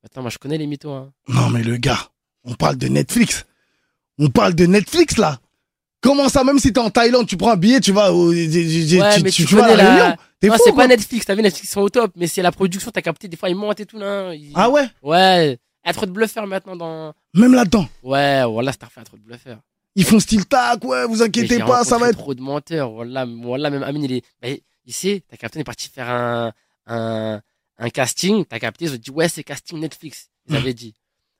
attends, 0.04 0.22
moi, 0.22 0.30
je 0.30 0.38
connais 0.38 0.58
les 0.58 0.66
mythos. 0.66 0.92
Hein. 0.92 1.12
Non, 1.28 1.50
mais 1.50 1.62
le 1.62 1.76
gars, 1.76 1.98
on 2.44 2.54
parle 2.54 2.76
de 2.76 2.86
Netflix. 2.88 3.44
On 4.18 4.28
parle 4.30 4.54
de 4.54 4.66
Netflix 4.66 5.16
là. 5.16 5.38
Comment 6.00 6.28
ça, 6.28 6.44
même 6.44 6.60
si 6.60 6.72
t'es 6.72 6.78
en 6.78 6.90
Thaïlande, 6.90 7.26
tu 7.26 7.36
prends 7.36 7.50
un 7.50 7.56
billet, 7.56 7.80
tu 7.80 7.90
vas 7.92 8.12
au, 8.12 8.30
Ouais, 8.32 8.46
tu- 8.48 9.22
mais 9.24 9.30
tu 9.32 9.44
tu 9.44 9.56
vas 9.56 9.64
à 9.64 9.68
la 9.68 9.76
la- 9.76 9.84
réunion. 9.90 10.16
Non, 10.44 10.54
c'est 10.64 10.70
quoi. 10.70 10.84
pas 10.84 10.86
Netflix. 10.86 11.26
T'as 11.26 11.34
vu, 11.34 11.42
Netflix, 11.42 11.72
sont 11.72 11.80
au 11.80 11.88
top, 11.90 12.12
mais 12.14 12.28
c'est 12.28 12.42
la 12.42 12.52
production, 12.52 12.92
t'as 12.92 13.02
capté. 13.02 13.26
Des 13.26 13.36
fois, 13.36 13.48
ils 13.48 13.56
mentent 13.56 13.80
et 13.80 13.86
tout, 13.86 13.98
là. 13.98 14.32
Ils- 14.32 14.52
Ah 14.54 14.70
ouais? 14.70 14.86
Ouais. 15.02 15.58
Il 15.84 15.88
y 15.88 15.90
a 15.90 15.92
trop 15.92 16.06
de 16.06 16.12
bluffeurs 16.12 16.46
maintenant 16.46 16.76
dans. 16.76 17.12
Même 17.34 17.54
là-dedans. 17.54 17.88
Ouais, 18.04 18.44
voilà, 18.44 18.70
c'est 18.72 18.84
fait 18.88 19.02
trop 19.02 19.16
de 19.16 19.22
bluffeurs. 19.22 19.58
Ils 19.98 20.04
font 20.04 20.20
style 20.20 20.46
tac, 20.46 20.84
ouais, 20.84 21.06
vous 21.06 21.22
inquiétez 21.22 21.58
pas, 21.58 21.82
ça 21.84 21.98
va 21.98 22.10
être. 22.10 22.18
trop 22.18 22.32
de 22.34 22.40
menteurs. 22.40 22.92
Voilà, 22.92 23.26
voilà 23.26 23.68
même 23.68 23.82
Amine, 23.82 24.04
il 24.04 24.12
est. 24.12 24.24
bah, 24.40 24.48
il 24.86 24.92
sait, 24.94 25.22
t'as 25.28 25.36
capté, 25.36 25.58
on 25.58 25.60
est 25.62 25.64
parti 25.64 25.88
faire 25.92 26.08
un, 26.08 26.52
un, 26.86 27.40
un 27.78 27.90
casting. 27.90 28.44
T'as 28.44 28.58
capté, 28.60 28.84
ils 28.86 28.92
ont 28.92 28.96
dit, 28.96 29.10
ouais, 29.10 29.28
c'est 29.28 29.42
casting 29.42 29.78
Netflix. 29.80 30.28
Ils 30.48 30.54
avaient 30.56 30.72
dit. 30.72 30.94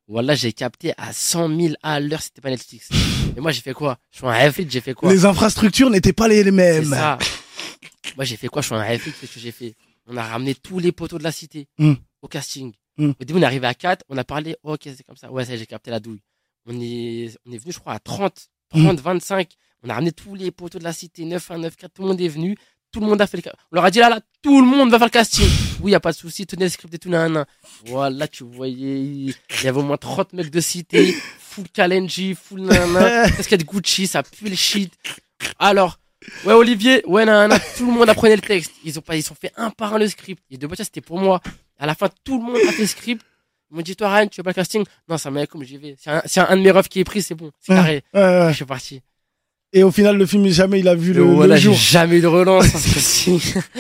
Voilà, 0.08 0.34
j'ai 0.34 0.52
capté 0.52 0.92
à 0.96 1.12
100 1.12 1.56
000 1.56 1.74
à 1.82 2.00
l'heure, 2.00 2.20
c'était 2.20 2.40
pas 2.40 2.50
Netflix. 2.50 2.88
Et 3.36 3.40
moi, 3.40 3.52
j'ai 3.52 3.60
fait 3.60 3.74
quoi? 3.74 3.98
Je 4.10 4.16
suis 4.18 4.26
un 4.26 4.30
réflexe, 4.32 4.72
j'ai 4.72 4.80
fait 4.80 4.94
quoi? 4.94 5.12
Les 5.12 5.24
infrastructures 5.24 5.88
n'étaient 5.90 6.12
pas 6.12 6.26
les 6.28 6.42
C'est 6.44 6.50
mêmes. 6.50 6.84
ça. 6.86 7.16
Moi, 8.16 8.24
j'ai 8.24 8.36
fait 8.36 8.48
quoi? 8.48 8.60
Je 8.62 8.66
suis 8.66 8.74
un 8.74 8.82
réflexe, 8.82 9.18
qu'est-ce 9.20 9.34
que 9.34 9.40
j'ai 9.40 9.52
fait 9.52 9.74
On 10.06 10.16
a 10.16 10.22
ramené 10.24 10.54
tous 10.54 10.78
les 10.78 10.92
poteaux 10.92 11.18
de 11.18 11.24
la 11.24 11.30
cité 11.32 11.68
Hmm. 11.78 11.94
au 12.22 12.26
casting. 12.28 12.72
Hmm. 12.96 13.10
Au 13.20 13.24
début, 13.24 13.38
on 13.38 13.42
est 13.42 13.46
arrivé 13.46 13.66
à 13.66 13.74
4, 13.74 14.04
on 14.08 14.16
a 14.16 14.24
parlé, 14.24 14.56
oh, 14.64 14.72
ok, 14.74 14.80
c'est 14.84 15.04
comme 15.04 15.16
ça. 15.16 15.30
Ouais, 15.30 15.44
ça, 15.44 15.56
j'ai 15.56 15.66
capté 15.66 15.90
la 15.90 16.00
douille. 16.00 16.20
On 16.68 16.80
est, 16.80 17.30
on 17.46 17.52
est 17.52 17.58
venu, 17.58 17.72
je 17.72 17.78
crois, 17.78 17.94
à 17.94 17.98
30, 17.98 18.48
Hmm. 18.74 18.84
30, 18.84 19.00
25. 19.00 19.48
On 19.82 19.88
a 19.88 19.94
ramené 19.94 20.12
tous 20.12 20.34
les 20.34 20.50
poteaux 20.50 20.78
de 20.78 20.84
la 20.84 20.92
cité, 20.92 21.24
9 21.24 21.50
1, 21.50 21.56
9 21.58 21.74
4, 21.76 21.90
tout 21.94 22.02
le 22.02 22.08
monde 22.08 22.20
est 22.20 22.28
venu. 22.28 22.54
Tout 22.92 23.00
le 23.00 23.06
monde 23.06 23.20
a 23.22 23.26
fait 23.26 23.38
le 23.38 23.42
ca- 23.42 23.54
On 23.72 23.76
leur 23.76 23.84
a 23.86 23.90
dit 23.90 23.98
là, 23.98 24.10
là, 24.10 24.20
tout 24.42 24.60
le 24.60 24.66
monde 24.66 24.90
va 24.90 24.98
faire 24.98 25.06
le 25.06 25.10
casting. 25.10 25.48
Oui, 25.80 25.92
y 25.92 25.94
a 25.94 26.00
pas 26.00 26.12
de 26.12 26.16
souci, 26.16 26.46
tenez 26.46 26.64
le 26.64 26.70
script 26.70 26.92
et 26.94 26.98
tout, 26.98 27.08
nan, 27.08 27.32
nan. 27.32 27.44
Voilà, 27.86 28.28
tu 28.28 28.44
voyais, 28.44 29.00
il 29.00 29.34
y 29.62 29.66
avait 29.68 29.78
au 29.78 29.82
moins 29.82 29.96
30 29.96 30.32
mecs 30.34 30.50
de 30.50 30.60
cité, 30.60 31.14
full 31.38 31.68
Kalenji, 31.70 32.34
full 32.34 32.60
nan, 32.60 32.92
parce 33.36 33.42
qu'il 33.46 33.52
y 33.52 33.54
a 33.54 33.58
de 33.58 33.64
Gucci, 33.64 34.06
ça 34.06 34.22
pue 34.22 34.48
le 34.50 34.54
shit. 34.56 34.92
Alors, 35.58 35.98
ouais, 36.44 36.52
Olivier, 36.54 37.02
ouais, 37.06 37.24
nan, 37.24 37.48
nan, 37.50 37.58
tout 37.78 37.86
le 37.86 37.92
monde 37.92 38.08
apprenait 38.10 38.36
le 38.36 38.42
texte. 38.42 38.72
Ils 38.84 38.98
ont 38.98 39.02
pas, 39.02 39.16
ils 39.16 39.30
ont 39.32 39.34
fait 39.34 39.52
un 39.56 39.70
par 39.70 39.94
un 39.94 39.98
le 39.98 40.08
script. 40.08 40.42
Et 40.50 40.56
de 40.58 40.66
base, 40.66 40.78
c'était 40.78 41.00
pour 41.00 41.18
moi. 41.18 41.40
À 41.78 41.86
la 41.86 41.94
fin, 41.94 42.08
tout 42.24 42.38
le 42.38 42.44
monde 42.44 42.56
a 42.68 42.72
fait 42.72 42.82
le 42.82 42.86
script. 42.88 43.24
Ils 43.70 43.76
m'ont 43.76 43.82
dit, 43.82 43.96
toi, 43.96 44.14
Ryan, 44.14 44.26
tu 44.28 44.40
veux 44.40 44.44
pas 44.44 44.50
le 44.50 44.54
casting? 44.54 44.84
Non, 45.08 45.18
ça 45.18 45.30
m'a 45.30 45.46
comme 45.46 45.62
j'y 45.62 45.76
vais. 45.76 45.94
C'est 45.98 46.10
un, 46.40 46.46
un, 46.48 46.56
de 46.56 46.62
mes 46.62 46.70
refs 46.70 46.88
qui 46.88 47.00
est 47.00 47.04
pris, 47.04 47.20
c'est 47.22 47.34
bon. 47.34 47.50
C'est 47.60 47.74
carré. 47.74 48.02
Ouais, 48.14 48.20
ouais. 48.20 48.48
Je 48.50 48.56
suis 48.56 48.64
parti. 48.64 49.02
Et 49.74 49.82
au 49.82 49.90
final, 49.90 50.16
le 50.16 50.24
film, 50.24 50.48
jamais 50.48 50.80
il 50.80 50.88
a 50.88 50.94
vu 50.94 51.12
le, 51.12 51.22
le 51.24 51.30
voilà, 51.34 51.56
j'ai 51.56 51.64
jour. 51.64 51.74
jamais 51.74 52.16
eu 52.16 52.20
de 52.22 52.26
relance, 52.26 52.70
parce 52.70 52.84
que 52.84 52.98
si, 53.00 53.38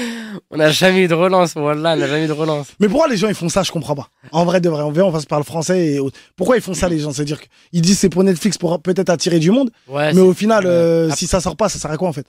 on 0.50 0.58
n'a 0.58 0.70
jamais 0.70 1.04
eu 1.04 1.08
de 1.08 1.14
relance, 1.14 1.54
voilà, 1.54 1.94
on 1.94 1.96
n'a 1.96 2.06
jamais 2.06 2.24
eu 2.26 2.28
de 2.28 2.32
relance. 2.32 2.66
Mais 2.78 2.88
pourquoi 2.88 3.08
les 3.08 3.16
gens 3.16 3.26
ils 3.28 3.34
font 3.34 3.48
ça? 3.48 3.62
Je 3.62 3.72
comprends 3.72 3.94
pas. 3.94 4.10
En 4.30 4.44
vrai 4.44 4.60
de 4.60 4.68
vrai, 4.68 4.82
on 4.82 4.90
vient, 4.90 5.04
on 5.06 5.12
passe 5.12 5.24
par 5.24 5.38
le 5.38 5.46
français. 5.46 5.94
Et 5.94 5.98
autres. 5.98 6.18
pourquoi 6.36 6.56
ils 6.56 6.62
font 6.62 6.74
ça 6.74 6.90
les 6.90 6.98
gens? 6.98 7.10
C'est-à-dire 7.10 7.40
qu'ils 7.70 7.80
disent 7.80 7.98
c'est 7.98 8.10
pour 8.10 8.22
Netflix 8.22 8.58
pour 8.58 8.82
peut-être 8.82 9.08
attirer 9.08 9.38
du 9.38 9.50
monde, 9.50 9.70
Ouais, 9.86 10.12
mais 10.12 10.20
au 10.20 10.34
final, 10.34 10.66
euh, 10.66 11.08
si 11.12 11.26
ça 11.26 11.40
sort 11.40 11.56
pas, 11.56 11.70
ça 11.70 11.78
sert 11.78 11.90
à 11.90 11.96
quoi 11.96 12.08
en 12.08 12.12
fait? 12.12 12.26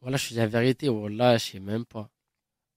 Voilà, 0.00 0.16
je 0.16 0.24
suis 0.24 0.34
la 0.34 0.48
vérité, 0.48 0.88
voilà, 0.88 1.38
je 1.38 1.44
sais 1.52 1.60
même 1.60 1.84
pas. 1.84 2.08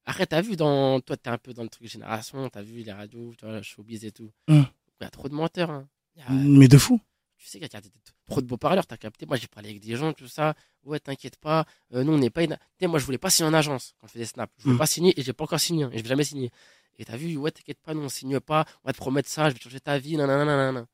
Après, 0.05 0.25
t'as 0.27 0.41
vu 0.41 0.55
dans, 0.55 0.99
toi, 1.01 1.17
t'es 1.17 1.29
un 1.29 1.37
peu 1.37 1.53
dans 1.53 1.63
le 1.63 1.69
truc 1.69 1.87
génération, 1.87 2.47
t'as 2.49 2.61
vu 2.61 2.83
les 2.83 2.91
radios, 2.91 3.33
tu 3.37 3.45
vois, 3.45 3.61
showbiz 3.61 4.05
et 4.05 4.11
tout. 4.11 4.31
Il 4.47 4.53
Hum. 4.55 4.65
y 5.01 5.03
a 5.03 5.09
trop 5.09 5.27
de 5.29 5.33
menteurs, 5.33 5.71
hein. 5.71 5.87
Il 6.15 6.21
a- 6.21 6.29
Mais 6.29 6.67
de 6.67 6.77
fou. 6.77 7.01
tu 7.37 7.47
sais 7.47 7.59
qu'il 7.59 7.67
y 7.71 7.75
a 7.75 7.81
trop 8.27 8.41
de 8.41 8.45
beaux 8.45 8.57
parleurs, 8.57 8.85
t'as 8.87 8.97
capté. 8.97 9.25
Moi, 9.25 9.37
j'ai 9.37 9.47
parlé 9.47 9.69
avec 9.69 9.81
des 9.81 9.95
gens, 9.95 10.13
tout 10.13 10.27
ça. 10.27 10.53
Ouais, 10.83 10.99
t'inquiète 10.99 11.37
pas. 11.37 11.65
Euh, 11.93 12.03
nous, 12.03 12.13
on 12.13 12.17
n'est 12.19 12.29
pas 12.29 12.43
une. 12.43 12.57
Moi, 12.83 12.99
je 12.99 13.05
voulais 13.05 13.17
pas 13.17 13.29
signer 13.31 13.49
en 13.49 13.53
agence 13.53 13.95
quand 13.99 14.07
je 14.07 14.13
faisais 14.13 14.25
Snap. 14.25 14.51
Je 14.59 14.63
voulais 14.63 14.75
Mm. 14.75 14.77
pas 14.77 14.85
signer 14.85 15.19
et 15.19 15.23
j'ai 15.23 15.33
pas 15.33 15.43
encore 15.43 15.59
signé. 15.59 15.83
hein, 15.85 15.89
Et 15.91 15.97
je 15.97 16.03
vais 16.03 16.09
jamais 16.09 16.23
signer. 16.23 16.51
Et 16.97 17.03
t'as 17.05 17.17
vu, 17.17 17.35
ouais, 17.37 17.51
t'inquiète 17.51 17.79
pas, 17.81 17.93
nous, 17.93 18.01
on 18.01 18.09
signe 18.09 18.39
pas. 18.39 18.65
On 18.83 18.89
va 18.89 18.93
te 18.93 18.97
promettre 18.97 19.27
ça, 19.27 19.49
je 19.49 19.55
vais 19.55 19.59
changer 19.59 19.79
ta 19.79 19.97
vie, 19.97 20.15
nanana, 20.17 20.45
nanana. 20.45 20.85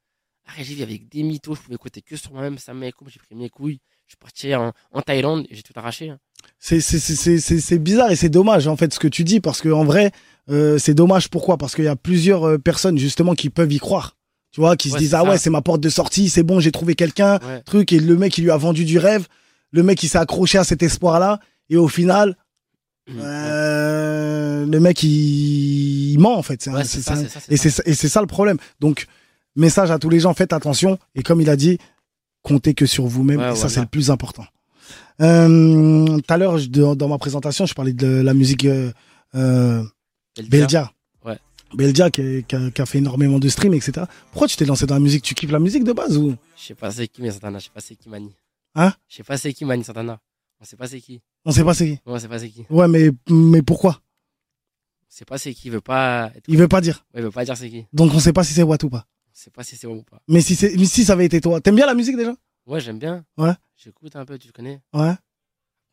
Après, 0.45 0.63
j'ai 0.63 0.73
vu 0.73 0.81
avec 0.83 1.07
des 1.09 1.21
mythos, 1.21 1.55
je 1.55 1.61
pouvais 1.61 1.75
écouter 1.75 2.01
que 2.01 2.15
sur 2.15 2.31
moi-même, 2.31 2.57
ça 2.57 2.73
m'a 2.73 2.87
j'ai 2.87 3.19
pris 3.19 3.35
mes 3.35 3.49
couilles. 3.49 3.79
Je 4.07 4.13
suis 4.13 4.17
parti 4.17 4.55
en, 4.55 4.73
en 4.91 5.01
Thaïlande 5.01 5.45
et 5.49 5.55
j'ai 5.55 5.61
tout 5.63 5.73
arraché. 5.75 6.09
hein. 6.09 6.19
C'est 6.59 6.79
c'est 6.81 6.99
c'est 6.99 7.15
c'est 7.15 7.39
c'est- 7.39 7.59
c'est 7.59 7.79
bizarre 7.79 8.11
et 8.11 8.15
c'est 8.15 8.29
dommage 8.29 8.67
en 8.67 8.75
fait 8.77 8.93
ce 8.93 8.99
que 8.99 9.07
tu 9.07 9.23
dis 9.23 9.39
parce 9.39 9.61
que 9.61 9.69
en 9.69 9.83
vrai 9.83 10.11
euh, 10.49 10.77
c'est 10.77 10.93
dommage 10.93 11.29
pourquoi? 11.29 11.57
Parce 11.57 11.75
qu'il 11.75 11.85
y 11.85 11.87
a 11.89 11.95
plusieurs 11.95 12.43
euh, 12.47 12.57
personnes 12.57 12.97
justement 12.97 13.33
qui 13.35 13.49
peuvent 13.49 13.71
y 13.71 13.79
croire. 13.79 14.15
Tu 14.51 14.59
vois, 14.59 14.75
qui 14.75 14.89
se 14.89 14.97
disent 14.97 15.13
ah 15.13 15.23
ouais 15.23 15.37
c'est 15.37 15.49
ma 15.49 15.61
porte 15.61 15.79
de 15.81 15.89
sortie, 15.89 16.29
c'est 16.29 16.43
bon 16.43 16.59
j'ai 16.59 16.71
trouvé 16.71 16.93
quelqu'un, 16.95 17.35
Ouais. 17.35 17.61
truc 17.65 17.93
et 17.93 17.99
le 17.99 18.17
mec 18.17 18.37
il 18.37 18.43
lui 18.43 18.51
a 18.51 18.57
vendu 18.57 18.83
du 18.85 18.97
rêve, 18.97 19.27
le 19.71 19.81
mec 19.83 20.01
il 20.03 20.09
s'est 20.09 20.17
accroché 20.17 20.57
à 20.57 20.63
cet 20.65 20.83
espoir 20.83 21.19
là 21.19 21.39
et 21.69 21.77
au 21.77 21.87
final 21.87 22.35
Mm. 23.07 23.19
euh, 23.19 24.65
le 24.65 24.79
mec 24.79 25.01
il, 25.03 26.11
il 26.13 26.19
ment 26.19 26.37
en 26.37 26.43
fait. 26.43 26.65
Ouais, 26.67 26.83
ça, 26.83 27.13
un- 27.13 27.15
ça, 27.27 27.39
et 27.49 27.57
c'est 27.57 27.69
ça- 27.71 27.83
et 27.85 27.93
c'est 27.93 28.09
ça 28.09 28.21
le 28.21 28.27
problème. 28.27 28.57
Donc 28.79 29.07
message 29.55 29.89
à 29.91 29.97
tous 29.99 30.09
les 30.09 30.19
gens 30.19 30.33
faites 30.33 30.53
attention 30.53 30.97
et 31.15 31.23
comme 31.23 31.41
il 31.41 31.49
a 31.49 31.55
dit 31.55 31.77
comptez 32.43 32.73
que 32.73 32.85
sur 32.85 33.05
vous-même 33.07 33.39
et 33.39 33.43
ça 33.43 33.51
voilà. 33.53 33.69
c'est 33.69 33.79
le 33.81 33.85
plus 33.87 34.11
important. 34.11 34.45
Euh, 35.19 36.17
Tout 36.19 36.33
à 36.33 36.37
l'heure, 36.37 36.57
dans, 36.95 37.07
ma 37.07 37.17
présentation, 37.17 37.65
je 37.65 37.73
parlais 37.73 37.93
de 37.93 38.07
la 38.07 38.33
musique 38.33 38.65
euh, 38.65 38.91
euh, 39.35 39.83
Belgia. 40.37 40.49
Belgia. 40.49 40.91
Ouais. 41.25 41.37
Belgia 41.73 42.09
qui, 42.09 42.21
a- 42.21 42.41
qui 42.41 42.55
a, 42.55 42.71
qui 42.71 42.81
a 42.81 42.85
fait 42.85 42.97
énormément 42.99 43.39
de 43.39 43.49
streams, 43.49 43.73
etc. 43.73 44.05
Pourquoi 44.31 44.47
tu 44.47 44.55
t'es 44.57 44.65
lancé 44.65 44.85
dans 44.85 44.95
la 44.95 44.99
musique? 45.01 45.23
Tu 45.23 45.33
kiffes 45.35 45.51
la 45.51 45.59
musique 45.59 45.83
de 45.83 45.93
base 45.93 46.17
ou? 46.17 46.35
Je 46.57 46.63
sais 46.63 46.75
pas 46.75 46.91
c'est 46.91 47.07
qui, 47.07 47.21
mais 47.21 47.31
Santana, 47.31 47.59
je 47.59 47.65
sais 47.65 47.71
pas 47.73 47.81
c'est 47.81 47.95
qui 47.95 48.09
Mani. 48.09 48.31
Hein? 48.75 48.93
Je 49.09 49.17
sais 49.17 49.23
pas 49.23 49.37
c'est 49.37 49.53
qui 49.53 49.65
Mani 49.65 49.83
Santana. 49.83 50.19
On 50.59 50.63
sait 50.65 50.75
pas 50.77 50.87
c'est 50.87 51.01
qui. 51.01 51.21
On 51.43 51.51
sait 51.51 51.63
pas 51.63 51.73
c'est 51.73 51.87
qui. 51.87 51.99
On 52.05 52.17
sait 52.19 52.27
pas 52.27 52.39
c'est 52.39 52.49
qui. 52.49 52.65
Ouais, 52.69 52.87
mais, 52.87 53.09
mais 53.29 53.61
pourquoi? 53.63 53.99
On 55.03 55.07
sait 55.09 55.25
pas 55.25 55.37
c'est 55.37 55.53
qui, 55.53 55.67
il 55.67 55.71
veut 55.71 55.81
pas 55.81 56.31
être... 56.35 56.45
Il 56.47 56.57
veut 56.57 56.67
pas 56.67 56.81
dire. 56.81 57.03
Ouais, 57.13 57.19
il 57.21 57.23
veut 57.23 57.31
pas 57.31 57.43
dire 57.43 57.57
c'est 57.57 57.69
qui. 57.69 57.85
Donc 57.91 58.13
on 58.13 58.19
sait 58.19 58.31
pas 58.31 58.43
si 58.43 58.53
c'est 58.53 58.63
Watt 58.63 58.81
ou 58.83 58.89
pas. 58.89 59.05
On 59.27 59.31
sait 59.33 59.49
pas 59.49 59.63
si 59.63 59.75
c'est 59.75 59.87
bon 59.87 59.95
ou 59.97 60.03
pas. 60.03 60.21
Mais 60.27 60.39
si, 60.41 60.55
c'est, 60.55 60.75
mais 60.77 60.85
si 60.85 61.03
ça 61.03 61.13
avait 61.13 61.25
été 61.25 61.41
toi. 61.41 61.59
T'aimes 61.61 61.75
bien 61.75 61.85
la 61.87 61.95
musique 61.95 62.15
déjà? 62.15 62.33
Ouais, 62.65 62.79
j'aime 62.79 62.99
bien. 62.99 63.25
Ouais. 63.37 63.53
J'écoute 63.75 64.15
un 64.15 64.25
peu, 64.25 64.37
tu 64.37 64.51
connais. 64.51 64.81
Ouais. 64.93 65.13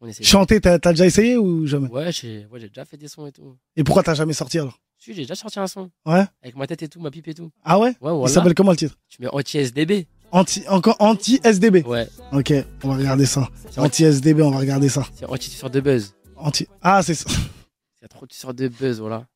On 0.00 0.06
essaie. 0.06 0.22
Chanter, 0.22 0.60
t'as, 0.60 0.78
t'as 0.78 0.90
déjà 0.92 1.06
essayé 1.06 1.36
ou 1.36 1.66
jamais? 1.66 1.88
Ouais, 1.88 2.12
j'ai 2.12 2.46
ouais, 2.46 2.60
j'ai 2.60 2.68
déjà 2.68 2.84
fait 2.84 2.96
des 2.96 3.08
sons 3.08 3.26
et 3.26 3.32
tout. 3.32 3.56
Et 3.76 3.82
pourquoi 3.84 4.02
t'as 4.02 4.14
jamais 4.14 4.32
sorti 4.32 4.58
alors? 4.58 4.78
Si, 4.98 5.14
j'ai 5.14 5.22
déjà 5.22 5.34
sorti 5.34 5.58
un 5.58 5.66
son. 5.66 5.90
Ouais. 6.06 6.24
Avec 6.42 6.56
ma 6.56 6.66
tête 6.66 6.82
et 6.82 6.88
tout, 6.88 7.00
ma 7.00 7.10
pipe 7.10 7.28
et 7.28 7.34
tout. 7.34 7.50
Ah 7.64 7.78
ouais? 7.78 7.88
Ouais, 7.88 7.94
Il 8.12 8.16
voilà. 8.16 8.28
s'appelle 8.28 8.54
comment 8.54 8.72
le 8.72 8.76
titre? 8.76 8.96
Tu 9.08 9.22
mets 9.22 9.28
anti-SDB. 9.28 10.06
Anti, 10.30 10.64
encore 10.68 10.96
anti-SDB. 10.98 11.84
Ouais. 11.86 12.08
Ok, 12.32 12.52
on 12.84 12.88
va 12.88 12.96
regarder 12.96 13.24
ça. 13.26 13.48
C'est 13.70 13.80
Anti-SDB, 13.80 14.42
on 14.42 14.50
va 14.50 14.58
regarder 14.58 14.88
ça. 14.88 15.06
C'est 15.14 15.24
anti-tueur 15.24 15.70
de 15.70 15.80
buzz. 15.80 16.14
Anti. 16.36 16.66
Ah, 16.82 17.02
c'est 17.02 17.14
ça. 17.14 17.30
Il 17.30 18.02
y 18.02 18.04
a 18.04 18.08
trop 18.08 18.26
de 18.26 18.32
tueurs 18.32 18.54
de 18.54 18.68
buzz, 18.68 19.00
voilà. 19.00 19.26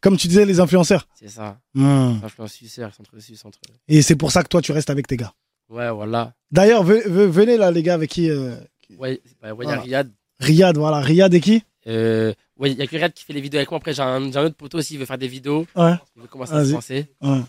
Comme 0.00 0.16
tu 0.16 0.26
disais, 0.26 0.44
les 0.44 0.58
influenceurs. 0.58 1.06
C'est 1.14 1.28
ça. 1.28 1.60
Hmm. 1.74 2.16
Influence 2.24 2.52
suceur, 2.54 2.92
centre 2.94 3.16
suisse, 3.20 3.44
entre. 3.44 3.60
Et 3.88 4.02
c'est 4.02 4.16
pour 4.16 4.32
ça 4.32 4.42
que 4.42 4.48
toi, 4.48 4.60
tu 4.60 4.72
restes 4.72 4.90
avec 4.90 5.06
tes 5.06 5.16
gars. 5.16 5.32
Ouais, 5.72 5.90
voilà. 5.90 6.34
D'ailleurs, 6.50 6.84
ve- 6.84 7.02
ve- 7.06 7.26
venez 7.30 7.56
là, 7.56 7.70
les 7.70 7.82
gars, 7.82 7.94
avec 7.94 8.10
qui 8.10 8.30
euh, 8.30 8.54
Ouais, 8.98 9.20
bah, 9.40 9.52
ouais, 9.54 9.64
il 9.64 9.68
y 9.68 9.72
a 9.72 9.76
Voilà. 9.76 9.80
Riyad. 9.80 10.10
Riyad, 10.40 10.76
voilà. 10.76 11.00
Riyad 11.00 11.32
et 11.34 11.40
qui? 11.40 11.62
Euh, 11.86 12.32
ouais, 12.58 12.72
il 12.72 12.78
y 12.78 12.82
a 12.82 12.86
que 12.86 12.90
Riyad 12.94 13.12
qui 13.12 13.24
fait 13.24 13.32
les 13.32 13.40
vidéos 13.40 13.58
avec 13.58 13.70
moi. 13.70 13.78
Après, 13.78 13.94
j'ai 13.94 14.02
un, 14.02 14.30
j'ai 14.30 14.36
un 14.38 14.44
autre 14.44 14.56
poteau 14.56 14.78
aussi, 14.78 14.94
il 14.94 15.00
veut 15.00 15.06
faire 15.06 15.18
des 15.18 15.28
vidéos. 15.28 15.66
Ouais. 15.74 15.94
Il 16.16 16.22
veut 16.22 16.28
commencer 16.28 16.52
à 16.52 16.56
se 16.58 16.62
Vas-y. 16.64 16.72
lancer. 16.74 17.06
Ouais. 17.22 17.40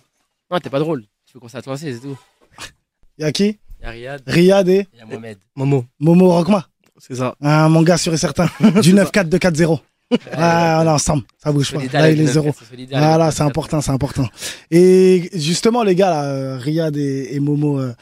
Non, 0.49 0.59
t'es 0.59 0.69
pas 0.69 0.79
drôle. 0.79 1.03
Tu 1.25 1.33
veux 1.33 1.39
commencer 1.39 1.57
à 1.57 1.62
te 1.62 1.69
lancer, 1.69 1.93
c'est 1.93 1.99
tout. 1.99 2.17
Y 3.19 3.23
a 3.25 3.31
qui? 3.31 3.59
Il 3.79 3.83
y 3.83 3.86
a 3.86 3.89
Riyad. 3.91 4.23
Riyad 4.25 4.69
et 4.69 4.88
Il 4.93 4.99
y 4.99 5.01
a 5.01 5.05
Mohamed. 5.05 5.38
Momo, 5.55 5.86
Momo 5.99 6.29
Rockma. 6.31 6.67
c'est 6.99 7.15
ça. 7.15 7.36
Un 7.41 7.67
mon 7.69 7.81
gars 7.81 7.97
sûr 7.97 8.13
et 8.13 8.17
certain. 8.17 8.47
Du 8.81 8.93
9-4-2-4-0. 8.93 9.79
Ah, 10.34 10.82
on 10.84 10.88
est 10.88 10.91
ensemble. 10.91 11.23
Ça 11.43 11.52
bouge 11.52 11.73
pas. 11.73 11.82
Là, 11.99 12.12
il 12.12 12.21
est 12.21 12.26
zéro. 12.28 12.49
9-4, 12.49 12.54
c'est 12.60 12.69
solidaire 12.69 12.99
Voilà, 12.99 13.32
c'est 13.32 13.43
le 13.43 13.47
9-4. 13.47 13.49
important, 13.49 13.82
c'est 13.82 13.91
important. 13.91 14.28
Et 14.71 15.30
justement, 15.34 15.84
les 15.84 15.95
gars, 15.95 16.10
là, 16.10 16.23
euh, 16.26 16.58
Riyad 16.58 16.95
et, 16.97 17.36
et 17.36 17.39
Momo 17.39 17.80
euh, 17.80 17.93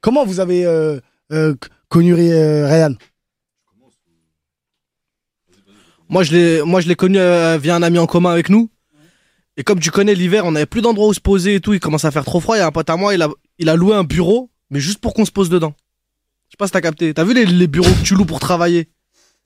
comment 0.00 0.24
vous 0.24 0.40
avez 0.40 0.64
euh, 0.64 1.00
euh, 1.32 1.54
connu 1.88 2.14
euh, 2.14 2.66
Ryan? 2.68 2.94
Moi, 6.08 6.22
je 6.22 6.32
l'ai, 6.32 6.62
moi, 6.62 6.80
je 6.80 6.88
l'ai 6.88 6.94
connu 6.94 7.18
euh, 7.18 7.58
via 7.60 7.76
un 7.76 7.82
ami 7.82 7.98
en 7.98 8.06
commun 8.06 8.30
avec 8.30 8.48
nous. 8.48 8.70
Et 9.56 9.64
comme 9.64 9.80
tu 9.80 9.90
connais 9.90 10.14
l'hiver, 10.14 10.44
on 10.46 10.54
avait 10.54 10.66
plus 10.66 10.80
d'endroit 10.80 11.08
où 11.08 11.12
se 11.12 11.20
poser 11.20 11.56
et 11.56 11.60
tout. 11.60 11.74
Il 11.74 11.80
commence 11.80 12.04
à 12.04 12.10
faire 12.10 12.24
trop 12.24 12.40
froid. 12.40 12.56
Il 12.56 12.60
y 12.60 12.62
a 12.62 12.66
un 12.66 12.70
pote 12.72 12.88
à 12.88 12.96
moi, 12.96 13.14
il 13.14 13.22
a, 13.22 13.28
il 13.58 13.68
a 13.68 13.76
loué 13.76 13.94
un 13.94 14.04
bureau, 14.04 14.50
mais 14.70 14.80
juste 14.80 15.00
pour 15.00 15.14
qu'on 15.14 15.24
se 15.24 15.32
pose 15.32 15.50
dedans. 15.50 15.74
Je 16.48 16.52
sais 16.52 16.56
pas 16.58 16.66
si 16.66 16.72
t'as 16.72 16.80
capté. 16.80 17.12
T'as 17.12 17.24
vu 17.24 17.34
les, 17.34 17.44
les 17.44 17.66
bureaux 17.66 17.90
que 17.90 18.02
tu 18.04 18.14
loues 18.14 18.24
pour 18.24 18.40
travailler? 18.40 18.88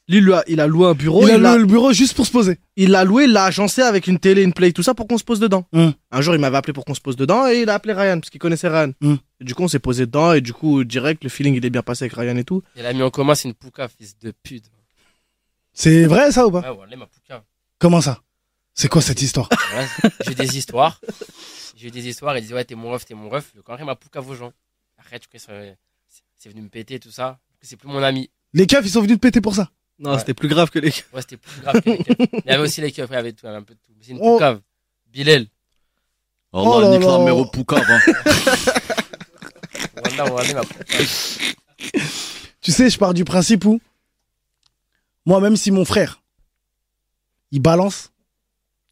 Lui, 0.09 0.19
il 0.19 0.33
a, 0.33 0.43
il 0.49 0.61
a 0.61 0.67
loué 0.67 0.89
un 0.89 0.95
bureau. 0.95 1.23
Il 1.27 1.31
a 1.31 1.37
il 1.37 1.41
loué 1.43 1.59
le 1.59 1.65
bureau 1.67 1.93
juste 1.93 2.15
pour 2.15 2.27
se 2.27 2.33
poser. 2.33 2.59
il 2.77 2.91
l'a 2.91 3.05
loué, 3.05 3.25
il 3.25 3.33
l'a 3.33 3.45
agencé 3.45 3.83
avec 3.83 4.07
une 4.09 4.19
télé, 4.19 4.43
une 4.43 4.53
play, 4.53 4.73
tout 4.73 4.83
ça 4.83 4.95
pour 4.95 5.07
qu'on 5.07 5.17
se 5.17 5.23
pose 5.25 5.39
dedans. 5.41 5.67
Hum. 5.73 5.95
Un 6.11 6.21
jour, 6.21 6.35
il 6.35 6.41
m'avait 6.41 6.57
appelé 6.57 6.73
pour 6.73 6.85
qu'on 6.85 6.95
se 6.95 7.01
pose 7.01 7.15
dedans 7.17 7.47
et 7.49 7.63
il 7.63 7.69
a 7.71 7.75
appelé 7.75 7.95
Ryan 7.95 8.19
parce 8.19 8.29
qu'il 8.31 8.41
connaissait 8.41 8.69
Ryan. 8.69 8.93
Hum. 9.03 9.19
Et 9.41 9.45
du 9.45 9.55
coup, 9.55 9.63
on 9.63 9.69
s'est 9.69 9.79
posé 9.79 10.07
dedans 10.07 10.33
et 10.33 10.41
du 10.41 10.53
coup, 10.53 10.83
direct, 10.85 11.23
le 11.23 11.31
feeling 11.31 11.55
il 11.55 11.65
est 11.65 11.71
bien 11.71 11.83
passé 11.83 12.05
avec 12.05 12.15
Ryan 12.15 12.37
et 12.37 12.45
tout. 12.45 12.63
Et 12.77 12.83
l'ami 12.83 13.03
en 13.03 13.11
commun, 13.11 13.35
c'est 13.37 13.49
une 13.49 13.55
pouca, 13.55 13.89
fils 13.89 14.19
de 14.19 14.33
pute. 14.43 14.65
C'est 15.73 16.05
vrai 16.05 16.33
ça 16.33 16.47
ou 16.47 16.51
pas? 16.51 16.61
Ouais, 16.61 16.75
voilà, 16.77 16.97
ma 16.97 17.07
pouca. 17.07 17.45
Comment 17.79 18.01
ça? 18.01 18.21
C'est 18.75 18.89
quoi 18.89 19.03
cette 19.03 19.23
histoire? 19.23 19.49
Voilà, 19.71 19.87
j'ai 20.27 20.35
des 20.35 20.57
histoires. 20.59 21.01
J'ai 21.77 21.89
eu 21.89 21.91
des 21.91 22.09
histoires. 22.09 22.37
Il 22.37 22.43
disait, 22.43 22.55
ouais, 22.55 22.65
t'es 22.65 22.75
mon 22.75 22.91
ref, 22.91 23.05
t'es 23.05 23.15
mon 23.15 23.29
ref. 23.29 23.53
Quand 23.65 23.77
même, 23.77 23.87
ma 23.87 23.97
pouca 23.97 24.21
vos 24.21 24.35
gens. 24.35 24.53
C'est- 25.11 25.47
c'est 26.39 26.49
venu 26.49 26.63
me 26.63 26.69
péter, 26.69 26.99
tout 26.99 27.11
ça. 27.11 27.39
C'est 27.61 27.77
plus 27.77 27.89
mon 27.89 28.03
ami. 28.03 28.31
Les 28.55 28.67
keufs, 28.67 28.85
ils 28.85 28.91
sont 28.91 29.01
venus 29.03 29.17
te 29.17 29.21
péter 29.21 29.41
pour 29.41 29.55
ça. 29.55 29.71
Non, 30.03 30.13
Ouais. 30.13 30.19
c'était 30.19 30.35
plus 30.35 30.49
grave 30.49 30.69
que 30.71 30.79
les. 30.81 30.89
Ouais, 31.13 31.21
c'était 31.21 31.37
plus 31.39 31.61
grave 31.63 31.81
que 31.81 31.89
les 31.91 31.99
keufs. 31.99 32.17
Il 32.19 32.43
y 32.47 32.51
avait 32.51 32.63
aussi 32.63 32.81
les 32.81 32.91
keufs, 32.93 33.09
il 33.09 33.15
y 33.15 33.17
avait 33.17 33.33
tout, 33.33 33.41
il 33.45 33.47
y 33.47 33.49
avait 33.49 33.59
un 33.59 33.63
peu 33.63 33.73
de 33.75 33.79
tout. 33.79 33.93
C'est 34.01 34.11
une 34.11 34.19
Oh. 34.21 34.33
poucave. 34.35 34.61
Bilal. 35.13 35.47
Oh 36.53 36.81
là 36.81 36.89
nique 36.91 37.01
la 37.03 37.07
là. 37.19 37.19
mère 37.25 37.37
au 37.39 37.47
poucave. 37.47 37.85
Hein. 37.89 38.01
Voilà, 40.05 40.25
voilà, 40.25 40.55
ma 40.55 40.61
pouca. 40.63 40.85
Tu 42.61 42.71
sais, 42.73 42.91
je 42.91 42.99
pars 42.99 43.15
du 43.15 43.25
principe 43.25 43.65
où, 43.65 43.81
moi, 45.25 45.41
même 45.41 45.57
si 45.57 45.71
mon 45.71 45.85
frère, 45.85 46.21
il 47.51 47.61
balance, 47.61 48.11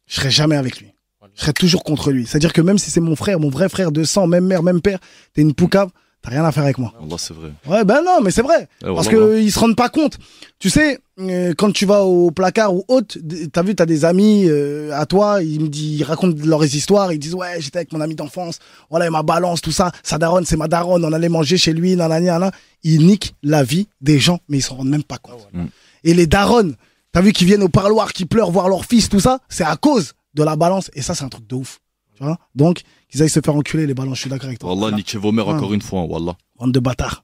je 0.07 0.15
serai 0.15 0.31
jamais 0.31 0.55
avec 0.55 0.79
lui. 0.79 0.91
Je 1.35 1.41
serai 1.41 1.53
toujours 1.53 1.83
contre 1.83 2.11
lui. 2.11 2.25
C'est-à-dire 2.25 2.51
que 2.53 2.61
même 2.61 2.77
si 2.77 2.89
c'est 2.91 2.99
mon 2.99 3.15
frère, 3.15 3.39
mon 3.39 3.49
vrai 3.49 3.69
frère 3.69 3.91
de 3.91 4.03
sang, 4.03 4.27
même 4.27 4.45
mère, 4.45 4.63
même 4.63 4.81
père, 4.81 4.99
t'es 5.33 5.41
une 5.41 5.53
poucave, 5.53 5.89
t'as 6.21 6.29
rien 6.29 6.45
à 6.45 6.51
faire 6.51 6.63
avec 6.63 6.77
moi. 6.77 6.93
Allah, 7.01 7.15
c'est 7.17 7.33
vrai. 7.33 7.51
Ouais, 7.67 7.83
ben 7.83 8.01
non, 8.05 8.21
mais 8.21 8.31
c'est 8.31 8.41
vrai. 8.41 8.67
Eh, 8.83 8.85
Parce 8.85 9.07
qu'ils 9.07 9.51
se 9.51 9.59
rendent 9.59 9.75
pas 9.75 9.89
compte. 9.89 10.17
Tu 10.59 10.69
sais, 10.69 10.99
euh, 11.19 11.53
quand 11.57 11.71
tu 11.71 11.85
vas 11.85 12.03
au 12.03 12.31
placard 12.31 12.73
ou 12.73 12.83
autre, 12.87 13.17
t'as 13.51 13.63
vu, 13.63 13.75
t'as 13.75 13.85
des 13.85 14.05
amis 14.05 14.45
euh, 14.47 14.91
à 14.93 15.05
toi, 15.05 15.41
ils 15.41 15.59
me 15.59 15.67
disent, 15.67 15.99
ils 15.99 16.03
racontent 16.03 16.37
leurs 16.43 16.63
histoires, 16.63 17.11
ils 17.11 17.19
disent 17.19 17.33
ouais, 17.33 17.59
j'étais 17.59 17.79
avec 17.79 17.91
mon 17.93 18.01
ami 18.01 18.15
d'enfance, 18.15 18.59
voilà, 18.89 19.05
il 19.05 19.11
m'a 19.11 19.23
balance 19.23 19.61
tout 19.61 19.71
ça, 19.71 19.91
sa 20.03 20.17
daronne, 20.17 20.45
c'est 20.45 20.57
ma 20.57 20.67
daronne, 20.67 21.03
on 21.03 21.13
allait 21.13 21.29
manger 21.29 21.57
chez 21.57 21.73
lui, 21.73 21.95
nanani, 21.95 22.27
nanana. 22.27 22.51
Ils 22.83 23.05
niquent 23.05 23.35
la 23.43 23.63
vie 23.63 23.87
des 24.01 24.19
gens, 24.19 24.39
mais 24.49 24.57
ils 24.57 24.61
s'en 24.63 24.75
rendent 24.75 24.89
même 24.89 25.03
pas 25.03 25.17
compte. 25.17 25.47
Mm. 25.53 25.65
Et 26.03 26.13
les 26.13 26.27
daronnes, 26.27 26.75
t'as 27.11 27.21
vu, 27.21 27.31
qui 27.31 27.45
viennent 27.45 27.63
au 27.63 27.69
parloir, 27.69 28.13
qui 28.13 28.25
pleurent 28.25 28.51
voir 28.51 28.69
leur 28.69 28.85
fils, 28.85 29.09
tout 29.09 29.19
ça, 29.19 29.39
c'est 29.49 29.63
à 29.63 29.75
cause 29.75 30.13
de 30.33 30.43
la 30.43 30.55
balance. 30.55 30.89
Et 30.93 31.01
ça, 31.01 31.15
c'est 31.15 31.23
un 31.23 31.29
truc 31.29 31.47
de 31.47 31.55
ouf. 31.55 31.79
Tu 32.21 32.27
vois 32.27 32.37
Donc, 32.55 32.81
qu'ils 33.09 33.23
aillent 33.23 33.29
se 33.29 33.39
faire 33.43 33.55
enculer 33.55 33.87
les 33.87 33.95
balances, 33.95 34.17
je 34.17 34.21
suis 34.21 34.29
d'accord 34.29 34.45
avec 34.47 34.59
toi. 34.59 34.73
Wallah, 34.75 34.95
niquez 34.95 35.17
vos 35.17 35.31
mères 35.31 35.47
Ouais. 35.47 35.55
encore 35.55 35.73
une 35.73 35.81
fois, 35.81 36.01
hein, 36.01 36.05
Wallah. 36.07 36.33
Bande 36.59 36.71
de 36.71 36.79
bâtards. 36.79 37.23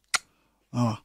Ah, 0.73 0.97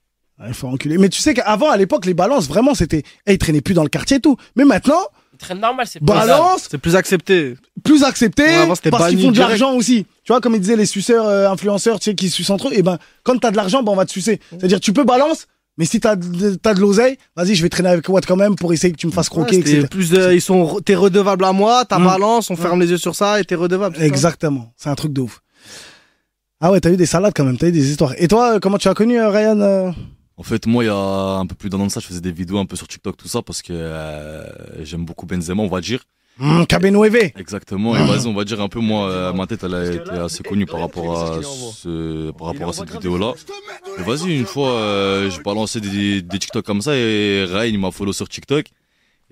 il 0.48 0.54
faut 0.54 0.66
enculer. 0.68 0.96
Mais 0.98 1.08
tu 1.10 1.20
sais 1.20 1.34
qu'avant, 1.34 1.70
à 1.70 1.76
l'époque, 1.76 2.06
les 2.06 2.14
balances, 2.14 2.48
vraiment, 2.48 2.74
c'était. 2.74 3.02
Eh, 3.26 3.34
ils 3.34 3.38
traînaient 3.38 3.60
plus 3.60 3.74
dans 3.74 3.82
le 3.82 3.88
quartier 3.90 4.16
et 4.16 4.20
tout. 4.20 4.36
Mais 4.56 4.64
maintenant, 4.64 5.00
Il 5.34 5.38
traîne 5.38 5.60
normal, 5.60 5.86
c'est 5.86 6.02
balance, 6.02 6.68
C'est 6.70 6.78
plus 6.78 6.96
accepté. 6.96 7.54
plus 7.84 8.02
accepté. 8.02 8.42
Ouais, 8.44 8.54
avant, 8.54 8.74
c'était 8.74 8.90
parce 8.90 9.10
qu'ils 9.10 9.20
font 9.20 9.30
de 9.30 9.38
l'argent 9.38 9.74
aussi. 9.74 10.06
Tu 10.24 10.32
vois, 10.32 10.40
comme 10.40 10.54
ils 10.54 10.60
disaient, 10.60 10.76
les 10.76 10.86
suceurs, 10.86 11.26
euh, 11.26 11.50
influenceurs, 11.50 12.00
tu 12.00 12.04
sais, 12.10 12.14
qui 12.14 12.30
sucent 12.30 12.50
entre 12.50 12.68
eux. 12.68 12.72
Et 12.74 12.82
ben, 12.82 12.98
quand 13.24 13.36
t'as 13.38 13.50
de 13.50 13.56
l'argent, 13.56 13.82
ben, 13.82 13.92
on 13.92 13.96
va 13.96 14.04
te 14.06 14.10
sucer. 14.12 14.40
C'est-à-dire, 14.50 14.80
tu 14.80 14.92
peux 14.92 15.04
balance, 15.04 15.46
mais 15.78 15.84
si 15.84 16.00
t'as 16.00 16.16
de, 16.16 16.54
t'as 16.56 16.74
de 16.74 16.80
l'oseille, 16.80 17.16
vas-y, 17.36 17.54
je 17.54 17.62
vais 17.62 17.68
traîner 17.68 17.88
avec 17.88 18.08
Watt 18.08 18.26
quand 18.26 18.36
même 18.36 18.56
pour 18.56 18.72
essayer 18.72 18.92
que 18.92 18.98
tu 18.98 19.06
me 19.06 19.12
fasses 19.12 19.28
croquer, 19.28 19.56
Ouais, 19.56 19.62
etc. 19.62 19.86
plus, 19.90 20.12
euh, 20.14 20.34
ils 20.34 20.40
sont, 20.42 20.80
t'es 20.84 20.94
redevable 20.94 21.44
à 21.44 21.52
moi, 21.52 21.84
ta 21.84 21.98
Mm. 21.98 22.04
balance, 22.04 22.50
on 22.50 22.56
ferme 22.56 22.80
les 22.80 22.90
yeux 22.90 22.98
sur 22.98 23.14
ça 23.14 23.40
et 23.40 23.44
t'es 23.44 23.54
redevable. 23.54 23.96
Exactement. 24.00 24.72
C'est 24.76 24.88
un 24.90 24.94
truc 24.94 25.12
de 25.12 25.20
ouf. 25.22 25.40
Ah 26.60 26.70
ouais, 26.70 26.80
t'as 26.80 26.90
eu 26.92 26.96
des 26.96 27.06
salades 27.06 27.32
quand 27.34 27.44
même, 27.44 27.58
t'as 27.58 27.68
eu 27.68 27.72
des 27.72 27.90
histoires. 27.90 28.14
Et 28.18 28.28
toi, 28.28 28.54
euh, 28.54 28.58
comment 28.60 28.78
tu 28.78 28.88
as 28.88 28.94
connu 28.94 29.18
euh, 29.18 29.28
Ryan 29.30 29.60
euh? 29.60 29.90
En 30.36 30.42
fait, 30.44 30.66
moi, 30.66 30.82
il 30.84 30.86
y 30.86 30.90
a 30.90 30.94
un 30.96 31.46
peu 31.46 31.54
plus 31.54 31.68
d'un 31.68 31.78
an 31.80 31.86
de 31.86 31.90
ça, 31.90 32.00
je 32.00 32.06
faisais 32.06 32.20
des 32.20 32.32
vidéos 32.32 32.58
un 32.58 32.64
peu 32.66 32.76
sur 32.76 32.86
TikTok, 32.88 33.16
tout 33.16 33.28
ça, 33.28 33.42
parce 33.42 33.62
que 33.62 33.72
euh, 33.72 34.44
j'aime 34.84 35.04
beaucoup 35.04 35.26
Benzema, 35.26 35.62
on 35.62 35.68
va 35.68 35.80
dire. 35.80 36.04
Cabenoeve. 36.68 37.30
Exactement. 37.36 37.94
Et 37.96 38.04
vas-y, 38.04 38.26
on 38.26 38.34
va 38.34 38.44
dire 38.44 38.60
un 38.60 38.68
peu, 38.68 38.80
moi, 38.80 39.08
euh, 39.08 39.32
ma 39.32 39.46
tête, 39.46 39.64
elle 39.64 39.74
a 39.74 39.92
été 39.92 40.10
assez 40.10 40.42
connue 40.42 40.66
par 40.66 40.80
rapport 40.80 41.18
à 41.18 41.40
ce, 41.42 42.30
par 42.32 42.48
rapport 42.48 42.70
à 42.70 42.72
cette 42.72 42.90
vidéo-là. 42.90 43.32
Et 43.98 44.02
vas-y, 44.02 44.38
une 44.38 44.46
fois, 44.46 44.70
euh, 44.70 45.30
j'ai 45.30 45.42
balancé 45.42 45.80
des, 45.80 46.22
des 46.22 46.38
TikTok 46.38 46.64
comme 46.64 46.80
ça 46.82 46.94
et 46.96 47.44
Ryan, 47.44 47.64
il 47.64 47.78
m'a 47.78 47.90
follow 47.90 48.12
sur 48.12 48.28
TikTok. 48.28 48.66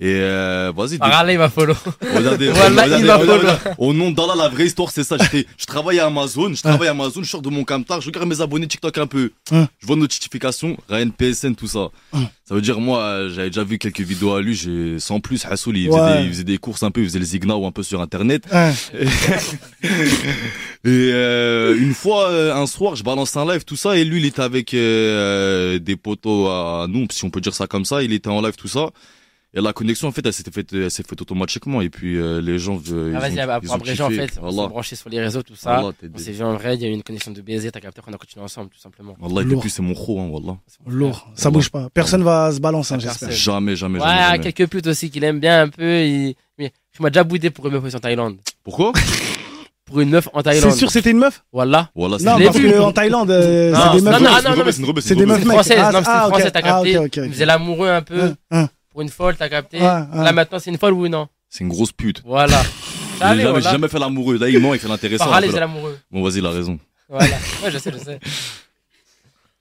Et 0.03 0.15
euh, 0.17 0.73
vas-y, 0.75 0.97
Par 0.97 1.13
Allah, 1.13 1.31
il 1.33 1.37
va 1.39 1.51
follow. 1.51 1.75
Regardez, 2.15 2.49
Voilà, 2.49 2.85
regardez, 2.85 3.01
il 3.03 3.07
va 3.07 3.17
regardez, 3.19 3.27
follow. 3.27 3.53
regardez. 3.53 3.71
Au 3.77 3.93
nom 3.93 4.11
d'Allah, 4.11 4.35
la 4.35 4.49
vraie 4.49 4.65
histoire, 4.65 4.91
c'est 4.91 5.05
ça. 5.05 5.19
Je 5.21 5.67
travaille 5.67 5.99
à 5.99 6.07
Amazon, 6.07 6.55
je 6.55 6.63
travaille 6.63 6.89
à 6.89 6.93
Amazon, 6.93 7.23
je 7.23 7.29
sors 7.29 7.43
de 7.43 7.51
mon 7.51 7.65
camtar, 7.65 8.01
je 8.01 8.07
regarde 8.07 8.27
mes 8.27 8.41
abonnés 8.41 8.67
TikTok 8.67 8.97
un 8.97 9.07
peu. 9.07 9.31
Hein. 9.53 9.69
Je 9.79 9.87
vois 9.87 9.97
notification, 9.97 10.79
Ryan 10.89 11.11
PSN, 11.11 11.55
tout 11.55 11.67
ça. 11.67 11.91
Hein. 12.15 12.23
Ça 12.49 12.55
veut 12.55 12.63
dire, 12.63 12.81
moi, 12.81 13.29
j'avais 13.29 13.51
déjà 13.51 13.63
vu 13.63 13.77
quelques 13.79 14.01
vidéos 14.01 14.33
à 14.35 14.41
lui, 14.41 14.55
j'ai, 14.55 14.99
sans 14.99 15.21
plus, 15.21 15.45
Hassoul, 15.45 15.77
il, 15.77 15.91
Ouais. 15.91 15.99
faisait 15.99 16.17
des, 16.17 16.25
il 16.25 16.29
faisait 16.33 16.45
des 16.45 16.59
courses 16.59 16.83
un 16.83 16.91
peu, 16.91 17.03
il 17.03 17.07
faisait 17.07 17.19
les 17.19 17.25
Zignao 17.27 17.67
un 17.67 17.71
peu 17.71 17.83
sur 17.83 18.01
Internet. 18.01 18.45
Hein. 18.51 18.73
Et 20.85 21.11
euh, 21.13 21.77
une 21.79 21.93
fois, 21.95 22.31
euh, 22.31 22.55
un 22.55 22.67
soir, 22.67 22.97
je 22.97 23.05
balance 23.05 23.37
un 23.37 23.45
live, 23.51 23.65
tout 23.65 23.77
ça, 23.77 23.97
et 23.99 24.05
lui, 24.05 24.21
il 24.21 24.25
était 24.27 24.41
avec 24.43 24.73
euh, 24.73 25.79
des 25.79 25.97
potos 25.97 26.49
à 26.49 26.87
nous, 26.89 27.07
si 27.11 27.25
on 27.25 27.31
peut 27.31 27.41
dire 27.43 27.55
ça 27.55 27.67
comme 27.67 27.85
ça, 27.85 28.03
il 28.03 28.13
était 28.15 28.29
en 28.31 28.41
live, 28.41 28.55
tout 28.57 28.69
ça. 28.69 28.89
Et 29.53 29.61
la 29.61 29.73
connexion, 29.73 30.07
en 30.07 30.13
fait, 30.13 30.25
elle 30.25 30.33
s'était 30.33 30.53
faite, 30.53 30.73
elle 30.73 30.91
s'est 30.93 31.03
faite 31.03 31.21
automatiquement. 31.23 31.81
Et 31.81 31.91
puis, 31.91 32.17
euh, 32.17 32.41
les 32.41 32.61
gens, 32.61 32.81
euh, 32.93 33.09
ils 33.11 33.17
Ah, 33.17 33.19
vas-y, 33.19 33.35
bah, 33.35 33.59
ils 33.61 33.67
pour 33.67 33.75
ont 33.75 33.79
abréger, 33.79 34.03
en 34.05 34.09
fait, 34.11 34.31
on 34.41 34.49
s'est 34.51 34.57
Wallah. 34.57 34.69
branché 34.69 34.95
sur 34.95 35.11
les 35.11 35.21
réseaux, 35.21 35.43
tout 35.43 35.57
ça. 35.57 35.81
Wallah, 35.83 35.93
t'es 36.01 36.07
On 36.15 36.19
s'est 36.19 36.31
vu 36.31 36.45
en 36.45 36.55
vrai, 36.55 36.77
il 36.77 36.83
y 36.83 36.85
a 36.85 36.89
eu 36.89 36.93
une 36.93 37.03
connexion 37.03 37.33
de 37.33 37.41
baiser, 37.41 37.73
t'as 37.73 37.81
capté, 37.81 37.99
après 37.99 38.13
on 38.13 38.15
a 38.15 38.19
continué 38.19 38.45
ensemble, 38.45 38.71
tout 38.71 38.79
simplement. 38.79 39.17
Wallah, 39.21 39.49
depuis, 39.49 39.69
c'est 39.69 39.83
mon 39.83 39.95
pro, 39.95 40.21
hein, 40.21 40.29
Wallah. 40.29 40.57
Lourd. 40.87 41.29
Ça 41.35 41.51
bouge 41.51 41.69
pas. 41.71 41.89
Personne 41.93 42.23
va 42.23 42.53
se 42.53 42.61
balancer, 42.61 42.95
hein, 42.95 42.99
j'espère. 43.01 43.33
Jamais, 43.33 43.75
jamais, 43.75 43.99
Ouais, 43.99 44.07
jamais. 44.07 44.21
jamais. 44.39 44.53
quelques 44.53 44.71
putes 44.71 44.87
aussi 44.87 45.11
qu'il 45.11 45.25
aime 45.25 45.41
bien 45.41 45.63
un 45.63 45.69
peu. 45.69 46.01
Il, 46.05 46.35
mais 46.57 46.73
il 46.97 47.03
m'a 47.03 47.11
déjà 47.11 47.25
boudé 47.25 47.51
pour 47.51 47.67
une 47.67 47.73
meuf 47.81 47.93
en 47.93 47.99
Thaïlande. 47.99 48.37
Pourquoi? 48.63 48.93
Pour 49.85 49.99
une 50.01 50.11
meuf 50.11 50.29
en 50.33 50.39
C'est 50.39 50.43
Thaïlande. 50.45 50.73
sûr, 50.75 50.89
c'était 50.93 51.11
une 51.11 51.19
meuf? 51.19 51.43
Voilà. 51.53 51.91
Wallah, 51.97 52.19
c'est 52.21 52.25
Non, 52.25 52.39
parce 52.39 52.57
qu'en 52.61 52.93
Thaïlande, 52.93 53.29
Non, 53.31 53.35
c'est 53.35 53.49
des 53.51 53.71
non, 53.73 53.77
meufs. 54.05 54.05
non, 54.05 54.29
c'est 54.31 54.49
une 54.49 54.55
non, 54.55 54.87
rebelle, 54.87 55.03
c'est 55.03 55.09
c'est 55.09 55.15
des 55.17 55.27
meufs. 55.27 55.45
Française, 55.45 55.79
Ah, 55.83 55.91
non, 55.93 55.99
ah, 56.05 56.31
t'as 56.31 56.51
Ah, 56.55 56.63
capté. 56.63 56.99
ok, 56.99 57.05
ok, 57.07 57.19
ok. 57.19 57.23
Il 57.27 57.33
faisait 57.33 57.47
l'amoureux 57.47 57.89
un 57.89 58.03
peu. 58.03 58.35
Une 59.01 59.09
folle, 59.09 59.37
t'as 59.37 59.49
capté? 59.49 59.79
Ouais, 59.79 59.85
ouais. 59.85 60.25
Là 60.25 60.33
maintenant, 60.33 60.59
c'est 60.59 60.71
une 60.71 60.79
folle 60.79 60.93
ou 60.95 61.09
non? 61.09 61.29
C'est 61.49 61.65
une 61.65 61.71
grosse 61.71 61.93
pute. 61.93 62.23
Voilà. 62.25 62.63
J'ai 63.21 63.27
jamais, 63.27 63.43
voilà. 63.43 63.61
j'ai 63.61 63.71
jamais 63.71 63.89
fait 63.89 63.99
l'amoureux. 63.99 64.39
Là, 64.39 64.49
il 64.49 64.59
ment, 64.61 64.73
il 64.73 64.81
fait 64.81 64.89
l'intéressant. 64.89 65.27
C'est 65.39 65.61
l'amoureux. 65.61 65.99
Bon, 66.11 66.23
vas-y, 66.23 66.39
il 66.39 66.47
a 66.47 66.51
raison. 66.51 66.79
Voilà. 67.07 67.37
Ouais, 67.63 67.71
je 67.71 67.77
sais, 67.77 67.93
je 67.93 67.99
sais. 67.99 68.19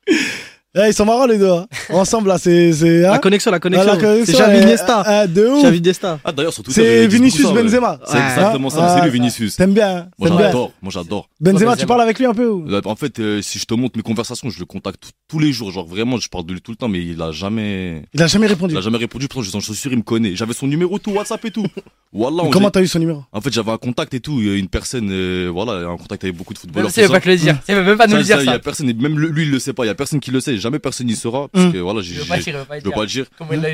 Eh, 0.75 0.87
ils 0.89 0.93
sont 0.93 1.03
marrants 1.05 1.25
les 1.25 1.39
deux. 1.39 1.49
hein. 1.51 1.65
Ensemble 1.89 2.27
là, 2.27 2.37
c'est 2.37 2.71
c'est. 2.73 3.03
hein? 3.05 3.11
La 3.13 3.17
connexion, 3.19 3.49
la 3.49 3.59
connexion. 3.59 3.89
Ah, 3.91 3.95
la 3.95 3.99
connexion, 3.99 4.25
C'est 4.25 4.33
Xavi 4.43 4.57
eh, 4.59 4.61
Iniesta. 4.61 5.03
ah, 5.03 5.25
de 5.27 5.47
ouf. 5.47 5.63
Xavi 5.63 5.77
Iniesta. 5.79 6.19
Ah, 6.23 6.31
d'ailleurs, 6.31 6.53
sur 6.53 6.61
Twitter. 6.63 6.81
C'est 6.81 7.07
Vinicius 7.07 7.47
ça, 7.47 7.53
ouais. 7.53 7.63
Benzema. 7.63 7.99
C'est 8.05 8.17
exactement 8.19 8.69
ça, 8.69 8.77
Ah, 8.81 8.95
c'est 8.99 9.03
lui, 9.05 9.11
Vinicius. 9.11 9.55
T'aimes 9.55 9.73
bien 9.73 9.89
hein? 9.97 10.07
Moi, 10.19 10.29
T'aimes 10.29 10.37
bien 10.37 10.45
j'adore. 10.47 10.71
Moi, 10.83 10.91
j'adore. 10.91 11.29
Benzema, 11.39 11.59
tu 11.59 11.65
Benzema. 11.65 11.87
parles 11.87 12.01
avec 12.01 12.19
lui 12.19 12.25
un 12.27 12.33
peu 12.35 12.47
ou? 12.47 12.67
Euh, 12.69 12.81
En 12.85 12.95
fait, 12.95 13.19
euh, 13.19 13.41
si 13.41 13.57
je 13.57 13.65
te 13.65 13.73
montre 13.73 13.97
mes 13.97 14.03
conversations, 14.03 14.49
je 14.51 14.59
le 14.59 14.65
contacte 14.65 15.01
tout- 15.01 15.09
tous 15.27 15.39
les 15.39 15.51
jours. 15.51 15.71
Genre, 15.71 15.87
vraiment, 15.87 16.17
je 16.17 16.29
parle 16.29 16.45
de 16.45 16.53
lui 16.53 16.61
tout 16.61 16.69
le 16.71 16.77
temps, 16.77 16.87
mais 16.87 17.03
il 17.03 17.19
a 17.19 17.31
jamais, 17.31 18.03
Il 18.13 18.21
a 18.21 18.27
jamais 18.27 18.45
répondu. 18.47 18.75
il 18.75 18.77
a 18.77 18.81
jamais 18.81 18.97
répondu. 18.99 19.27
Pourtant, 19.27 19.49
je 19.49 19.59
suis 19.59 19.73
sûr, 19.75 19.91
il 19.91 19.97
me 19.97 20.03
connaît. 20.03 20.35
J'avais 20.35 20.53
son 20.53 20.67
numéro, 20.67 20.99
tout, 20.99 21.11
WhatsApp 21.11 21.43
et 21.45 21.51
tout. 21.51 21.65
Wallah, 22.13 22.43
on 22.43 22.49
Comment 22.51 22.69
t'as 22.71 22.81
eu 22.81 22.87
son 22.87 22.99
numéro? 22.99 23.23
En 23.31 23.41
fait, 23.41 23.51
j'avais 23.53 23.71
un 23.71 23.77
contact 23.77 24.13
et 24.13 24.19
tout. 24.19 24.39
Une 24.39 24.67
personne, 24.67 25.09
euh, 25.11 25.49
voilà, 25.51 25.87
un 25.87 25.97
contact 25.97 26.23
avec 26.23 26.35
beaucoup 26.35 26.53
de 26.53 26.59
footballeurs. 26.59 26.89
si 26.91 26.99
il 27.01 27.05
tout 27.07 27.11
veut 27.13 27.19
pas 27.19 27.19
ça. 27.19 27.25
te 27.25 27.29
le 27.29 27.37
dire. 27.37 27.59
Il 27.67 27.75
veut 27.75 27.83
même 27.83 27.97
pas 27.97 28.05
nous 28.07 28.13
Ça, 28.13 28.17
le 28.19 28.23
dire, 28.23 28.35
ça, 28.37 28.41
il 28.41 28.45
y 28.45 28.49
ça. 28.49 28.53
a 28.53 28.59
personne, 28.59 28.89
et 28.89 28.93
même 28.93 29.17
le- 29.17 29.29
lui, 29.29 29.43
il 29.43 29.51
le 29.51 29.59
sait 29.59 29.73
pas. 29.73 29.83
Il 29.85 29.87
y 29.87 29.91
a 29.91 29.95
personne 29.95 30.19
qui 30.19 30.29
le 30.31 30.39
sait. 30.39 30.57
Jamais 30.59 30.79
personne 30.79 31.07
n'y 31.07 31.15
saura. 31.15 31.47
Parce 31.49 31.65
Mm. 31.67 31.71
que, 31.73 31.77
voilà, 31.79 32.01
j'ai, 32.01 32.13
j'ai- 32.15 32.21
je 32.21 32.43
dire. 32.43 32.65
pas 32.67 32.75
le 32.77 33.05
dire. 33.07 33.25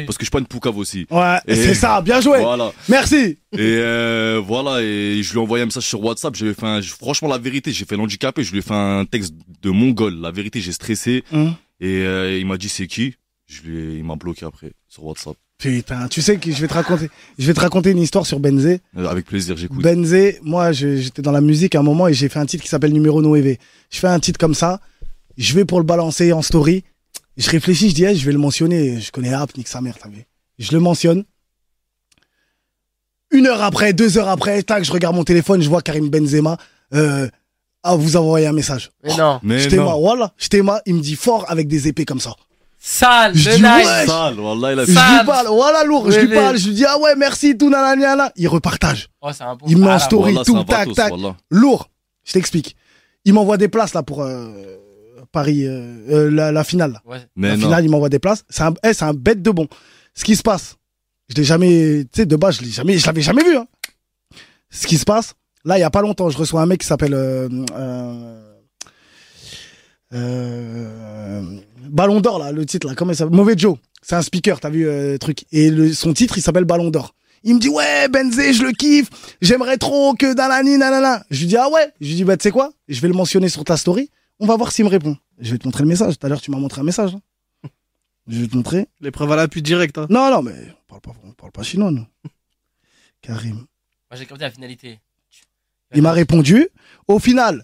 Parce 0.06 0.18
que 0.18 0.22
je 0.22 0.26
suis 0.26 0.32
pas 0.32 0.40
une 0.40 0.46
poucave 0.46 0.78
aussi. 0.78 1.06
Ouais, 1.12 1.38
Et- 1.48 1.56
c'est 1.56 1.74
ça, 1.74 2.02
bien 2.02 2.22
joué. 2.22 2.40
Voilà. 2.40 2.72
Merci. 2.90 3.38
Et 3.54 3.60
euh, 3.60 4.42
voilà, 4.46 4.82
et 4.82 5.22
je 5.24 5.32
lui 5.32 5.40
ai 5.40 5.42
envoyé 5.42 5.64
un 5.64 5.66
message 5.66 5.84
sur 5.86 6.04
WhatsApp. 6.04 6.36
J'avais 6.36 6.54
fait 6.54 6.66
un, 6.66 6.82
franchement, 6.82 7.28
la 7.30 7.38
vérité, 7.38 7.72
j'ai 7.72 7.86
fait 7.86 7.96
l'handicapé. 7.98 8.44
Je 8.44 8.52
lui 8.52 8.60
ai 8.60 8.62
fait 8.62 8.74
un 8.74 9.06
texte 9.06 9.34
de 9.62 9.70
mongol. 9.70 10.16
La 10.22 10.32
vérité, 10.32 10.60
j'ai 10.62 10.72
stressé. 10.72 11.24
Hum. 11.34 11.54
Et 11.80 12.04
euh, 12.04 12.38
il 12.38 12.46
m'a 12.46 12.58
dit 12.58 12.70
c'est 12.70 12.88
qui? 12.88 13.16
Je 13.48 13.62
lui 13.62 13.78
ai, 13.78 13.98
il 13.98 14.04
m'a 14.04 14.16
bloqué 14.16 14.46
après 14.46 14.72
sur 14.88 15.04
WhatsApp. 15.06 15.36
Putain, 15.58 16.10
tu 16.10 16.22
sais 16.22 16.36
que 16.38 16.52
je 16.52 16.60
vais 16.60 16.68
te 16.68 16.74
raconter, 16.74 17.10
je 17.40 17.48
vais 17.48 17.54
te 17.54 17.62
raconter 17.62 17.92
une 17.92 18.00
histoire 18.00 18.26
sur 18.26 18.42
Benzé. 18.42 18.82
Euh, 18.98 19.08
avec 19.08 19.26
plaisir, 19.26 19.56
j'écoute. 19.56 19.82
Benzé, 19.82 20.38
moi, 20.44 20.74
j'étais 20.74 21.22
dans 21.22 21.32
la 21.32 21.40
musique 21.40 21.76
à 21.76 21.80
un 21.80 21.84
moment 21.84 22.10
et 22.10 22.14
j'ai 22.14 22.28
fait 22.28 22.40
un 22.40 22.46
titre 22.46 22.62
qui 22.64 22.70
s'appelle 22.70 22.92
Numéro 22.92 23.22
9. 23.22 23.56
Je 23.90 23.98
fais 24.00 24.08
un 24.08 24.20
titre 24.20 24.38
comme 24.38 24.54
ça, 24.54 24.82
je 25.38 25.54
vais 25.56 25.66
pour 25.66 25.80
le 25.80 25.86
balancer 25.86 26.34
en 26.34 26.42
story. 26.42 26.84
Je 27.38 27.50
réfléchis, 27.50 27.90
je 27.90 27.96
dis, 27.96 28.16
je 28.16 28.26
vais 28.26 28.32
le 28.32 28.38
mentionner. 28.38 29.00
Je 29.02 29.12
connais 29.12 29.34
App, 29.34 29.56
nique 29.58 29.68
sa 29.68 29.82
mère, 29.82 29.96
t'as 30.02 30.10
vu. 30.10 30.26
Je 30.58 30.72
le 30.72 30.80
mentionne. 30.80 31.24
Une 33.32 33.48
heure 33.48 33.62
après, 33.62 33.92
deux 33.94 34.18
heures 34.18 34.30
après, 34.30 34.64
tac, 34.64 34.84
je 34.84 34.92
regarde 34.92 35.16
mon 35.16 35.24
téléphone, 35.24 35.62
je 35.62 35.68
vois 35.68 35.82
Karim 35.82 36.10
Benzema. 36.10 36.58
Euh, 36.94 37.28
ah, 37.84 37.96
vous 37.96 38.16
envoyé 38.16 38.48
un 38.48 38.54
message. 38.54 38.92
Mais 39.04 39.16
non. 39.18 39.40
Mais 39.44 39.60
Je 39.60 39.76
non. 39.76 40.00
voilà. 40.00 40.32
Je 40.38 40.48
t'aima, 40.48 40.82
il 40.86 40.96
me 40.96 41.02
dit 41.02 41.16
fort 41.16 41.46
avec 41.50 41.68
des 41.68 41.88
épées 41.88 42.06
comme 42.06 42.20
ça. 42.20 42.34
Sale, 42.80 43.36
Je 43.36 43.50
le 43.50 43.56
dis, 43.58 43.64
ouais. 43.64 44.06
Sale, 44.06 44.40
wallah, 44.40 44.74
il 44.74 44.80
a 44.80 44.86
Je 44.86 44.92
Sale. 44.94 45.20
lui 45.20 45.26
parle, 45.26 45.48
voilà 45.48 45.84
lourd, 45.84 46.12
je 46.12 46.20
lui 46.20 46.34
parle, 46.34 46.58
je 46.58 46.68
lui 46.68 46.76
dis 46.76 46.86
ah 46.86 47.00
ouais 47.00 47.16
merci 47.16 47.58
tout 47.58 47.70
nanana, 47.70 48.32
il 48.36 48.48
repartage. 48.48 49.10
Oh, 49.22 49.30
c'est 49.34 49.44
un 49.44 49.56
bon. 49.56 49.66
Il 49.68 49.78
me 49.78 49.86
met 49.86 49.92
en 49.94 50.00
story. 50.00 50.34
Wallah, 50.34 50.46
tout, 50.46 50.64
tac, 50.64 50.78
vatos, 50.88 50.94
tac. 50.94 51.12
wallah. 51.12 51.36
Lourd, 51.50 51.90
je 52.24 52.34
t'explique. 52.34 52.76
Il 53.26 53.34
m'envoie 53.34 53.58
des 53.58 53.68
places 53.68 53.94
là 53.96 54.04
pour 54.04 54.22
euh, 54.22 54.78
Paris, 55.36 55.66
euh, 55.68 55.98
euh, 56.10 56.32
la, 56.32 56.52
la 56.52 56.64
finale. 56.64 56.94
là. 56.94 57.02
Ouais. 57.06 57.20
Mais 57.36 57.50
la 57.50 57.58
non. 57.58 57.64
finale, 57.66 57.84
il 57.86 57.92
m'envoie 57.92 58.10
des 58.10 58.20
places. 58.26 58.44
C'est 58.50 58.64
un, 58.64 58.74
eh, 58.84 58.94
c'est 58.94 59.06
un 59.06 59.14
bête 59.14 59.42
de 59.42 59.52
bon. 59.52 59.68
Ce 60.14 60.24
qui 60.24 60.36
se 60.36 60.42
passe, 60.42 60.78
je 61.30 61.36
l'ai 61.36 61.44
jamais, 61.44 62.06
tu 62.12 62.22
sais, 62.22 62.26
de 62.26 62.36
base, 62.36 62.58
je 62.58 62.64
l'ai 62.64 62.72
jamais, 62.72 62.98
je 62.98 63.06
l'avais 63.06 63.22
jamais 63.22 63.44
vu. 63.44 63.56
Hein. 63.58 63.68
Ce 64.72 64.88
qui 64.88 64.98
se 64.98 65.06
passe, 65.06 65.34
là, 65.66 65.78
il 65.78 65.82
y 65.82 65.84
a 65.84 65.90
pas 65.90 66.02
longtemps, 66.02 66.30
je 66.30 66.38
reçois 66.38 66.62
un 66.62 66.66
mec 66.66 66.80
qui 66.82 66.88
s'appelle 66.88 67.14
euh, 67.14 67.50
euh, 67.74 68.42
euh, 70.14 71.42
Ballon 71.90 72.22
d'Or 72.22 72.40
là, 72.40 72.52
le 72.52 72.66
titre 72.66 72.88
là, 72.88 72.96
comment 72.96 73.14
s'appelle? 73.14 73.36
Mauvais 73.36 73.56
Joe. 73.58 73.78
C'est 74.02 74.16
un 74.16 74.22
speaker, 74.22 74.60
t'as 74.60 74.70
vu 74.70 74.88
euh, 74.88 75.18
truc. 75.18 75.46
Et 75.52 75.70
le, 75.70 75.92
son 75.94 76.14
titre, 76.14 76.38
il 76.38 76.42
s'appelle 76.42 76.66
Ballon 76.66 76.90
d'Or. 76.92 77.16
Il 77.44 77.56
me 77.56 77.60
dit 77.60 77.70
ouais 77.70 78.08
Benzé, 78.08 78.54
je 78.54 78.64
le 78.64 78.72
kiffe. 78.72 79.10
J'aimerais 79.42 79.78
trop 79.78 80.14
que 80.16 80.34
Danani 80.34 80.78
nanana. 80.78 81.24
Je 81.30 81.42
lui 81.42 81.48
dis 81.48 81.58
ah 81.58 81.70
ouais? 81.70 81.92
Je 82.02 82.08
lui 82.08 82.16
dis 82.16 82.24
bah 82.24 82.38
tu 82.38 82.44
sais 82.44 82.52
quoi? 82.52 82.72
Je 82.88 83.00
vais 83.02 83.08
le 83.08 83.14
mentionner 83.14 83.50
sur 83.50 83.64
ta 83.64 83.78
story. 83.78 84.10
On 84.40 84.46
va 84.48 84.56
voir 84.58 84.72
s'il 84.72 84.86
me 84.86 84.90
répond. 84.90 85.18
Je 85.40 85.52
vais 85.52 85.58
te 85.58 85.66
montrer 85.68 85.84
le 85.84 85.90
message. 85.90 86.18
Tout 86.18 86.26
à 86.26 86.30
l'heure 86.30 86.42
tu 86.42 86.52
m'as 86.52 86.58
montré 86.58 86.82
un 86.82 86.84
message. 86.84 87.16
hein. 87.16 87.70
Je 88.28 88.40
vais 88.42 88.48
te 88.48 88.56
montrer. 88.56 88.88
L'épreuve 89.02 89.32
à 89.32 89.36
l'appui 89.36 89.62
direct. 89.62 89.98
Hein. 89.98 90.08
Non 90.10 90.32
non 90.32 90.42
mais 90.42 90.54
on 90.72 90.88
parle 90.88 91.02
pas, 91.02 91.12
on 91.24 91.32
parle 91.34 91.52
pas 91.52 91.64
chinois 91.64 91.92
nous. 91.92 92.06
Karim. 93.22 93.56
Moi, 93.56 93.66
j'ai 94.14 94.26
capté 94.26 94.44
la 94.44 94.52
finalité. 94.52 95.00
Il 95.94 96.02
m'a 96.02 96.12
répondu. 96.12 96.68
Au 97.08 97.20
final, 97.20 97.64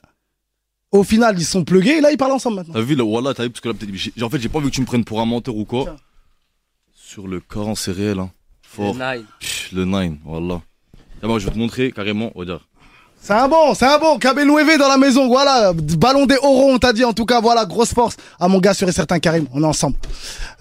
au 0.92 1.04
final 1.04 1.38
ils 1.40 1.46
sont 1.46 1.64
plugués 1.64 1.98
et 1.98 2.02
là 2.02 2.12
ils 2.12 2.18
parlent 2.18 2.32
ensemble 2.34 2.58
maintenant. 2.58 2.74
T'as 2.74 2.82
vu 2.82 2.96
là, 2.96 3.04
voilà, 3.04 3.34
t'as 3.34 3.44
vu 3.44 3.50
parce 3.50 3.62
que 3.62 3.70
là 3.70 3.74
peut-être, 3.74 3.94
j'ai- 3.96 4.24
en 4.24 4.30
fait, 4.30 4.40
j'ai 4.40 4.50
pas 4.50 4.60
vu 4.60 4.70
que 4.70 4.76
tu 4.76 4.82
me 4.82 4.86
prennes 4.86 5.04
pour 5.06 5.20
un 5.22 5.26
menteur 5.26 5.56
ou 5.56 5.66
quoi. 5.66 5.84
Tiens. 5.86 5.96
Sur 6.94 7.28
le 7.28 7.40
Coran, 7.42 7.76
c'est 7.76 7.92
réel, 7.92 8.20
hein. 8.20 8.32
Le 8.64 8.68
Fort. 8.70 8.96
nice. 8.96 9.26
Pff, 9.40 9.72
Le 9.74 9.84
9, 9.86 10.14
voilà. 10.24 10.62
Moi, 11.24 11.40
je 11.40 11.46
vais 11.48 11.52
te 11.54 11.58
montrer 11.58 11.92
carrément, 11.92 12.32
regarde. 12.36 12.62
C'est 13.24 13.34
un 13.34 13.48
bon, 13.48 13.76
c'est 13.76 13.86
un 13.86 14.00
bon. 14.00 14.18
Cabellouévé 14.18 14.80
dans 14.80 14.88
la 14.88 14.98
maison, 14.98 15.28
voilà. 15.28 15.74
Ballon 15.74 16.26
des 16.26 16.38
orons, 16.38 16.74
on 16.74 16.78
t'a 16.80 16.92
dit 16.92 17.06
en 17.06 17.14
tout 17.14 17.26
cas, 17.26 17.40
voilà, 17.40 17.66
grosse 17.66 17.94
force. 17.94 18.16
À 18.40 18.48
mon 18.48 18.58
gars, 18.58 18.74
sûr 18.74 18.90
et 18.90 18.92
certain, 18.92 19.20
Karim, 19.20 19.46
on 19.54 19.62
est 19.62 19.66
ensemble. 19.66 19.96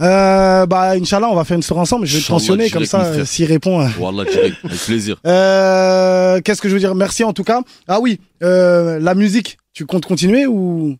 Euh, 0.02 0.66
bah, 0.66 0.90
Inch'Allah, 0.90 1.30
on 1.30 1.34
va 1.34 1.44
faire 1.44 1.56
une 1.56 1.62
soirée 1.62 1.80
ensemble. 1.80 2.04
Je 2.04 2.18
vais 2.18 2.22
te 2.22 2.30
mentionner 2.30 2.68
comme 2.68 2.84
ça, 2.84 3.24
s'il 3.24 3.46
répond. 3.46 3.82
Voilà, 3.98 4.24
direct, 4.24 4.56
avec 4.62 4.78
plaisir. 4.78 5.16
Euh, 5.26 6.40
Qu'est-ce 6.44 6.60
que 6.60 6.68
je 6.68 6.74
veux 6.74 6.80
dire? 6.80 6.94
Merci 6.94 7.24
en 7.24 7.32
tout 7.32 7.44
cas. 7.44 7.62
Ah 7.88 7.98
oui, 8.00 8.20
euh, 8.42 8.98
la 9.00 9.14
musique, 9.14 9.58
tu 9.72 9.86
comptes 9.86 10.04
continuer 10.04 10.46
ou? 10.46 10.96